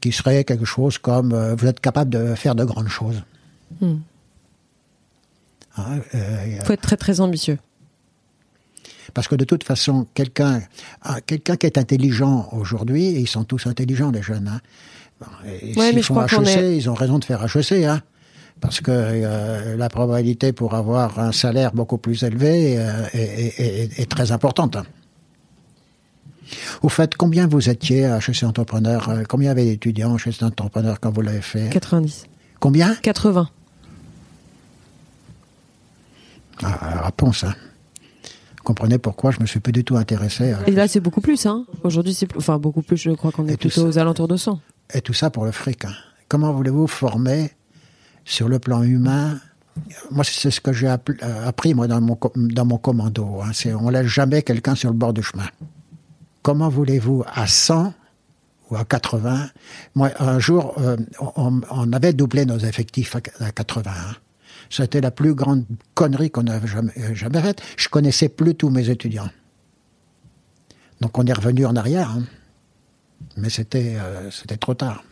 qui 0.00 0.12
serait 0.12 0.44
quelque 0.44 0.64
chose 0.64 0.96
comme 0.96 1.34
vous 1.54 1.66
êtes 1.66 1.80
capable 1.80 2.10
de 2.10 2.34
faire 2.34 2.54
de 2.54 2.64
grandes 2.64 2.88
choses. 2.88 3.22
Il 3.82 3.88
hmm. 3.88 4.00
hein, 5.76 6.00
faut 6.64 6.72
être 6.72 6.80
très 6.80 6.96
très 6.96 7.20
ambitieux. 7.20 7.58
Parce 9.12 9.28
que 9.28 9.34
de 9.34 9.44
toute 9.44 9.64
façon, 9.64 10.06
quelqu'un, 10.14 10.62
ah, 11.02 11.20
quelqu'un 11.20 11.56
qui 11.56 11.66
est 11.66 11.76
intelligent 11.76 12.48
aujourd'hui, 12.52 13.06
et 13.06 13.18
ils 13.18 13.28
sont 13.28 13.44
tous 13.44 13.66
intelligents 13.66 14.10
les 14.10 14.22
jeunes. 14.22 14.48
Hein, 14.48 14.60
s'ils 15.74 16.02
font 16.02 16.24
HEC, 16.24 16.76
ils 16.76 16.88
ont 16.88 16.94
raison 16.94 17.18
de 17.18 17.24
faire 17.24 17.44
HEC. 17.44 17.84
Hein 17.84 18.00
parce 18.60 18.80
que 18.80 18.90
euh, 18.90 19.76
la 19.76 19.88
probabilité 19.88 20.52
pour 20.52 20.74
avoir 20.74 21.18
un 21.18 21.32
salaire 21.32 21.72
beaucoup 21.72 21.98
plus 21.98 22.22
élevé 22.22 22.76
euh, 22.78 23.06
est, 23.12 24.10
très 24.10 24.32
importante. 24.32 24.76
Au 26.82 26.88
fait, 26.88 27.14
combien 27.16 27.46
vous 27.46 27.68
étiez 27.68 28.06
à 28.06 28.18
HEC 28.18 28.42
Entrepreneur 28.44 29.08
euh, 29.08 29.22
Combien 29.28 29.50
avait 29.50 29.64
d'étudiants 29.64 30.16
à 30.16 30.18
HEC 30.18 30.42
Entrepreneur 30.42 30.98
quand 31.00 31.10
vous 31.10 31.22
l'avez 31.22 31.42
fait? 31.42 31.68
90. 31.70 32.26
Combien? 32.58 32.94
80. 32.94 33.48
Ah, 36.62 37.02
réponse, 37.04 37.44
hein. 37.44 37.54
Vous 38.56 38.64
comprenez 38.64 38.98
pourquoi? 38.98 39.30
Je 39.30 39.40
me 39.40 39.46
suis 39.46 39.60
plus 39.60 39.72
du 39.72 39.84
tout 39.84 39.96
intéressé. 39.96 40.54
Et 40.66 40.72
là, 40.72 40.88
c'est 40.88 41.00
beaucoup 41.00 41.20
plus, 41.20 41.46
hein. 41.46 41.64
Aujourd'hui, 41.84 42.12
c'est 42.12 42.36
enfin 42.36 42.58
beaucoup 42.58 42.82
plus. 42.82 42.96
Je 42.96 43.10
crois 43.12 43.30
qu'on 43.30 43.46
est 43.46 43.56
plutôt 43.56 43.86
aux 43.86 43.98
alentours 43.98 44.28
de 44.28 44.36
100. 44.36 44.60
Et 44.94 45.00
tout 45.00 45.14
ça 45.14 45.30
pour 45.30 45.44
le 45.44 45.52
fric. 45.52 45.84
Hein. 45.84 45.92
Comment 46.28 46.52
voulez-vous 46.52 46.86
former 46.86 47.52
sur 48.28 48.48
le 48.48 48.58
plan 48.58 48.82
humain, 48.82 49.40
moi, 50.10 50.22
c'est 50.22 50.50
ce 50.50 50.60
que 50.60 50.72
j'ai 50.72 50.86
euh, 50.88 51.46
appris 51.46 51.72
moi 51.72 51.86
dans 51.86 52.00
mon 52.00 52.78
commando. 52.78 53.40
Hein. 53.42 53.50
C'est 53.54 53.72
on 53.72 53.88
laisse 53.88 54.06
jamais 54.06 54.42
quelqu'un 54.42 54.74
sur 54.74 54.90
le 54.90 54.96
bord 54.96 55.14
du 55.14 55.22
chemin. 55.22 55.46
Comment 56.42 56.68
voulez-vous 56.68 57.24
à 57.26 57.46
100 57.46 57.94
ou 58.70 58.76
à 58.76 58.84
80 58.84 59.48
Moi, 59.94 60.10
un 60.18 60.38
jour, 60.38 60.74
euh, 60.78 60.96
on, 61.36 61.92
avait 61.92 62.12
doublé 62.12 62.44
nos 62.44 62.58
effectifs 62.58 63.16
à, 63.16 63.50
80. 63.50 63.90
Hein. 63.90 64.14
C'était 64.68 65.00
la 65.00 65.10
plus 65.10 65.34
grande 65.34 65.64
connerie 65.94 66.30
qu'on 66.30 66.46
avait 66.48 66.68
jamais, 66.68 66.92
euh, 66.98 67.14
jamais 67.14 67.40
faite. 67.40 67.62
Je 67.76 67.88
connaissais 67.88 68.28
plus 68.28 68.54
tous 68.54 68.68
mes 68.68 68.90
étudiants. 68.90 69.30
Donc 71.00 71.16
on 71.16 71.24
est 71.24 71.32
revenu 71.32 71.64
en 71.64 71.76
arrière. 71.76 72.10
Hein. 72.10 72.24
Mais 73.36 73.48
c'était 73.48 73.96
trop 74.60 74.74
tard. 74.74 75.02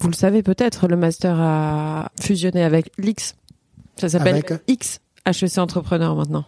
Vous 0.00 0.08
le 0.08 0.14
savez 0.14 0.42
peut-être, 0.42 0.88
le 0.88 0.96
master 0.96 1.38
a 1.38 2.10
fusionné 2.20 2.62
avec 2.62 2.90
l'X. 2.98 3.34
Ça 3.96 4.08
s'appelle 4.08 4.42
X 4.66 5.00
HEC 5.26 5.58
Entrepreneur 5.58 6.16
maintenant. 6.16 6.44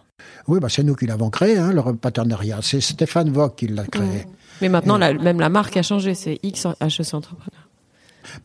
Oui, 0.47 0.59
bah 0.59 0.69
c'est 0.69 0.83
nous 0.83 0.95
qui 0.95 1.05
l'avons 1.05 1.29
créé, 1.29 1.57
hein, 1.57 1.71
le 1.71 1.95
partenariat. 1.95 2.59
C'est 2.61 2.81
Stéphane 2.81 3.29
Vogt 3.29 3.49
qui 3.55 3.67
l'a 3.67 3.85
créé. 3.85 4.25
Mais 4.61 4.69
maintenant, 4.69 4.97
même 4.97 5.39
la 5.39 5.49
marque 5.49 5.77
a 5.77 5.83
changé, 5.83 6.15
c'est 6.15 6.39
X 6.43 6.65
HEC 6.81 7.13
Entrepreneur. 7.13 7.69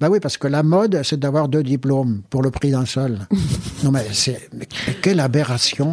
Bah 0.00 0.08
oui, 0.10 0.18
parce 0.20 0.36
que 0.36 0.48
la 0.48 0.62
mode, 0.62 1.00
c'est 1.04 1.18
d'avoir 1.18 1.48
deux 1.48 1.62
diplômes 1.62 2.22
pour 2.30 2.42
le 2.42 2.50
prix 2.50 2.72
d'un 2.72 2.84
seul. 2.84 3.20
non 3.84 3.92
mais 3.92 4.06
quelle 5.02 5.20
aberration. 5.20 5.92